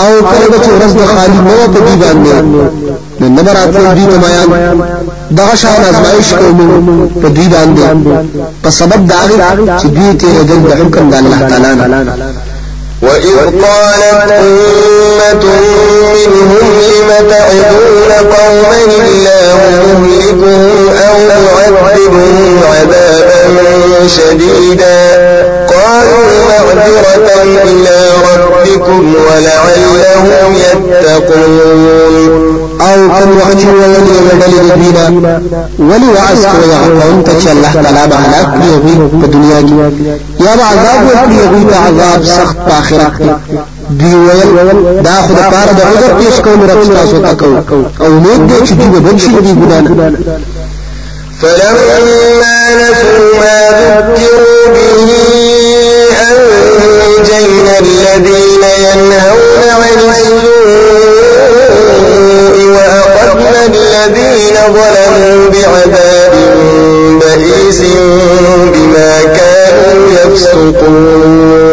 او 0.02 0.12
کله 0.32 0.58
چې 0.64 0.70
ورځ 0.76 0.92
د 1.00 1.02
خالق 1.14 1.40
نو 1.48 1.56
په 1.74 1.80
دې 1.86 1.96
باندې 2.02 2.34
نو 3.20 3.28
نه 3.36 3.52
راتل 3.58 3.86
دوی 3.96 4.06
ته 4.12 4.18
میان 4.24 4.50
دغه 5.38 5.56
شان 5.62 5.80
ازمایش 5.90 6.30
کوم 6.40 6.58
په 7.22 7.28
دې 7.36 7.46
باندې 7.54 7.84
په 8.64 8.70
سبب 8.80 9.00
دا 9.12 9.22
چې 9.80 9.88
تیرې 10.20 10.44
دل 10.50 10.60
د 10.68 10.72
حکم 10.80 11.10
د 11.10 11.14
الله 11.20 11.40
تعالی 11.50 12.55
وإذ 13.06 13.36
قالت 13.62 14.32
أمة 14.32 15.46
منهم 16.14 16.66
لم 16.90 17.10
تعدون 17.30 18.12
قوما 18.12 19.06
الله 19.06 19.58
مهلكهم 20.00 20.90
أو 21.08 21.18
معذبهم 21.72 22.60
عذابا 22.72 24.08
شديدا؟ 24.08 25.00
قالوا 25.68 26.26
معذرة 26.50 27.44
إلى 27.64 27.98
ربكم 28.36 29.14
ولعلهم 29.16 30.56
يتقون. 30.56 32.66
أو 32.82 33.10
کوم 33.10 33.38
وخت 33.38 33.58
چې 33.62 33.68
ولې 33.80 34.18
وډلې 34.28 34.60
د 34.70 34.72
دینا 34.82 35.06
ولی 35.80 36.08
وعظ 36.16 36.40
کوي 36.52 36.68
هغه 36.76 37.02
قوم 37.04 37.22
ته 37.24 37.32
چې 37.42 37.48
الله 37.48 37.72
تعالی 37.74 38.08
به 38.10 38.16
هلاک 38.16 38.48
کړي 38.54 38.72
په 39.22 39.28
دنیا 39.28 39.60
کې 39.68 39.74
یا 40.46 40.52
عذاب 40.72 41.00
ورکړي 41.08 41.38
هغه 41.46 41.62
ته 41.72 41.78
عذاب 41.88 42.26
سخت 42.26 42.58
په 42.68 42.74
کې 43.18 43.30
دی 44.00 44.12
ویل 44.26 44.50
دا 45.08 45.18
د 45.28 45.32
پاره 45.52 45.74
د 45.78 45.82
عذر 45.90 46.12
پیش 46.20 46.36
کوم 46.46 46.60
رب 46.70 46.82
تاسو 46.94 47.18
ته 47.26 47.34
کو 47.40 47.46
أو 48.04 48.06
امید 48.06 48.42
دې 48.50 48.60
چې 48.68 48.74
دی 48.80 48.88
به 48.94 49.00
بچي 49.00 49.30
دی 49.46 49.54
ګدان 49.62 49.86
فلما 51.42 52.58
نسوا 52.80 53.28
ما 53.42 53.60
ذكروا 53.80 54.62
به 54.74 55.10
أنجينا 57.06 57.76
الذين 57.80 58.64
ينهون 58.86 59.70
عن 59.70 60.10
السوء 60.10 61.16
الذين 63.68 64.56
ظلموا 64.68 65.50
بعذاب 65.50 66.34
بئيس 67.20 67.82
بما 68.74 69.14
كانوا 69.24 70.12
يفسقون. 70.12 71.65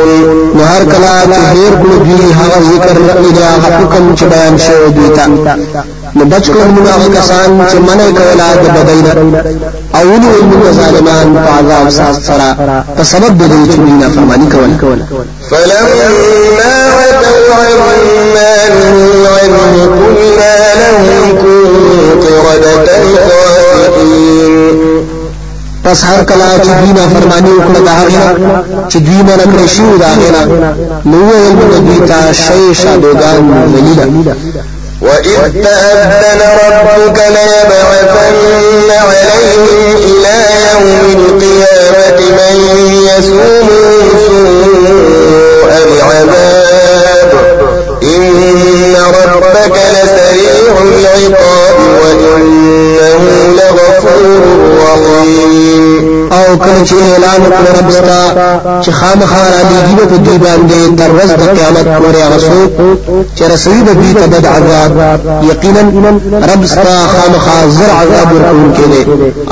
نو 0.63 0.69
هر 0.69 0.85
کله 0.85 1.13
چې 1.33 1.41
هیر 1.55 1.75
کړو 1.83 1.97
دوی 2.07 2.33
هغه 2.41 2.59
ذکر 2.73 2.97
الى 3.27 3.45
هغه 3.55 3.69
حکم 3.79 4.05
چې 4.19 4.25
بیان 4.33 4.59
شوی 4.59 4.91
دوی 4.97 5.09
ته 5.17 5.27
نو 6.17 6.25
بچ 6.33 6.45
کړو 6.53 6.67
موږ 6.75 6.87
هغه 6.95 7.09
کسان 7.19 7.49
چې 7.71 7.77
منع 7.87 8.09
کولا 8.19 8.49
د 8.63 8.67
بدینا 8.77 9.13
او 9.97 10.03
ولي 10.11 10.33
موږ 10.51 10.63
ظالمان 10.79 11.35
په 11.45 11.51
عذاب 11.59 11.91
سره؟ 12.29 12.49
په 12.97 13.03
سبب 13.13 13.33
د 13.41 13.43
دې 13.53 13.63
چې 13.73 13.79
نه 14.01 14.09
فرمانی 14.15 14.47
کول 14.53 14.71
فلما 15.51 15.81
چې 26.65 26.71
دوی 26.81 26.93
نه 26.99 27.05
فرمانی 27.15 27.51
وکړه 27.59 27.81
دا 27.87 27.93
هغه 28.01 28.25
چې 28.91 28.97
دوی 29.07 29.21
نه 29.29 29.35
کړی 29.53 29.67
شو 29.75 29.97
دا 30.03 30.09
هغه 30.19 30.43
نو 31.11 31.19
ویل 31.29 31.55
دوی 31.87 31.99
ته 32.09 32.33
شی 32.33 32.75
شادوغان 32.75 33.45
ذلیلا 33.75 34.35
وإذ 35.03 35.41
تأذن 35.65 36.41
ربك 36.65 37.19
ليبعثن 37.37 38.91
عليهم 38.91 39.97
إلى 40.11 40.37
يوم 40.73 41.01
القيامة 41.17 42.21
من 42.39 42.55
يسومهم 43.09 44.13
سوء 44.27 45.73
العذاب۔ 45.85 46.62
کله 56.83 56.91
چې 56.91 57.03
اعلان 57.13 57.43
رب 57.79 57.91
چې 58.85 58.91
خامخا 58.91 59.43
را 59.53 59.63
په 60.11 60.17
دوی 60.17 60.39
باندې 60.39 60.99
تر 60.99 61.11
ورځ 61.17 61.31
د 61.41 61.43
قیامت 61.57 61.87
پورې 61.99 62.23
چې 63.37 63.43
رسوي 63.53 63.83
به 63.83 63.93
دوی 63.93 64.15
ته 64.15 64.27
بد 64.27 64.47
عذاب. 64.47 64.93
یقینا 65.43 65.81
رب 66.53 66.67
ستا 66.67 66.97
خامخا 67.13 67.57
زر 67.77 67.91
عذاب 68.01 68.33
ورکوونکی 68.33 68.83
دی 68.93 69.03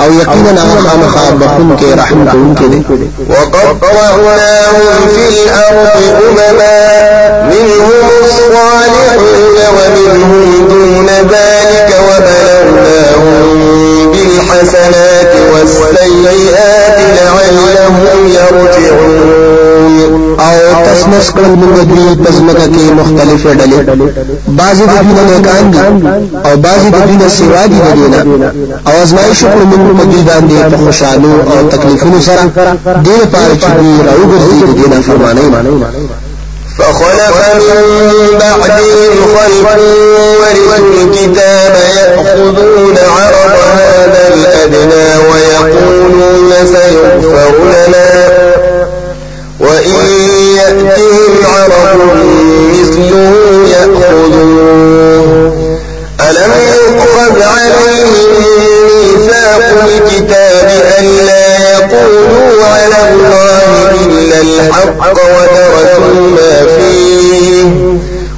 أو 0.01 0.13
یقینا 0.13 0.63
خامخا 0.85 1.31
بخونکی 1.41 1.93
رحم 1.95 2.27
کوونکی 2.31 2.69
دی 2.69 2.85
وقطعناهم 3.31 5.09
في 5.15 5.25
الأرض 5.29 5.97
أمما 6.23 6.79
منهم 7.51 8.09
الصالحون 8.25 9.57
ومنهم 9.77 10.69
دون 10.69 11.07
ذلك 11.07 11.91
وبلوناهم 12.09 13.59
بالحسنات. 14.13 15.10
والسيئات 15.61 16.99
لعلهم 17.17 18.27
يرجعون. 18.27 19.61
او 20.47 20.85
تسمس 20.87 21.27
کړل 21.35 21.55
موږ 21.63 21.75
دوی 21.91 22.07
په 22.23 22.31
ځمکه 22.39 22.67
کې 22.75 22.85
مختلفې 23.01 23.53
ډلې 23.61 23.79
بعضې 24.59 24.85
د 24.91 24.95
دوی 25.03 25.13
نه 25.19 25.25
نیکان 25.31 25.65
دي 25.73 25.81
او 26.47 26.53
بعضې 26.67 26.89
د 26.95 26.97
دوی 27.07 27.17
نه 27.23 27.29
سوا 27.39 27.63
دي 27.71 27.79
د 27.87 27.89
دینه 27.99 28.21
او 28.89 28.95
ازمایش 29.05 29.41
کړو 29.51 29.65
موږ 29.71 29.83
په 29.99 30.05
دوی 30.11 30.23
باندې 30.31 30.57
په 30.73 30.77
خوشحالو 30.85 31.33
او 31.53 31.59
تکلیفونو 31.75 32.19
سره 32.29 32.43
دې 33.05 33.15
لپاره 33.23 33.53
چې 33.63 33.69
دوی 33.79 33.95
راوګرځي 34.09 34.57
د 34.69 34.73
دې 34.79 34.87
نافرمانۍ 34.95 35.47
فخلف 36.79 37.37
من 37.59 38.39
بعدهم 38.39 39.37
خلف 39.37 39.67
ورثوا 40.41 40.77
الكتاب 40.79 41.75
يأخذون 41.97 42.97
عرض 42.99 43.55
هذا 43.77 44.23
الأدنى 44.35 45.09
ويقولون 45.33 46.53
سيغفر 46.67 47.55
لنا. 47.65 48.31
وإن 49.61 50.01
يأتهم 50.57 51.33
عرض 51.55 52.01
مثله 52.73 53.33
يأخذوه. 53.69 55.31
ألم 56.31 56.53
يؤخذ 56.75 57.43
عليهم 57.43 58.45
ميثاق 58.87 59.63
الكتاب 59.85 60.69
ألا 60.99 61.50
يقولوا 61.93 62.65
على 62.65 63.13
الله 63.13 63.91
إلا 64.07 64.39
الحق 64.41 65.11
ودرسوا 65.11 66.21
ما 66.37 66.55
فيه. 66.77 67.71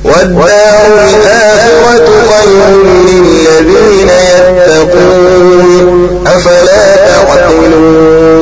والدار 0.05 0.87
الآخرة 1.09 2.09
خير 2.31 2.71
للذين 3.09 4.11
يتقون. 4.35 5.89
أفلا 6.27 6.97
تعقلون؟ 6.97 8.42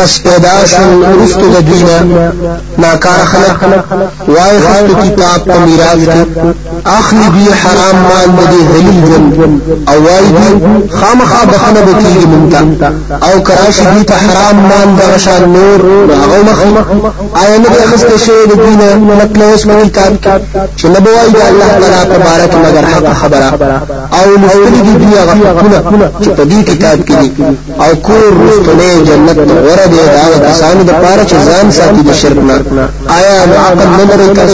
پس 0.00 0.22
پیدا 0.22 0.52
شو 0.66 0.82
ورستو 1.00 1.46
د 1.54 1.64
دوینا 1.66 2.30
ناکار 2.78 3.24
خلق 3.30 3.64
وای 4.28 4.58
خستو 4.66 4.94
کتاب 5.02 5.44
په 5.48 5.58
میراث 5.64 6.04
کې 6.12 6.46
اخلي 6.98 7.26
دی 7.34 7.46
حرام 7.62 7.96
مال 8.04 8.30
د 8.50 8.54
ذلیل 8.70 9.00
جن۔ 9.08 9.26
او 9.88 9.96
وای 10.04 10.26
دی 10.36 10.48
خامخا 11.00 11.40
بخنه 11.50 11.80
بکیږي 11.86 12.26
مونږ 12.32 12.54
او 13.26 13.40
کراشي 13.48 13.84
دی 13.94 14.04
ته 14.04 14.14
حرام 14.14 14.56
مال 14.70 14.88
د 14.98 15.12
غشان 15.12 15.52
نور 15.56 15.80
هغه 16.22 16.38
مخ 16.48 16.86
آیا 17.42 17.58
نه 17.58 17.68
خسته 17.90 18.16
شوی 18.24 18.46
د 18.50 18.54
دینه 18.62 18.88
مطلب 18.94 19.42
اوس 19.50 19.66
په 19.66 19.84
کتاب 19.88 20.12
چې 20.76 20.84
نه 20.84 21.00
بوای 21.00 21.28
دی 21.34 21.42
الله 21.50 21.68
تعالی 21.80 22.14
تبارک 22.14 22.54
مگر 22.64 22.84
حق 22.94 23.12
خبره 23.22 23.52
او 24.18 24.26
لستری 24.42 24.80
دی 24.86 24.94
دی 25.04 25.12
هغه 25.18 26.12
چې 26.22 26.28
په 26.28 26.44
دې 26.50 26.70
کتاب 26.70 26.98
کې 27.08 27.16
او 27.84 27.90
کور 28.06 28.32
رستنه 28.46 28.88
جنت 29.06 29.38
ورته 29.38 29.89
دی 29.92 30.02
دا 30.16 30.24
کسانو 30.48 30.82
د 30.82 30.92
پاره 31.02 31.24
چې 31.30 31.36
ځان 31.48 31.66
ساتي 31.78 32.02
د 32.08 32.10
شرک 32.20 32.38
نه 32.48 32.56
آیا 33.16 33.36
عقل 33.66 33.88
نه 33.98 34.04
لري 34.10 34.28
کس 34.36 34.52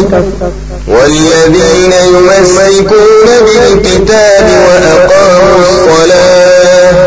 والذين 0.88 1.92
يمسكون 2.14 3.28
بالكتاب 3.44 4.46
وأقاموا 4.66 5.58
الصلاة 5.68 7.06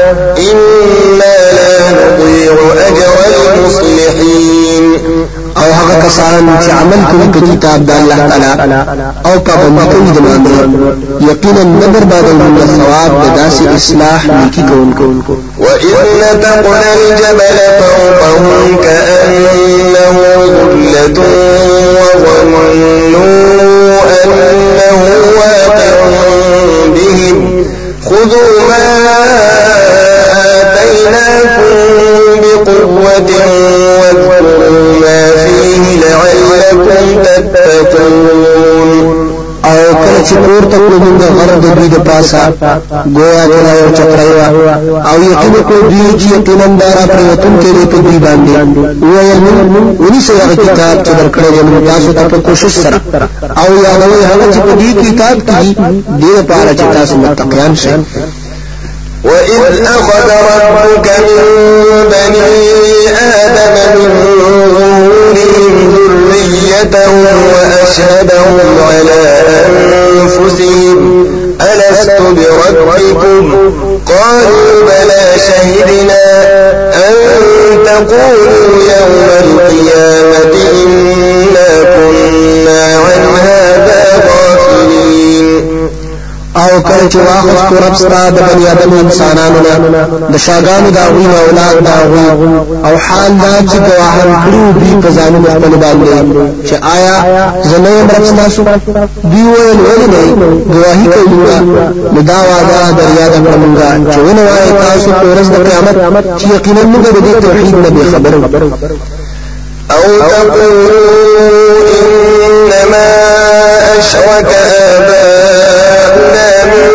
إنا 0.52 1.36
لا 1.58 1.74
نضيع 2.00 2.56
أجر 2.88 3.16
المصلحين. 3.30 4.86
کسان 6.10 6.46
چې 6.64 6.72
عمل 6.82 7.02
کوي 7.10 7.28
په 7.34 7.40
کتاب 7.48 7.80
د 7.88 7.90
الله 8.00 8.20
تعالی 8.30 8.80
أو 9.26 9.36
پابندي 9.48 9.86
کوي 9.92 10.12
د 10.16 10.20
مانځه 10.26 10.58
یقینا 11.30 11.64
نبر 11.64 12.04
بعد 12.12 12.28
من 12.40 12.54
ثواب 12.78 13.12
د 13.24 13.26
داسې 13.40 13.64
اصلاح 13.78 14.22
نیکی 14.38 14.62
کوونکو 14.70 15.36
وإذ 15.60 15.98
نتقنا 16.22 16.90
الجبل 17.00 17.58
فوقهم 17.80 18.76
كأنه 18.84 20.16
ظلة 20.56 21.20
وظنوا 21.98 23.28
أنه 24.24 25.02
واقع 25.40 25.96
بهم. 26.96 27.38
خذوا 28.06 28.52
ما 28.70 28.86
آتيناكم 30.60 31.74
بقوة 32.42 33.32
تتقون. 37.24 39.30
او 39.70 39.80
کله 40.02 40.20
چې 40.28 40.36
پور 40.46 40.64
ته 40.72 40.78
کړو 40.78 40.98
موږ 41.06 41.22
غره 41.38 41.56
د 41.64 41.66
دوی 41.78 41.90
د 41.96 41.98
پاسا 42.08 42.44
گویا 43.16 43.44
چې 43.52 43.60
یو 43.82 43.90
چکرایوا 43.98 44.48
او 45.10 45.18
یقین 45.32 45.54
کو 45.68 45.76
دوی 45.92 46.08
چې 46.20 46.28
یقینا 46.36 46.68
دارا 46.82 47.04
پریوتون 47.14 47.54
کې 47.62 47.72
په 47.92 47.98
دوی 48.06 48.18
باندې. 48.26 48.54
ویل 49.12 49.40
ونی 50.04 50.22
سره 50.28 50.56
کتاب 50.64 50.96
چې 51.06 51.12
درکړې 51.20 51.62
موږ 51.70 51.84
تاسو 51.92 52.10
ته 52.18 52.24
په 52.32 52.38
کوشش 52.48 52.74
سره. 52.84 52.98
او 53.62 53.70
یادوي 53.86 54.22
هغه 54.32 54.46
چې 54.54 54.60
په 54.66 54.72
دې 54.80 54.90
کتاب 55.06 55.38
کې 55.48 55.68
دې 56.22 56.32
لپاره 56.40 56.72
چې 56.80 56.86
تاسو 56.96 57.14
متقیان 57.18 57.76
شئ. 57.76 57.96
وإذ 59.24 59.64
أخذ 59.96 60.28
ربك 60.50 61.08
من 61.28 61.46
بني 62.12 62.52
آدم 63.44 63.76
من 64.00 64.12
ظهورهم 64.24 65.04
ذريتهم 65.36 66.29
وأشهدهم 67.54 68.60
على 68.90 69.22
أنفسهم. 70.12 71.30
ألست 71.62 72.12
بربكم؟ 72.22 73.46
قالوا 74.06 74.82
بلى 74.82 75.24
شهدنا 75.48 76.24
أن 76.94 77.16
تقولوا 77.86 78.84
يوم 78.98 79.30
القيامة 79.44 80.54
إنا 80.72 81.69
او 86.80 86.86
کله 86.90 87.10
چې 87.10 87.18
واخستو 87.28 87.76
رب 87.86 87.96
ستا 87.96 88.30
د 88.30 88.40
بنی 88.48 88.66
ادم 88.74 88.92
انسانانو 89.04 89.60
نه. 89.66 90.08
د 90.34 90.38
شاګانو 90.46 90.90
دا 90.98 91.04
غوی 91.14 91.26
اولاد 91.44 91.76
دا 91.88 91.96
غوی 92.10 92.28
او 92.88 92.94
حال 93.06 93.32
دا 93.44 93.54
چې 93.70 93.78
گواهان 93.88 94.30
کړو 94.44 94.64
دی 94.80 94.92
په 95.04 95.10
ځانو 95.18 95.38
خپل 95.56 95.74
باندې. 95.84 96.12
چې 96.68 96.76
آیا 96.96 97.16
زنه 97.70 97.92
رب 98.02 98.26
تاسو 98.38 98.62
دی 99.32 99.42
ویل 99.52 99.80
ولې 99.86 100.08
نه؟ 100.14 100.22
گواہی 100.74 101.06
کوي 101.14 101.36
نو 102.14 102.22
دا 102.32 102.40
واده 102.50 102.80
در 102.98 103.10
یاد 103.22 103.34
کړمږه 103.46 103.90
چې 104.14 104.20
ونه 104.26 104.44
وای 104.50 104.70
تاسو 104.86 105.10
په 105.20 105.26
ورځ 105.32 105.48
د 105.54 105.58
قیامت 105.68 106.26
چې 106.40 106.46
یقینا 106.56 106.82
موږ 106.92 107.04
د 107.16 107.42
توحید 107.46 107.76
نه 107.76 108.12
خبرو. 108.12 109.00
أو 109.92 110.02
تقولوا 110.30 111.20
إنما 112.02 113.39
أشرك 114.00 114.52
آباؤنا 114.96 116.50
من 116.66 116.90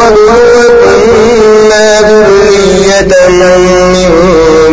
قبل 0.00 0.28
وكنا 0.54 2.00
ذرية 2.00 3.12
من 3.28 3.60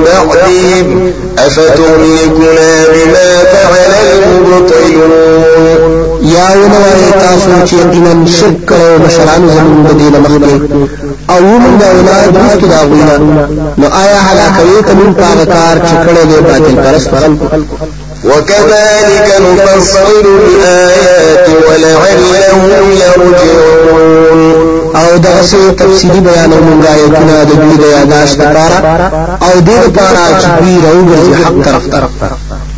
بعدهم. 0.05 1.13
أفتهلكنا 1.39 2.69
بما 2.93 3.43
فعل 3.43 3.93
المبطلون. 4.13 6.05
یا 6.21 6.47
ونوای 6.51 7.11
تاسو 7.21 7.65
چې 7.67 7.73
یقینا 7.73 8.13
شرک 8.37 8.57
کړو 8.69 9.01
مشران 9.05 9.49
زمون 9.55 9.83
د 9.87 9.91
دین 9.99 10.15
مخکې 10.23 10.53
أو 11.29 11.39
موږ 11.39 11.73
د 11.81 11.83
أولاد 11.93 12.37
رښتو 12.37 12.65
دا 12.73 12.79
غوینا 12.89 13.17
نو 13.77 13.87
آیا 14.01 14.19
هلاکوي 14.27 14.81
کوم 14.87 15.13
پاغه 15.13 15.45
کار 15.45 15.75
چې 15.87 15.95
کړه 16.05 16.21
دې 16.29 16.39
باطل 16.47 16.75
پرست 16.83 17.09
خلکو 17.21 17.45
وكذلك 18.25 19.27
نفصل 19.41 20.25
الآيات 20.25 21.47
ولعلهم 21.67 22.91
يرجعون. 22.91 24.41
أو 24.95 25.17
دغه 25.17 25.41
څه 25.51 25.73
تفصیلی 25.79 26.19
بیانو 26.19 26.55
مونږه 26.55 26.89
آیتونه 26.89 27.43
د 27.43 27.51
دوی 27.61 27.77
د 27.77 27.85
یاداشت 27.97 28.35
لپاره 28.39 28.77
أو 29.41 29.59
دې 29.67 29.77
لپاره 29.85 30.23
چې 30.41 30.47
دوی 30.61 30.75
راوګرځي 30.85 31.45
حق 31.45 31.55
طرف 31.65 31.83
طرف. 31.91 32.09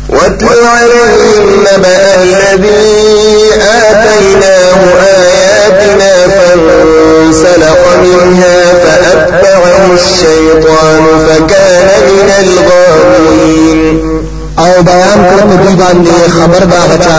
واتل 0.08 0.60
عليهم 0.78 1.44
نبأ 1.60 1.98
الذي 2.22 3.50
آتيناه 3.60 4.80
آياتنا 5.02 6.12
فانسلخ 6.28 7.80
منها 8.02 8.58
فأتبعه 8.84 9.94
الشيطان 9.94 11.04
فكان 11.26 11.88
من 12.08 12.28
الغاوين 12.42 14.28
أو 14.58 14.72
بیان 14.82 15.18
کړ 15.28 15.40
په 15.48 15.56
دې 15.62 15.72
باندې 15.80 16.14
خبر 16.36 16.62
دا 16.72 16.80
غچا 16.90 17.16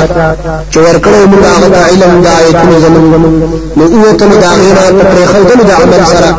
چې 0.71 0.77
ورکړو 0.85 1.19
موږ 1.31 1.43
هغه 1.53 1.79
علم 1.89 2.13
د 2.25 2.27
آیتونو 2.39 2.75
زمون 2.83 3.05
نو 3.77 3.83
اوته 3.83 4.25
دا 4.43 4.51
غیره 4.61 4.85
پر 5.09 5.19
خلدل 5.31 5.59
د 5.69 5.71
عمل 5.81 6.03
سره. 6.13 6.31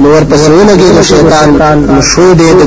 نو 0.00 0.06
ورپسې 0.14 0.48
ولګي 0.56 0.90
شیطان 1.10 1.48
نو 1.94 2.00
شو 2.10 2.26
دې 2.38 2.50
د 2.58 2.62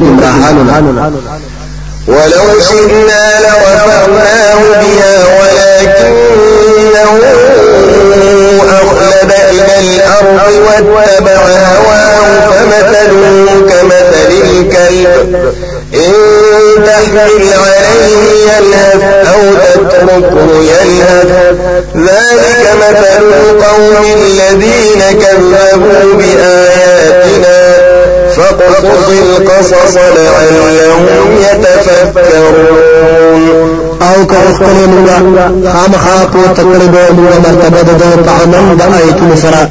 ولو 2.07 2.59
شئنا 2.69 3.23
لرفعناه 3.43 4.59
بها 4.81 5.15
ولكنه 5.39 7.11
أخلد 8.81 9.31
إلى 9.51 9.75
الأرض 9.79 10.53
واتبع 10.65 11.41
هواه 11.73 12.49
فمثله 12.49 13.45
كمثل 13.69 14.31
الكلب. 14.43 15.53
إن 15.93 16.32
تحمل 16.85 17.43
عليه 17.53 18.23
يلهث 18.43 19.27
أو 19.33 19.41
تتركه 19.73 20.47
يلهث 20.61 21.29
ذلك 21.95 22.65
مثل 22.77 23.23
القوم 23.23 24.05
الذين 24.15 25.01
كذبوا 25.21 26.13
بآياتنا 26.13 27.52
فاقصص 28.59 29.07
القصص 29.09 29.95
لعلهم 29.97 31.01
يتفكرون. 31.41 33.03
أو 34.03 34.25
که 34.25 34.35
خپل 34.55 34.77
موږ 34.93 35.09
خامخا 35.73 36.17
تکړه 36.55 36.87
به 36.93 37.03
موږ 37.17 37.33
مرتبة 37.45 37.81
د 37.83 38.03
په 38.25 38.31
عمل 38.41 38.65
د 38.79 38.81
آیتونو 38.99 39.35
سره 39.43 39.61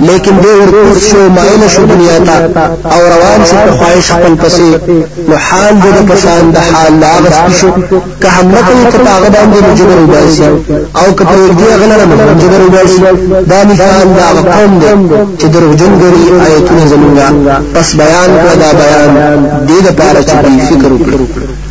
لیکن 0.00 0.34
دې 0.42 0.52
ورکوس 0.60 0.98
شو 1.10 1.22
مایل 1.36 1.62
شو 1.74 1.82
دنیا 1.92 2.18
ته 2.26 2.36
أو 2.94 3.00
روان 3.14 3.40
شو 3.50 3.56
په 3.66 3.72
خواهش 3.78 4.10
خپل 4.12 4.34
پسې 4.42 4.68
نو 5.28 5.36
حال 5.46 5.74
دې 5.82 6.10
په 6.10 6.16
شان 6.22 6.44
د 6.56 6.58
حال 6.70 6.92
لا 7.00 7.12
غس 7.24 7.60
شو 7.60 7.70
که 8.22 8.28
هم 8.28 8.46
کوي 8.66 8.84
ته 8.92 9.10
هغه 9.16 9.28
باندې 9.34 9.58
مجبر 9.70 9.98
وباسي 10.02 10.48
أو 11.00 11.08
که 11.16 11.24
په 11.24 11.34
دې 11.58 11.70
غلره 11.80 12.04
مجبر 12.34 12.60
وباسي 12.66 13.00
دا 13.50 13.58
مثال 13.70 14.06
دا 14.18 14.28
قوم 14.52 14.72
دې 14.82 14.92
چې 15.40 15.46
دروژن 15.54 15.92
ګری 16.02 16.22
آیتونه 16.46 16.84
زمونږه 16.92 17.26
پس 17.74 17.88
بیان 18.00 18.21
کړه 18.40 18.54
دا 18.62 18.70
بیان 18.80 19.10
دې 19.68 19.78
د 19.86 19.88
پاره 19.98 20.22
چې 20.28 20.34
فکر 20.70 20.90
وکړو 20.92 21.26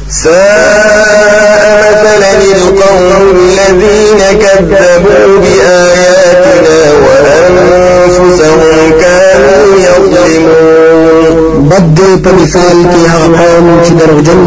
ساء 0.10 1.52
مثلا 1.82 2.32
القوم 2.56 3.36
الذين 3.36 4.22
كذبوا 4.42 5.40
بآياتنا 5.44 6.80
وأنفسهم 7.06 8.92
كانوا 9.02 9.66
يظلمون. 9.88 11.70
بد 11.70 12.00
په 12.24 12.30
مثال 12.42 12.78
کې 12.92 13.02
هغه 13.14 13.28
قوم 13.42 13.68
چې 13.86 13.92
دروغجن 13.92 14.40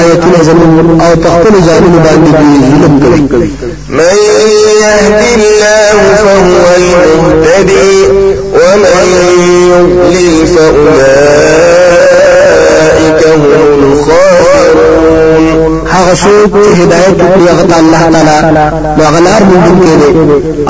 آیتونه 0.00 0.42
زمون 0.42 1.00
أو 1.00 1.12
په 1.16 1.28
خپل 1.28 1.54
ځانونو 1.66 1.98
باندې 2.06 2.30
ظلم 3.02 3.28
کوي. 3.32 3.50
من 3.88 4.16
يهد 4.82 5.20
الله 5.36 5.96
فهو 6.24 6.64
المهتدي 6.76 7.94
ومن 8.54 9.02
يضلل 9.70 10.46
فأولئك 10.46 11.35
هغه 16.06 16.14
څوک 16.14 16.52
چې 16.64 16.80
هدایت 16.80 17.16
کوي 17.20 17.48
هغه 17.48 17.78
الله 17.80 18.02
تعالی 18.14 18.70
نو 18.96 19.04
هغه 19.04 19.20
لار 19.26 19.42
کې 19.48 19.56
دي 19.68 20.02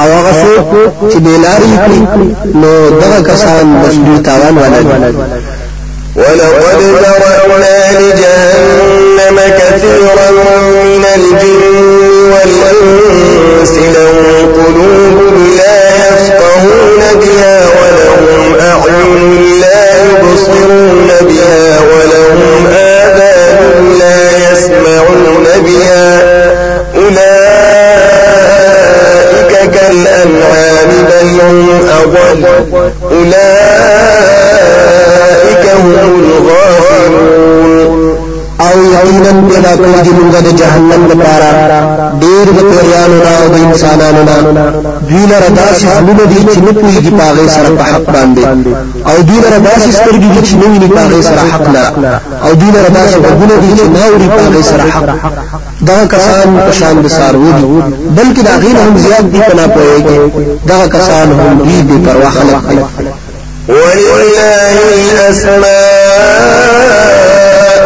أو 0.00 0.08
هغه 0.18 0.32
څوک 0.42 0.66
چې 1.12 1.16
بلاري 1.16 1.72
کوي 1.84 2.00
نو 2.60 2.72
دغه 3.00 3.20
کسان 3.28 3.66
مسلوي 3.66 4.18
تاوان 4.18 4.58
ولري 4.58 5.14
ولقد 6.16 6.80
ذرأنا 7.02 7.76
لجهنم 8.00 9.36
كثيرا 9.58 10.30
من 10.30 11.04
الجن 11.16 11.62
والإنس. 12.32 13.72
لهم 13.96 14.52
قلوب 14.52 15.34
لا 15.58 15.78
يفقهون 15.96 17.00
بها 17.20 17.58
ولهم 17.78 18.54
أعين 18.60 19.60
لا 19.60 19.82
يبصرون 20.04 21.10
بها 21.20 21.78
ولهم 21.80 22.56
أضل 32.07 32.45
أولئك 33.12 33.37
هم 35.74 35.93
الغافلون. 35.93 37.66
أو 38.61 38.78
یقینا 38.83 39.33
پیدا 39.49 39.73
کړی 39.77 40.01
دی 40.05 40.11
موږ 40.19 40.35
د 40.47 40.49
جهنم 40.61 41.03
لپاره 41.11 41.49
ډیر 42.23 42.47
د 42.57 42.61
پیرانو 42.70 43.16
نه 43.24 43.33
أو 43.41 43.49
د 43.55 43.57
انسانانو 43.66 44.23
نه 44.28 44.37
دوی 45.09 45.24
لره 45.33 45.49
داسې 45.61 45.85
حلونه 45.95 46.24
دي 46.31 46.41
چې 46.53 46.59
نه 46.66 46.73
پوهېږي 46.81 47.12
په 47.19 47.23
هغې 47.28 47.49
سره 47.57 47.69
په 47.78 47.85
حق 47.91 48.07
باندې 48.15 48.43
أو 49.11 49.16
دوی 49.28 49.41
لره 49.45 49.59
داسې 49.69 49.89
سترګې 49.99 50.28
دي 50.35 50.41
چې 50.47 50.55
نه 50.61 50.66
ویني 50.70 50.89
په 50.89 51.01
هغې 51.05 51.23
سره 51.28 51.43
حق 51.53 51.66
لره 51.74 52.20
أو 52.45 52.53
دوی 52.61 52.70
لره 52.77 52.89
داسې 52.99 53.16
غوږونه 53.24 53.57
دي 53.62 53.70
چې 53.78 53.85
نه 53.95 54.01
اوري 54.09 54.28
په 54.28 54.41
هغې 54.47 54.62
سره 54.70 54.85
حق. 54.95 55.56
دغه 55.88 56.04
کسان 56.14 56.48
په 56.66 56.72
شان 56.78 56.96
د 57.04 57.06
څاروو 57.16 57.50
دي 57.58 57.66
بلکې 58.16 58.40
د 58.46 58.48
هغې 58.56 58.72
نه 58.76 58.80
هم 58.86 58.94
زیات 59.04 59.24
دي 59.32 59.40
په 59.48 59.54
ناپوهېږي. 59.60 60.18
دغه 60.70 60.86
کسان 60.94 61.28
هم 61.38 61.52
دوی 61.58 61.80
بې 61.88 61.96
پروا 62.06 62.30
خلک. 62.36 62.62
دي 62.68 62.78
ولله 63.68 64.74
الأسماء 64.96 65.66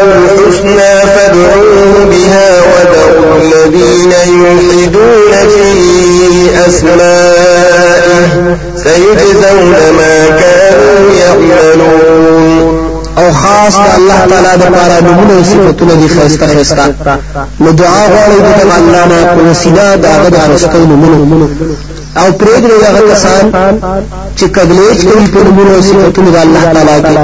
الحسنى 0.08 0.94
فادعوه 1.14 1.94
بها 2.10 2.48
وذروا 2.70 3.34
الذين 3.42 4.12
يلحدون 4.42 5.32
في 5.52 5.70
أسمائه 6.66 8.28
سيجزون 8.84 9.74
ما 9.98 10.16
كانوا 10.40 11.00
يعملون. 11.22 12.39
أو 13.18 13.32
خاص 13.32 13.74
د 13.76 13.88
الله 13.96 14.20
تعالی 14.30 14.54
د 14.62 14.64
پاره 14.74 15.00
نمونه 15.06 15.32
أو 15.38 15.42
صفاتونه 15.42 15.94
دي 15.94 16.08
خيسته 16.08 16.46
خيسته 16.46 16.94
نو 17.60 17.70
دعا 17.70 18.02
غواړي 18.12 18.38
د 18.40 18.72
الله 18.78 19.04
نه 19.06 19.18
په 19.34 19.50
وسیله 19.50 19.96
د 19.96 20.06
هغه 20.06 20.28
د 20.28 20.36
خرڅکو 20.44 20.78
نمونه 20.92 21.48
أو 22.16 22.28
پرې 22.38 22.56
د 22.62 22.66
هغه 22.86 23.00
کسان 23.12 23.44
چې 24.36 24.44
کګلیچ 24.56 25.00
کوي 25.08 25.26
په 25.34 25.38
نمونه 25.46 25.70
أو 25.76 25.82
صفاتونه 25.82 26.30
د 26.30 26.36
الله 26.44 26.64
تعالی 26.74 26.96
کې. 27.02 27.14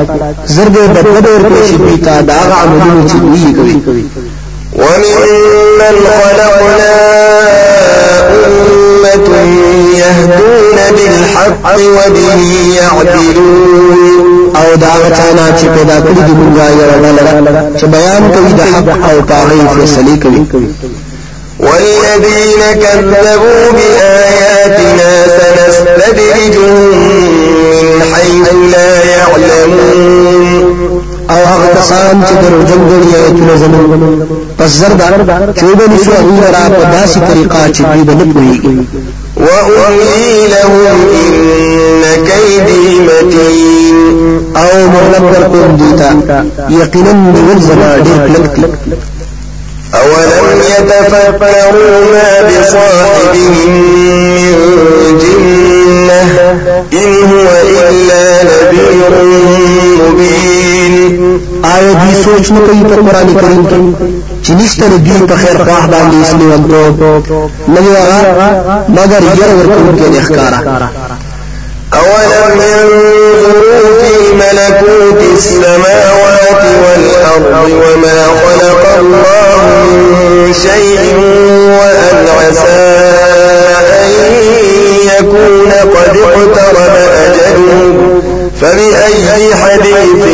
زرګې 0.54 0.84
بدبد 0.94 1.26
ور 1.26 1.44
پېښ 1.50 1.70
دي 1.82 1.96
تا 2.06 2.20
دا 2.20 2.34
هغه 2.34 2.54
عملونه 2.62 3.02
چې 3.10 3.16
دوی 3.16 3.80
کوي. 3.86 4.04
وممن 4.76 5.96
خلقنا 6.22 6.94
أمة 8.46 9.28
يهدون 10.02 10.75
بالحق 10.96 11.64
وبه 11.76 12.40
يعدلون. 12.80 14.26
أو 14.56 14.76
دا 14.76 14.92
غچانا 15.02 15.46
چې 15.58 15.66
پیدا 15.76 15.96
کړی 16.00 16.22
دی 16.26 16.34
موږ 16.40 16.56
یو 16.80 16.90
ډول 17.02 17.16
چې 17.78 17.84
بیان 17.84 18.22
کوي 18.34 18.52
د 18.52 18.60
حق 18.72 18.88
أو 19.10 19.16
پاغي 19.30 19.60
فیصله 19.74 20.16
کوي 20.22 20.42
والذين 21.60 22.62
كذبوا 22.82 23.62
بآياتنا 23.76 25.10
سنستدرجهم 25.38 26.74
من 27.82 28.02
حيث 28.14 28.48
لا 28.72 28.92
يعلمون 29.04 30.66
أو 31.30 31.40
هغه 31.44 31.66
کسان 31.74 32.24
چې 32.28 32.34
درو 32.42 32.60
جنګړي 32.70 33.14
آیتونه 33.16 33.56
زمون 33.56 34.28
پس 34.58 34.70
زردا 34.70 35.08
چوبه 35.60 35.84
نشو 35.92 36.12
هغه 36.12 36.50
را 36.50 36.64
په 36.76 36.84
داسې 36.96 37.18
طریقه 37.30 37.72
چې 37.72 37.82
دوی 37.82 38.02
به 38.04 38.14
نه 38.14 38.24
پوهیږي. 38.34 38.74
وأملي 39.46 40.46
لهم 40.54 40.98
إن 41.22 42.02
كيدي 42.26 42.84
متين. 43.06 43.98
أو 44.56 44.72
مهلت 44.88 45.20
ورکوم 45.20 45.76
دیتا 45.76 46.10
یقینا 46.70 47.12
نیول 47.12 47.58
زما 47.60 47.90
ډیر 48.06 48.20
کلک 48.26 48.54
دي 48.56 48.96
أولم 49.94 50.60
يتفكروا 50.78 51.96
ما 52.12 52.30
بصاحبهم 52.46 53.72
من 54.30 55.18
جنة 55.20 56.22
إن 56.92 57.10
هو 57.30 57.48
إلا 57.90 58.24
نذير 58.48 59.12
مبين. 60.00 61.04
آیا 61.64 61.92
دوی 61.92 62.14
سوچ 62.24 62.46
کوي 62.48 62.82
په 62.88 62.96
قران 62.96 63.28
کریم 63.40 63.62
چې 64.46 64.52
نشته 64.60 64.84
د 64.88 64.96
دوی 65.06 65.20
په 65.30 65.36
خیر 65.42 65.56
خواه 65.64 65.86
باندې 65.92 66.16
اسلي 66.24 66.46
ونتو 66.46 66.82
نه 67.74 67.80
دی 67.84 67.92
هغه 68.00 68.20
مگر 68.96 69.22
ير 69.40 69.50
ورکوم 69.58 69.96
کې 69.98 70.20
ښکارا 70.26 70.60
أولم 71.94 72.60
ينظروا 72.60 74.00
في 74.00 74.34
ملكوت 74.34 75.22
السماوات 75.34 76.62
والأرض 76.82 77.70
وما 77.70 78.20
خلق 78.42 78.82
الله 78.98 79.62
من 80.10 80.54
شيء 80.54 81.02
وأن 81.78 82.26
عسى 82.38 82.86
أن 84.02 84.10
يكون 85.14 85.72
قد 85.94 86.16
اقترب 86.26 86.94
أجلهم 87.26 88.22
فبأي 88.60 89.54
حديث 89.54 90.24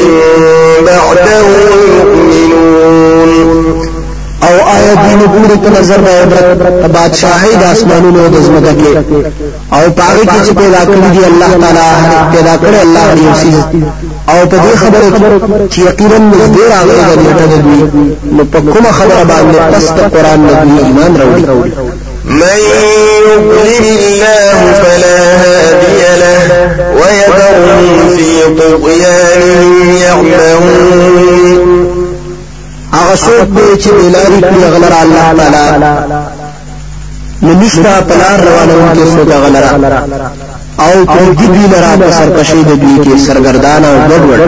بعده 0.87 1.47
يؤمنون؟ 1.99 3.12
او 4.47 4.55
آیا 4.75 4.95
دین 5.03 5.21
پوری 5.33 5.57
په 5.63 5.69
نظر 5.79 6.01
د 6.07 6.09
عبرت 6.51 6.91
بادشاہي 6.97 7.53
د 7.61 7.65
اسمانونو 7.75 8.29
د 8.29 8.37
زمکه 8.47 8.73
کې. 8.81 8.93
او 9.77 9.83
پاره 9.99 10.25
کې 10.31 10.39
چې 10.47 10.53
پیدا 10.61 10.83
کړی 10.89 11.09
دی 11.15 11.25
الله 11.31 11.51
تعالی 11.63 11.89
پیدا 12.35 12.55
کړی 12.63 12.79
الله 12.87 13.07
دی 13.15 13.27
او 14.33 14.47
په 14.51 14.57
دې 14.65 14.75
خبره 14.83 15.07
چې 15.73 15.79
یقینا 15.89 16.19
نږدې 16.33 16.65
راغلی 16.73 17.03
د 17.11 17.13
نیټه 17.23 17.47
د 17.53 17.55
دوی 17.65 17.81
نو 18.37 18.45
په 18.53 18.59
کومه 18.73 18.93
خبره 18.99 19.23
باندې 19.31 19.59
پس 19.73 19.85
د 19.99 20.01
قران 20.15 20.41
نه 20.47 20.53
ایمان 20.87 21.13
راوړي؟ 21.21 21.45
من 22.25 22.59
يضلل 23.27 23.85
الله 23.99 24.59
فلا 24.83 25.19
هادي 25.43 26.03
له 26.23 26.39
ويذرهم 26.99 28.17
في 28.17 28.31
طغيانهم 28.59 28.92
هغه 33.13 33.21
څوک 33.27 33.49
دی 33.57 33.83
چې 33.83 33.91
بلاري 33.97 34.41
کړی 34.41 34.65
غلر 34.75 34.93
الله 35.03 35.27
تعالی۔ 35.37 35.93
نو 37.43 37.51
نشتا 37.61 37.95
پلار 38.09 38.39
روانون 38.47 38.87
کې 38.95 39.05
څوک 39.15 39.31
غلر 39.45 39.65
أو 40.85 41.05
پرګي 41.13 41.49
دی 41.55 41.65
لرا 41.73 41.93
په 42.01 42.11
سرکشي 42.19 42.63
د 42.65 42.71
دوی 42.83 42.97
کې 43.05 43.15
سرګردان 43.27 43.83
أو 43.85 43.97
ګډوډ 44.11 44.41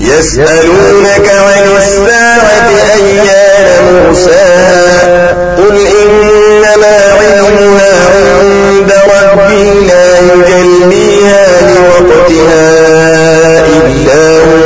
يسألونك 0.00 1.26
عن 1.46 1.64
الساعة 1.76 2.68
أيان 2.94 3.84
مرساها 3.94 5.34
قل 5.58 5.76
إنما 6.02 6.96
علمها 7.18 7.92
عند 8.40 8.90
ربي 9.12 9.64
لا 9.90 10.08
يجليها 10.30 11.44
لوقتها 11.74 12.64
إلا 13.76 14.24
هو. 14.48 14.65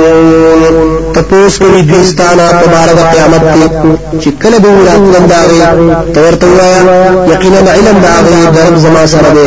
تپوس 1.31 1.57
کوي 1.59 1.81
دوستانا 1.81 2.45
په 2.59 2.65
بار 2.71 2.89
د 2.97 3.01
قیامت 3.11 3.43
کې 3.53 3.65
چې 4.21 4.29
کله 4.41 4.57
به 4.63 4.69
راتلم 4.87 5.25
داغي 5.33 5.59
تورته 6.15 6.47
وایا 6.57 6.81
یقینا 7.33 7.71
علم 7.75 7.97
داغي 8.05 8.39
درم 8.55 8.75
زما 8.85 9.03
سره 9.13 9.29
دی 9.35 9.45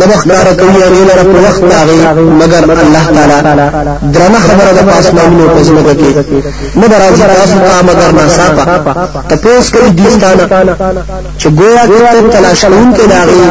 نه 0.00 0.06
بخدار 0.10 0.46
کوي 0.60 0.82
هغه 0.84 1.04
لره 1.10 1.24
په 1.32 1.38
وخت 1.46 1.62
داغي 1.74 2.00
مگر 2.40 2.62
الله 2.84 3.04
تعالی 3.16 3.70
درنه 4.14 4.38
خبره 4.48 4.70
د 4.78 4.80
پاسمانونو 4.90 5.48
په 5.54 5.62
زمکه 5.68 5.94
کې 6.00 6.10
نه 6.80 6.86
راځي 7.02 7.24
تاسو 7.38 7.56
ته 7.64 7.82
مگر 7.88 8.10
ناصافه 8.18 8.64
تپوس 9.28 9.70
کوي 9.74 9.90
دوستانا 9.90 10.44
چې 11.38 11.46
ګویا 11.58 11.84
کې 11.86 12.36
تلاش 12.36 12.64
کوونکې 12.64 13.04
داغي 13.14 13.42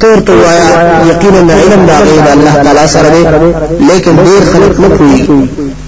تورته 0.00 0.32
وایا 0.42 0.68
یقینا 1.10 1.54
علم 1.60 1.86
داغي 1.90 2.16
د 2.26 2.28
الله 2.36 2.54
تعالی 2.64 2.86
سره 2.94 3.08
دی 3.14 3.24
لیکن 3.88 4.14
ډیر 4.24 4.42
خلک 4.52 4.80
نه 4.80 4.88
پوهیږي 4.96 5.87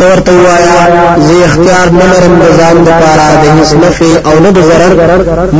ته 0.00 0.06
ورته 0.10 0.32
وایا 0.44 0.78
زه 1.26 1.34
اختیار 1.48 1.88
نه 1.98 2.06
لرم 2.12 2.34
د 2.42 2.44
ځان 2.58 2.76
لپاره 2.88 3.24
د 3.42 3.44
هیڅ 3.56 3.70
نفع 3.82 4.12
او 4.28 4.34
نه 4.44 4.50
د 4.56 4.58
ضرر. 4.68 4.92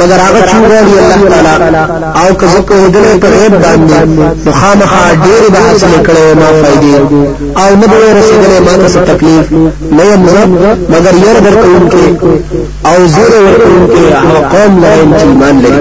مگر 0.01 0.19
هغه 0.27 0.41
چې 0.49 0.57
غواړي 0.65 0.95
الله 1.03 1.21
تعالی 1.33 1.83
او 2.21 2.29
که 2.39 2.47
زه 2.53 2.61
دې 2.95 3.19
په 3.23 3.29
غیب 3.35 3.53
باندې 3.65 3.99
نو 4.45 4.53
خامخا 4.61 5.05
ډېر 5.25 5.43
به 5.53 5.59
حاصل 5.67 5.93
کړي 6.07 6.27
ما 6.41 6.49
فائدې 6.63 6.95
او 7.63 7.71
نه 7.81 7.87
به 7.91 7.99
رسیدلې 8.19 8.59
ما 8.67 8.75
ته 8.83 9.01
تکلیف. 9.13 9.47
نه 9.97 10.05
یم 10.11 10.23
مگر 10.93 11.15
ير 11.27 11.37
درکوونکې 11.45 12.07
او 12.89 12.97
زیر 13.15 13.33
ورکوونکې 13.47 14.05
هغه 14.23 14.41
قوم 14.53 14.73
چې 15.19 15.25
ایمان 15.27 15.57
لري 15.65 15.81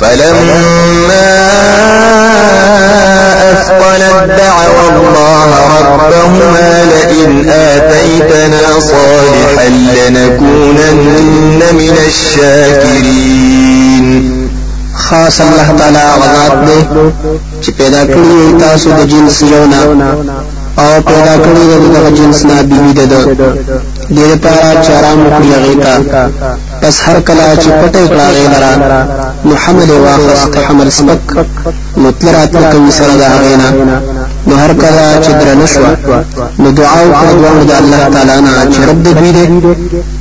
فلما 0.00 1.28
أثقلت 3.52 4.18
دعوى 4.38 4.84
الله 4.90 5.50
ربهما 5.80 6.70
لئن 6.84 7.30
آتيتنا 7.50 8.64
صالحا 8.80 9.68
لنكونن 9.68 11.60
من 11.72 11.96
الشاكرين. 12.06 14.06
خاص 14.94 15.40
الله 15.40 15.74
تعالی 15.78 15.98
غذات 16.20 16.52
دې 16.66 16.80
چې 17.62 17.70
پیدا 17.78 18.02
کړی 18.04 18.60
تاسو 18.60 18.90
جنس 19.04 19.42
یونا 19.42 19.82
أو 20.78 21.02
پیدا 21.02 21.36
کړی 21.36 21.66
د 21.94 21.96
جنس 22.16 22.44
نه 22.44 22.62
بیبي 22.62 22.92
ده. 22.92 23.04
د 24.10 24.16
دې 24.16 24.36
پس 26.82 26.94
هر 27.06 27.20
کله 27.28 27.44
چې 27.62 27.68
پټه 27.80 28.02
کړه 28.10 28.26
غیلرا 28.36 28.72
نو 29.46 29.54
حمل 29.64 29.90
واخست 29.90 30.56
حمل 30.66 30.90
سپک 30.98 31.36
مطلرات 31.96 32.52
کوي 32.72 32.90
سره 32.98 33.14
دا 33.20 33.28
غینا 33.42 33.68
نو 34.46 34.54
هر 34.62 34.72
کله 34.82 35.04
چې 35.24 35.30
در 35.40 35.54
نشوا 35.62 35.90
نو 36.58 36.70
دعا 36.70 37.00
وکړه 37.10 37.64
د 37.70 37.72
الله 37.80 38.02
تعالی 38.14 38.40
نه 38.46 38.52
چې 38.72 38.80
رب 38.88 38.98
دې 39.04 39.12
دې. 39.36 39.46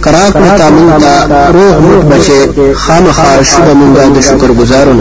کرا 0.03 0.26
کړه 0.36 0.52
تامن 0.60 0.90
ته 1.02 1.14
روح 1.56 1.76
مت 1.86 2.06
بچي 2.11 2.40
خامخا 2.84 3.44
شوب 3.44 3.68
مونږه 3.80 4.03
د 4.15 4.22
شکر 4.27 4.52
گزارون 4.61 4.99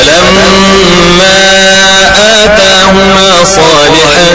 فلما 0.00 1.36
آتاهما 2.44 3.44
صالحا 3.44 4.28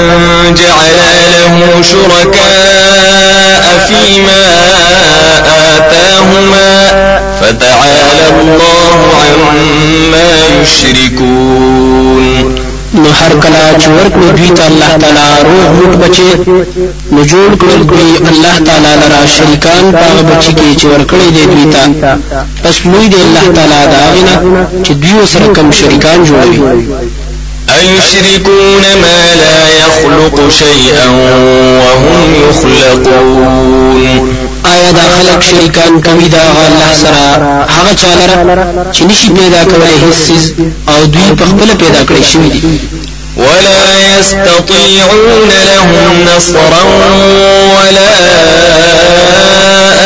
جعلا 0.58 1.14
له 1.36 1.82
شركاء 1.82 3.64
فيما 3.88 4.46
آتاهما 5.76 6.72
فتعالى 7.42 8.28
الله 8.42 9.00
عما 9.22 10.32
يشركون. 10.62 12.45
هر 13.20 13.32
کله 13.44 13.62
چې 13.82 13.88
ورکړو 13.98 14.28
دوی 14.38 14.50
ته 14.58 14.64
الله 14.70 14.92
تعالی 15.02 15.28
روح 15.48 15.66
موټ 15.78 15.94
بچي 16.02 16.30
نو 17.14 17.22
جوړ 17.32 17.50
کړل 17.62 17.82
دوی 17.92 18.10
الله 18.32 18.56
تعالی 18.68 18.94
لرا 19.02 19.22
شریکان 19.36 19.84
په 20.00 20.08
بچي 20.30 20.52
کې 20.58 20.70
چې 20.80 20.86
ورکړي 20.94 21.28
دي 21.36 21.44
دوی 21.52 21.66
ته. 21.74 21.84
پس 22.64 22.76
لوی 22.92 23.08
دی 23.14 23.20
الله 23.28 23.46
تعالی 23.56 23.82
دا 23.94 24.02
غنه 24.16 24.36
چې 24.86 24.92
دوی 25.04 25.26
سره 25.34 25.48
کم 25.58 25.68
شریکان 25.80 26.20
جوړوي. 26.26 26.60
أيشركون 27.70 28.84
ما 29.02 29.36
لا 29.42 29.60
يخلق 29.82 30.50
شيئا 30.50 31.08
وهم 31.80 32.36
يخلقون؟ 32.50 34.36
آیا 34.66 34.92
دا 34.92 35.02
خلق 35.02 35.42
شریکان 35.42 36.02
کوي 36.02 36.28
دا 36.28 36.42
الله 36.68 36.94
سره؟ 36.94 37.66
هغه 37.76 37.94
چاله 37.96 38.26
چې 38.92 39.02
نشي 39.04 39.30
پیدا 39.30 39.64
کولای 39.64 39.96
هیڅ 40.04 40.42
او 40.88 41.06
دوی 41.06 41.36
په 41.38 41.46
خپل 41.46 41.76
پیدا 41.76 42.02
کړی 42.10 42.24
شوی 42.24 42.50
دي 42.50 42.80
ولا 43.38 43.82
يستطيعون 44.20 45.50
لهم 45.72 46.26
نصرا 46.36 46.84
ولا 47.76 48.12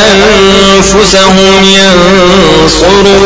أنفسهم 0.10 1.64
ينصرون. 1.64 3.19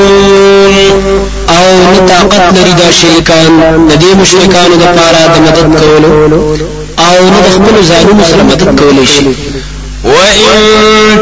أو 1.49 1.77
نه 1.77 2.07
طاقت 2.07 2.57
لري 2.57 2.73
دا 2.73 2.91
شریکان 2.91 3.51
د 3.89 3.91
دې 4.01 4.11
مشرکانو 4.21 4.75
د 4.75 4.84
پاره 4.97 5.23
د 5.34 5.35
مدد 5.45 5.67
کولو 5.80 6.57
أو 6.99 7.17
د 7.30 7.47
خپل 7.53 7.75
ځانونو 7.89 8.23
سره 8.31 8.43
مدد 8.43 8.80
کولای 8.80 9.05
شي 9.05 9.27
وإن 10.03 10.53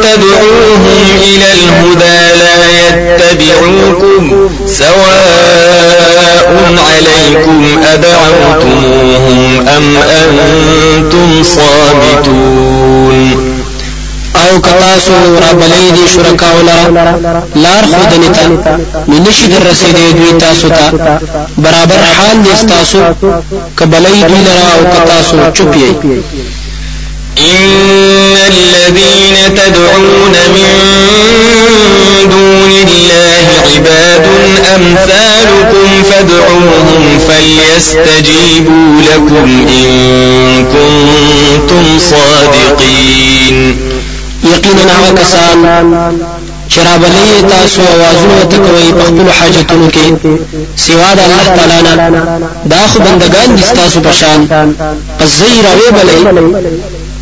تدعوهم 0.04 0.84
إلى 1.24 1.48
الهدى 1.58 2.20
لا 2.42 2.58
يتبعوكم 2.82 4.24
سواء 4.68 6.50
عليكم 6.90 7.60
أدعوتموهم 7.94 9.68
أم 9.68 9.86
أنتم 9.98 11.44
صامتون. 11.44 13.22
أو 14.36 14.62
کتاسو 14.62 15.14
را 15.42 15.52
بلې 15.60 15.92
دي 15.96 16.06
شرکا 16.08 16.50
ولرا. 16.58 16.84
لار 17.56 17.84
خودنی 17.86 18.30
ته 18.30 18.44
منشي 19.08 19.48
در 19.48 19.64
رسیدې 19.72 20.14
دوی 20.18 20.32
تاسو 20.40 20.68
ته 20.70 20.86
برابر 21.58 22.02
حال 22.18 22.38
دي 22.44 22.54
تاسو 22.68 23.00
کبلې 23.80 24.24
دوی 24.30 24.42
لرا 24.48 24.66
أو 24.76 24.82
کتاسو 24.94 25.38
یې 25.74 25.92
إن 27.42 28.36
الذين 28.48 29.56
تدعون 29.56 30.36
من 30.56 30.70
دون 32.30 32.72
الله 32.72 33.48
عباد 33.76 34.26
أمثالكم 34.76 36.04
فادعوهم 36.12 37.20
فليستجيبوا 37.28 39.02
لكم 39.02 39.68
إن 39.70 40.66
كنتم 40.66 42.00
صادقين. 42.00 43.78
يقينا 44.44 44.96
وكسان 45.10 45.58
چرابلی 46.76 47.42
تاسو 47.50 47.82
آوازونه 47.82 48.44
تکوي 48.52 48.92
په 48.94 49.04
خپل 49.04 49.28
حاجتونو 49.40 49.88
کې 49.92 50.06
سوا 50.76 51.10
د 51.18 51.20
الله 51.20 51.46
تعالی 51.56 51.80
نه 51.86 52.50
دا 52.66 52.88
خو 52.88 53.00
بندگان 53.00 53.56
دي 53.56 53.64
تاسو 53.76 54.00
په 54.00 54.12
شان 54.12 54.48
پس 55.20 55.30
زیرا 55.40 55.72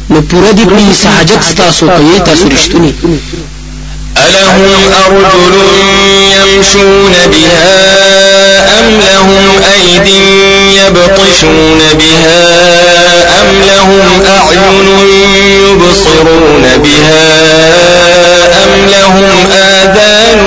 نو 0.09 0.21
پورا 0.29 0.51
دي 0.51 0.63
کړی 0.65 0.93
سہاجت 1.01 1.55
تاسو 1.57 1.87
کوي 1.87 2.19
تاسو 2.19 2.47
ألهم 4.17 4.93
أرجل 5.05 5.55
يمشون 6.35 7.13
بها 7.31 8.79
أم 8.79 8.99
لهم 8.99 9.61
أيد 9.75 10.07
يبطشون 10.77 11.79
بها 11.93 12.41
أم 13.41 13.61
لهم 13.67 14.23
أعين 14.25 14.87
يبصرون 15.63 16.63
بها 16.83 17.27
أم 18.63 18.89
لهم 18.91 19.51
آذان 19.53 20.39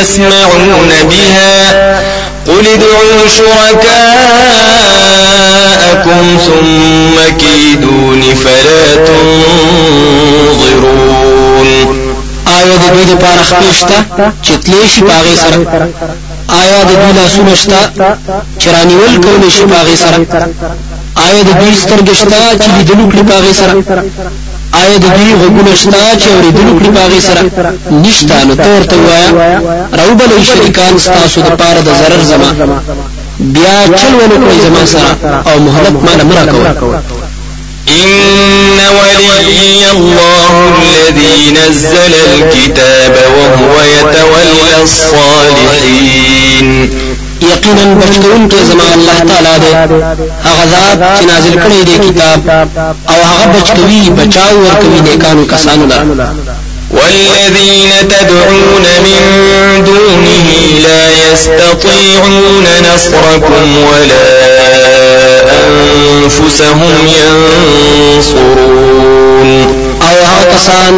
يسمعون 0.00 0.90
بها 1.10 2.21
قل 2.46 2.66
ادعوا 2.66 3.28
شركاءكم 3.28 3.82
ثم 6.46 7.16
كيدون 7.38 8.22
فلا 8.22 9.04
تنظرون 9.06 10.72
آیا 12.58 12.76
د 12.82 12.84
دوی 12.94 13.04
لپاره 13.12 13.42
خپېشته 13.50 13.96
چې 14.44 14.52
تلی 14.64 14.88
شي 14.92 15.02
پاغې 15.08 15.36
سره؟ 15.42 15.58
آیا 16.60 16.78
د 16.88 16.90
دوی 17.00 17.12
لاسونه 17.18 17.54
شته 17.54 17.80
چې 18.60 18.68
رانیول 18.74 19.14
کولی 19.24 19.50
شي 19.56 19.64
پاغې 19.72 19.96
سره؟ 20.04 20.18
آیا 21.26 21.42
د 21.42 21.50
دوی 21.60 21.72
سترګې 21.82 22.14
شته 22.20 22.38
چې 22.62 22.68
لیدلو 22.76 23.04
کړي 23.10 23.22
پاغې 23.30 23.52
سره 23.60 23.72
آیا 24.80 24.96
د 24.98 25.06
دوی 25.16 25.32
غوږونه 25.40 25.72
شته 25.82 26.00
چې 26.20 26.28
اورېدلو 26.34 26.72
کړي 26.78 26.90
پاغې 26.96 27.20
سره 27.28 27.40
نشته؟ 28.04 28.36
نو 28.48 28.54
ته 28.54 28.68
ورته 28.76 28.96
ووایه 28.96 29.58
راوبلئ 29.98 30.42
شریکان 30.48 30.98
ستاسو 30.98 31.40
دپاره 31.40 31.80
د 31.80 31.88
ضرر 32.00 32.22
زما. 32.30 32.48
بیا 33.54 33.76
چل 34.00 34.12
ونه 34.18 34.36
کړئ 34.42 34.58
زما 34.66 34.82
سره 34.94 35.10
او 35.48 35.56
مهلت 35.66 35.94
ماله 36.06 36.24
مه 36.24 36.34
راکوئ 36.38 37.00
إن 37.88 38.78
ولي 38.98 39.90
الله 39.90 40.50
الذي 40.82 41.50
نزل 41.50 42.14
الكتاب 42.32 43.14
وهو 43.36 43.74
يتولى 43.96 44.82
الصالحين 44.82 46.68
یقینا 47.50 47.84
بچکون 48.00 48.42
کې 48.50 48.60
زما 48.70 48.86
الله 48.96 49.18
تعالی 49.28 49.54
دې 49.62 49.72
هغه 50.46 50.64
ذات 50.72 50.98
چې 51.18 51.24
نازل 51.30 51.54
کړی 51.62 51.80
دی 51.86 51.96
کتاب 52.08 52.38
أو 53.10 53.20
هغه 53.30 53.46
بچکوي 53.54 54.02
بچاو 54.10 54.56
ورکوي 54.64 55.00
نیکانو 55.00 55.44
کسانو 55.46 55.86
لا 55.86 55.98
والذين 56.90 57.90
تدعون 58.08 58.84
من 59.04 59.20
دونه 59.84 60.48
لا 60.86 61.02
يستطيعون 61.32 62.64
نصركم 62.94 63.66
ولا 63.90 64.26
أنفسهم 65.60 66.94
ينصرون. 68.18 69.48
أو 70.02 70.16
هغه 70.24 70.44
کسان 70.54 70.94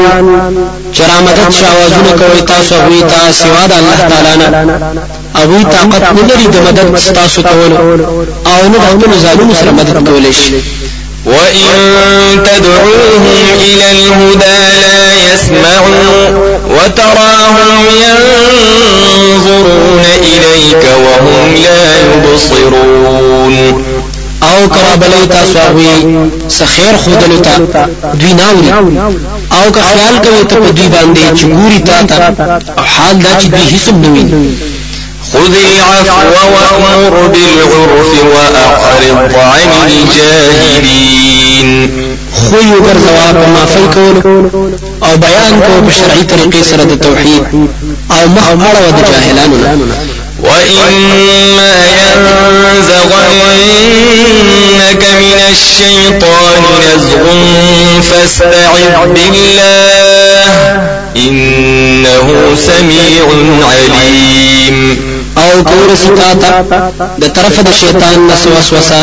چې 0.95 1.01
را 1.01 1.21
مدد 1.21 1.51
شاوازونه 1.51 2.13
کوي 2.19 2.41
تاسو 2.41 2.75
هغوی 2.75 3.01
ته 3.01 3.33
سوا 3.33 3.67
د 3.67 3.73
الله 3.73 3.97
تعالی 4.09 4.35
نه 4.39 5.24
هغوی 5.37 5.65
طاقت 5.65 6.03
نه 6.17 6.23
لري 6.29 6.47
د 6.47 6.57
مدد 6.67 6.87
تاسو 7.15 7.43
کولو. 7.43 7.77
أو 8.47 8.69
نه 8.69 8.79
د 8.79 8.87
خپلو 8.93 9.15
ځانونو 9.25 9.55
سره 9.61 9.71
مدد 9.71 10.09
کولی 10.09 10.33
شي. 10.33 10.55
وإن 11.27 11.69
تدعوهم 12.45 13.25
إلى 13.61 13.91
الهدى 13.91 14.61
لا 14.83 15.03
يسمعوا 15.29 16.29
وتراهم 16.77 17.85
ينظرون 18.05 20.05
إليك 20.23 20.85
وهم 21.05 21.47
لا 21.65 21.83
يبصرون. 22.01 23.55
أو 24.43 24.69
کرا 24.69 24.97
بلې 24.97 25.29
تاسو 25.33 25.59
هغه 25.59 26.29
سخیر 26.49 26.97
خودلو 26.97 27.39
دوی 28.15 28.33
ناوري 28.33 28.71
أو 29.53 29.71
که 29.71 29.81
خیال 29.81 30.19
کوي 30.25 30.45
ته 30.45 30.57
په 30.57 30.71
دوی 30.71 30.89
باندې 30.89 31.39
چې 31.39 31.45
ګوري 31.45 31.81
تا 31.87 32.03
ته 32.03 32.15
أو 32.79 32.85
حال 32.85 33.19
دا 33.19 33.41
چې 33.41 33.47
دوی 33.47 33.63
هیڅ 33.73 33.89
نه 33.89 34.09
خذ 35.35 35.55
العفو 35.57 36.43
وأمر 36.55 37.15
بالعرف 37.33 38.11
وأعرض 38.35 39.35
عن 39.37 39.91
الجاهلين. 39.91 41.69
خو 42.35 42.57
یو 42.57 42.79
ګرځوا 42.87 43.29
په 43.33 43.47
معافی 43.55 43.87
کول 43.95 44.17
أو 45.03 45.17
بیان 45.17 45.55
کو 45.61 45.73
په 45.87 45.93
شرعي 45.99 46.25
طریقې 46.33 46.63
سره 46.71 46.85
د 46.85 46.95
توحید 47.03 47.43
أو 48.11 48.29
مخ 48.29 48.47
اړه 48.51 48.91
د 48.97 48.99
جاهلانو 49.11 49.57
نه 49.57 49.71
وإما 50.43 51.75
ينزغنك 52.85 53.43
من 55.21 55.39
الشيطان 55.51 56.63
نزغ 56.85 57.25
فاستعذ 58.11 58.95
بالله 59.15 60.51
إنه 61.17 62.27
سميع 62.67 63.27
عليم. 63.71 65.14
أو 65.45 65.57
کور 65.65 65.89
ستا 66.03 66.31
د 67.19 67.25
طرف 67.37 67.55
د 67.61 67.71
شیطان 67.81 68.19
نس 68.29 68.43
وسوسه 68.47 69.03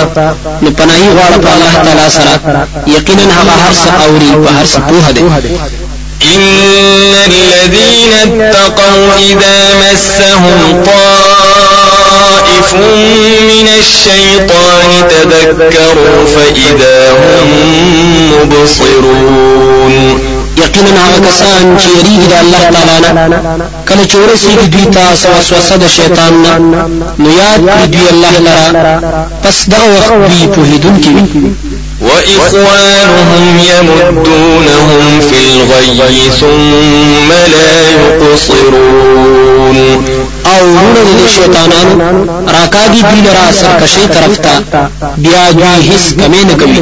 نو 0.62 0.70
پناهي 0.72 1.10
غواړه 1.16 1.38
په 1.44 1.50
الله 1.56 1.74
تعالی 1.86 2.08
سره. 2.18 2.34
یقینا 2.88 3.26
هغه 3.38 3.54
هر 3.64 3.74
څه 3.84 3.90
اوري 4.06 4.32
په 4.46 4.50
هر 4.58 4.66
څه 4.74 4.80
پوهه 4.90 5.12
دی. 5.12 5.24
إن 6.36 7.14
الذين 7.32 8.14
اتقوا 8.24 9.04
إذا 9.20 9.58
مسهم 9.82 10.84
طائف 10.86 12.70
من 13.52 13.68
الشيطان 13.80 14.90
تذكروا 15.10 16.18
فإذا 16.36 17.00
هم 17.12 17.50
مبصرون. 18.32 19.94
یقینا 20.58 21.02
هغه 21.08 21.20
کسان 21.28 21.78
چې 21.82 21.88
یریږي 21.98 22.28
د 22.32 22.34
الله 22.44 22.62
تعالی 22.74 22.98
نه 23.04 23.10
کله 23.88 24.04
چې 24.10 24.16
ورسیږي 24.16 24.68
دوی 24.74 24.86
ته 24.86 25.02
وسوسه 25.40 25.76
د 25.78 25.88
شیطان 25.88 26.34
نه 26.44 26.54
نو 27.20 27.30
یاد 27.42 27.60
کړي 27.70 27.88
دوی 27.94 28.08
الله 28.14 28.34
لرا. 28.48 28.66
پس 29.44 29.58
دغه 29.70 29.88
وخت 29.98 30.12
دوی 30.32 30.48
پوهیدونکي 30.56 31.10
وي 31.10 31.26
وإخوانهم 32.02 33.60
يمدونهم 33.72 35.20
في 35.20 35.38
الغي 35.62 36.30
ثم 36.40 37.30
لا 37.54 37.72
يقصرون 37.92 39.78
أو 40.46 40.62
ورونه 40.66 41.02
د 41.20 41.28
شیطانانو 41.36 41.94
راکاږي 42.48 43.02
دوی 43.10 43.22
لرا 43.28 43.46
سرکشي 43.52 44.08
طرف 44.08 44.38
ته 44.38 44.54
بیا 45.18 45.52
دوی 45.52 45.76
هیڅ 45.90 46.04
کمی 46.20 46.44
نه 46.44 46.54
کوي 46.54 46.82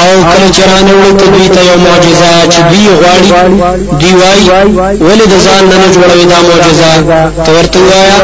او 0.00 0.08
کله 0.32 0.48
چې 0.54 0.62
رانه 0.70 0.92
ته 1.18 1.26
دوی 1.34 1.48
ته 1.54 1.60
یو 1.70 1.76
معجزه 1.86 2.30
چې 2.52 2.60
دوی 2.70 2.86
غواړي 3.00 3.30
دوی 4.00 4.14
وای 4.20 4.40
ولې 5.06 5.26
د 5.32 5.34
ځان 5.46 5.62
نه 5.70 5.86
جوړوي 5.94 6.26
دا 6.32 6.38
معجزه؟ 6.48 6.92
ته 7.44 7.50
ورته 7.56 7.78
وایا 7.88 8.18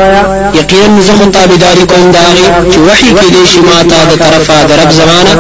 یقینا 0.60 1.00
زه 1.06 1.12
متابعداري 1.22 1.84
کوم 1.90 2.10
دا 2.16 2.24
چې 2.70 2.78
وحي 2.86 3.10
کې 3.16 3.28
دې 3.34 3.44
شي 3.50 3.60
ماته 3.68 3.98
د 4.10 4.12
طرفه 4.24 4.56
د 4.68 4.72
رب 4.80 4.90
زمانه. 5.00 5.32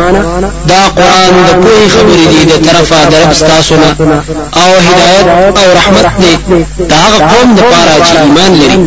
دا 0.70 0.82
قران 0.98 1.32
د 1.48 1.50
کوی 1.62 1.84
خبرې 1.94 2.26
دي 2.32 2.42
د 2.50 2.54
طرفه 2.66 2.98
د 3.10 3.14
رب 3.22 3.32
تاسو 3.50 3.74
نه. 3.82 3.90
او 4.62 4.70
هدایت 4.86 5.26
او 5.60 5.66
رحمت 5.78 6.06
دې 6.22 6.34
دا 6.92 7.02
قوم 7.30 7.48
د 7.54 7.60
پاره 7.70 7.96
چې 8.06 8.14
ایمان 8.22 8.52
لري 8.60 8.78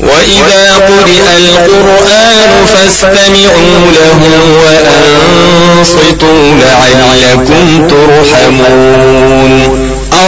وإذا 0.00 0.74
قرئ 0.74 1.36
القرآن 1.36 2.66
فاستمعوا 2.66 3.92
له 3.98 4.20
وأنصتوا 4.64 6.54
لعلكم 6.54 7.88
ترحمون 7.88 9.62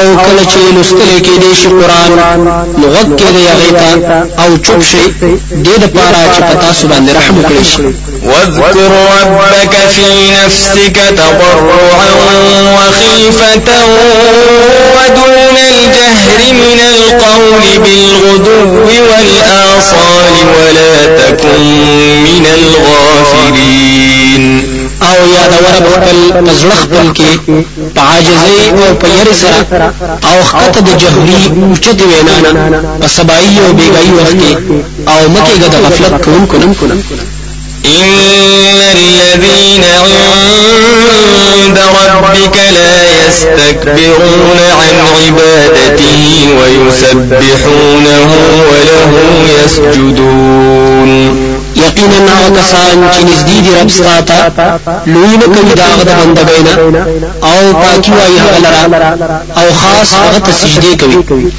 أو 0.01 0.09
کله 0.17 0.43
چې 0.53 0.61
لستل 0.77 1.11
کې 1.25 1.35
دې 1.43 1.53
شي 1.61 1.69
قرآن 1.69 2.11
غوږ 2.93 3.09
کې 3.19 3.29
دې 3.37 3.45
غیتا 3.61 3.91
أو 4.45 4.51
چوپ 4.67 4.81
شي 4.91 5.05
دې 5.65 5.75
د 5.83 5.85
پاره 5.95 6.23
چې 6.35 6.41
پتا 6.51 6.71
سو 6.79 6.85
باندې 6.89 7.11
رحم 7.19 7.35
وکړي 7.39 7.65
واذكر 8.25 8.91
ربك 9.21 9.75
في 9.95 10.09
نفسك 10.31 10.97
تضرعا 11.21 12.09
وخيفة 12.77 13.69
ودون 14.97 15.57
الجهر 15.71 16.41
من 16.53 16.79
القول 16.95 17.65
بالغدو 17.85 18.73
والآصال 19.11 20.35
ولا 20.57 20.95
تكن 21.19 21.63
من 22.25 22.45
الغافلين. 22.59 24.45
أو 25.03 25.19
یاد 25.37 25.53
ور 25.65 25.75
خپل 25.79 26.19
پزړه 26.47 26.77
خپل 26.83 27.07
کې 27.17 27.31
په 27.95 28.01
عاجزۍ 28.01 28.57
أو 28.71 28.95
په 29.01 29.07
یری 29.19 29.35
سره 29.43 29.59
أو 30.31 30.43
خطه 30.51 30.81
د 30.81 30.97
جهري 31.03 31.41
اوچت 31.63 31.99
وینا 32.03 32.37
نه 32.53 32.83
په 33.01 33.07
سبایي 33.17 33.59
أو 33.67 33.73
بیګای 33.79 34.11
وخت 34.19 34.41
أو 35.09 35.21
مکه 35.35 35.55
د 35.73 35.75
غفلت 35.85 36.25
کوونکو 36.25 36.57
نه 36.57 36.97
إن 37.87 38.81
الذين 38.97 39.85
عند 41.53 41.79
ربك 41.79 42.57
لا 42.77 43.27
يستكبرون 43.27 44.59
عن 44.81 44.95
عبادته 45.17 46.49
ويسبحونه 46.59 48.31
وله 48.71 49.13
يسجدون. 49.65 51.50
یقینا 51.77 52.33
هغه 52.39 52.51
کسان 52.61 53.11
چې 53.13 53.21
نږدې 53.29 53.59
دي 53.65 53.71
رب 53.81 53.91
ستاته 53.91 54.39
لوی 55.07 55.37
نه 55.37 55.47
کوي 55.55 55.75
دا 55.75 55.85
هغه 55.93 56.05
د 56.05 56.11
بندګۍ 56.19 56.61
نه. 56.67 56.73
او 57.43 57.73
پاکي 57.83 58.11
وایي 58.13 58.39
هغه 58.39 58.59
لرا 58.93 59.09
او 59.57 59.67
خاص 59.81 60.15
هغه 60.15 60.39
ته 60.39 60.53
سجدي 60.53 60.97
کوي 60.97 61.53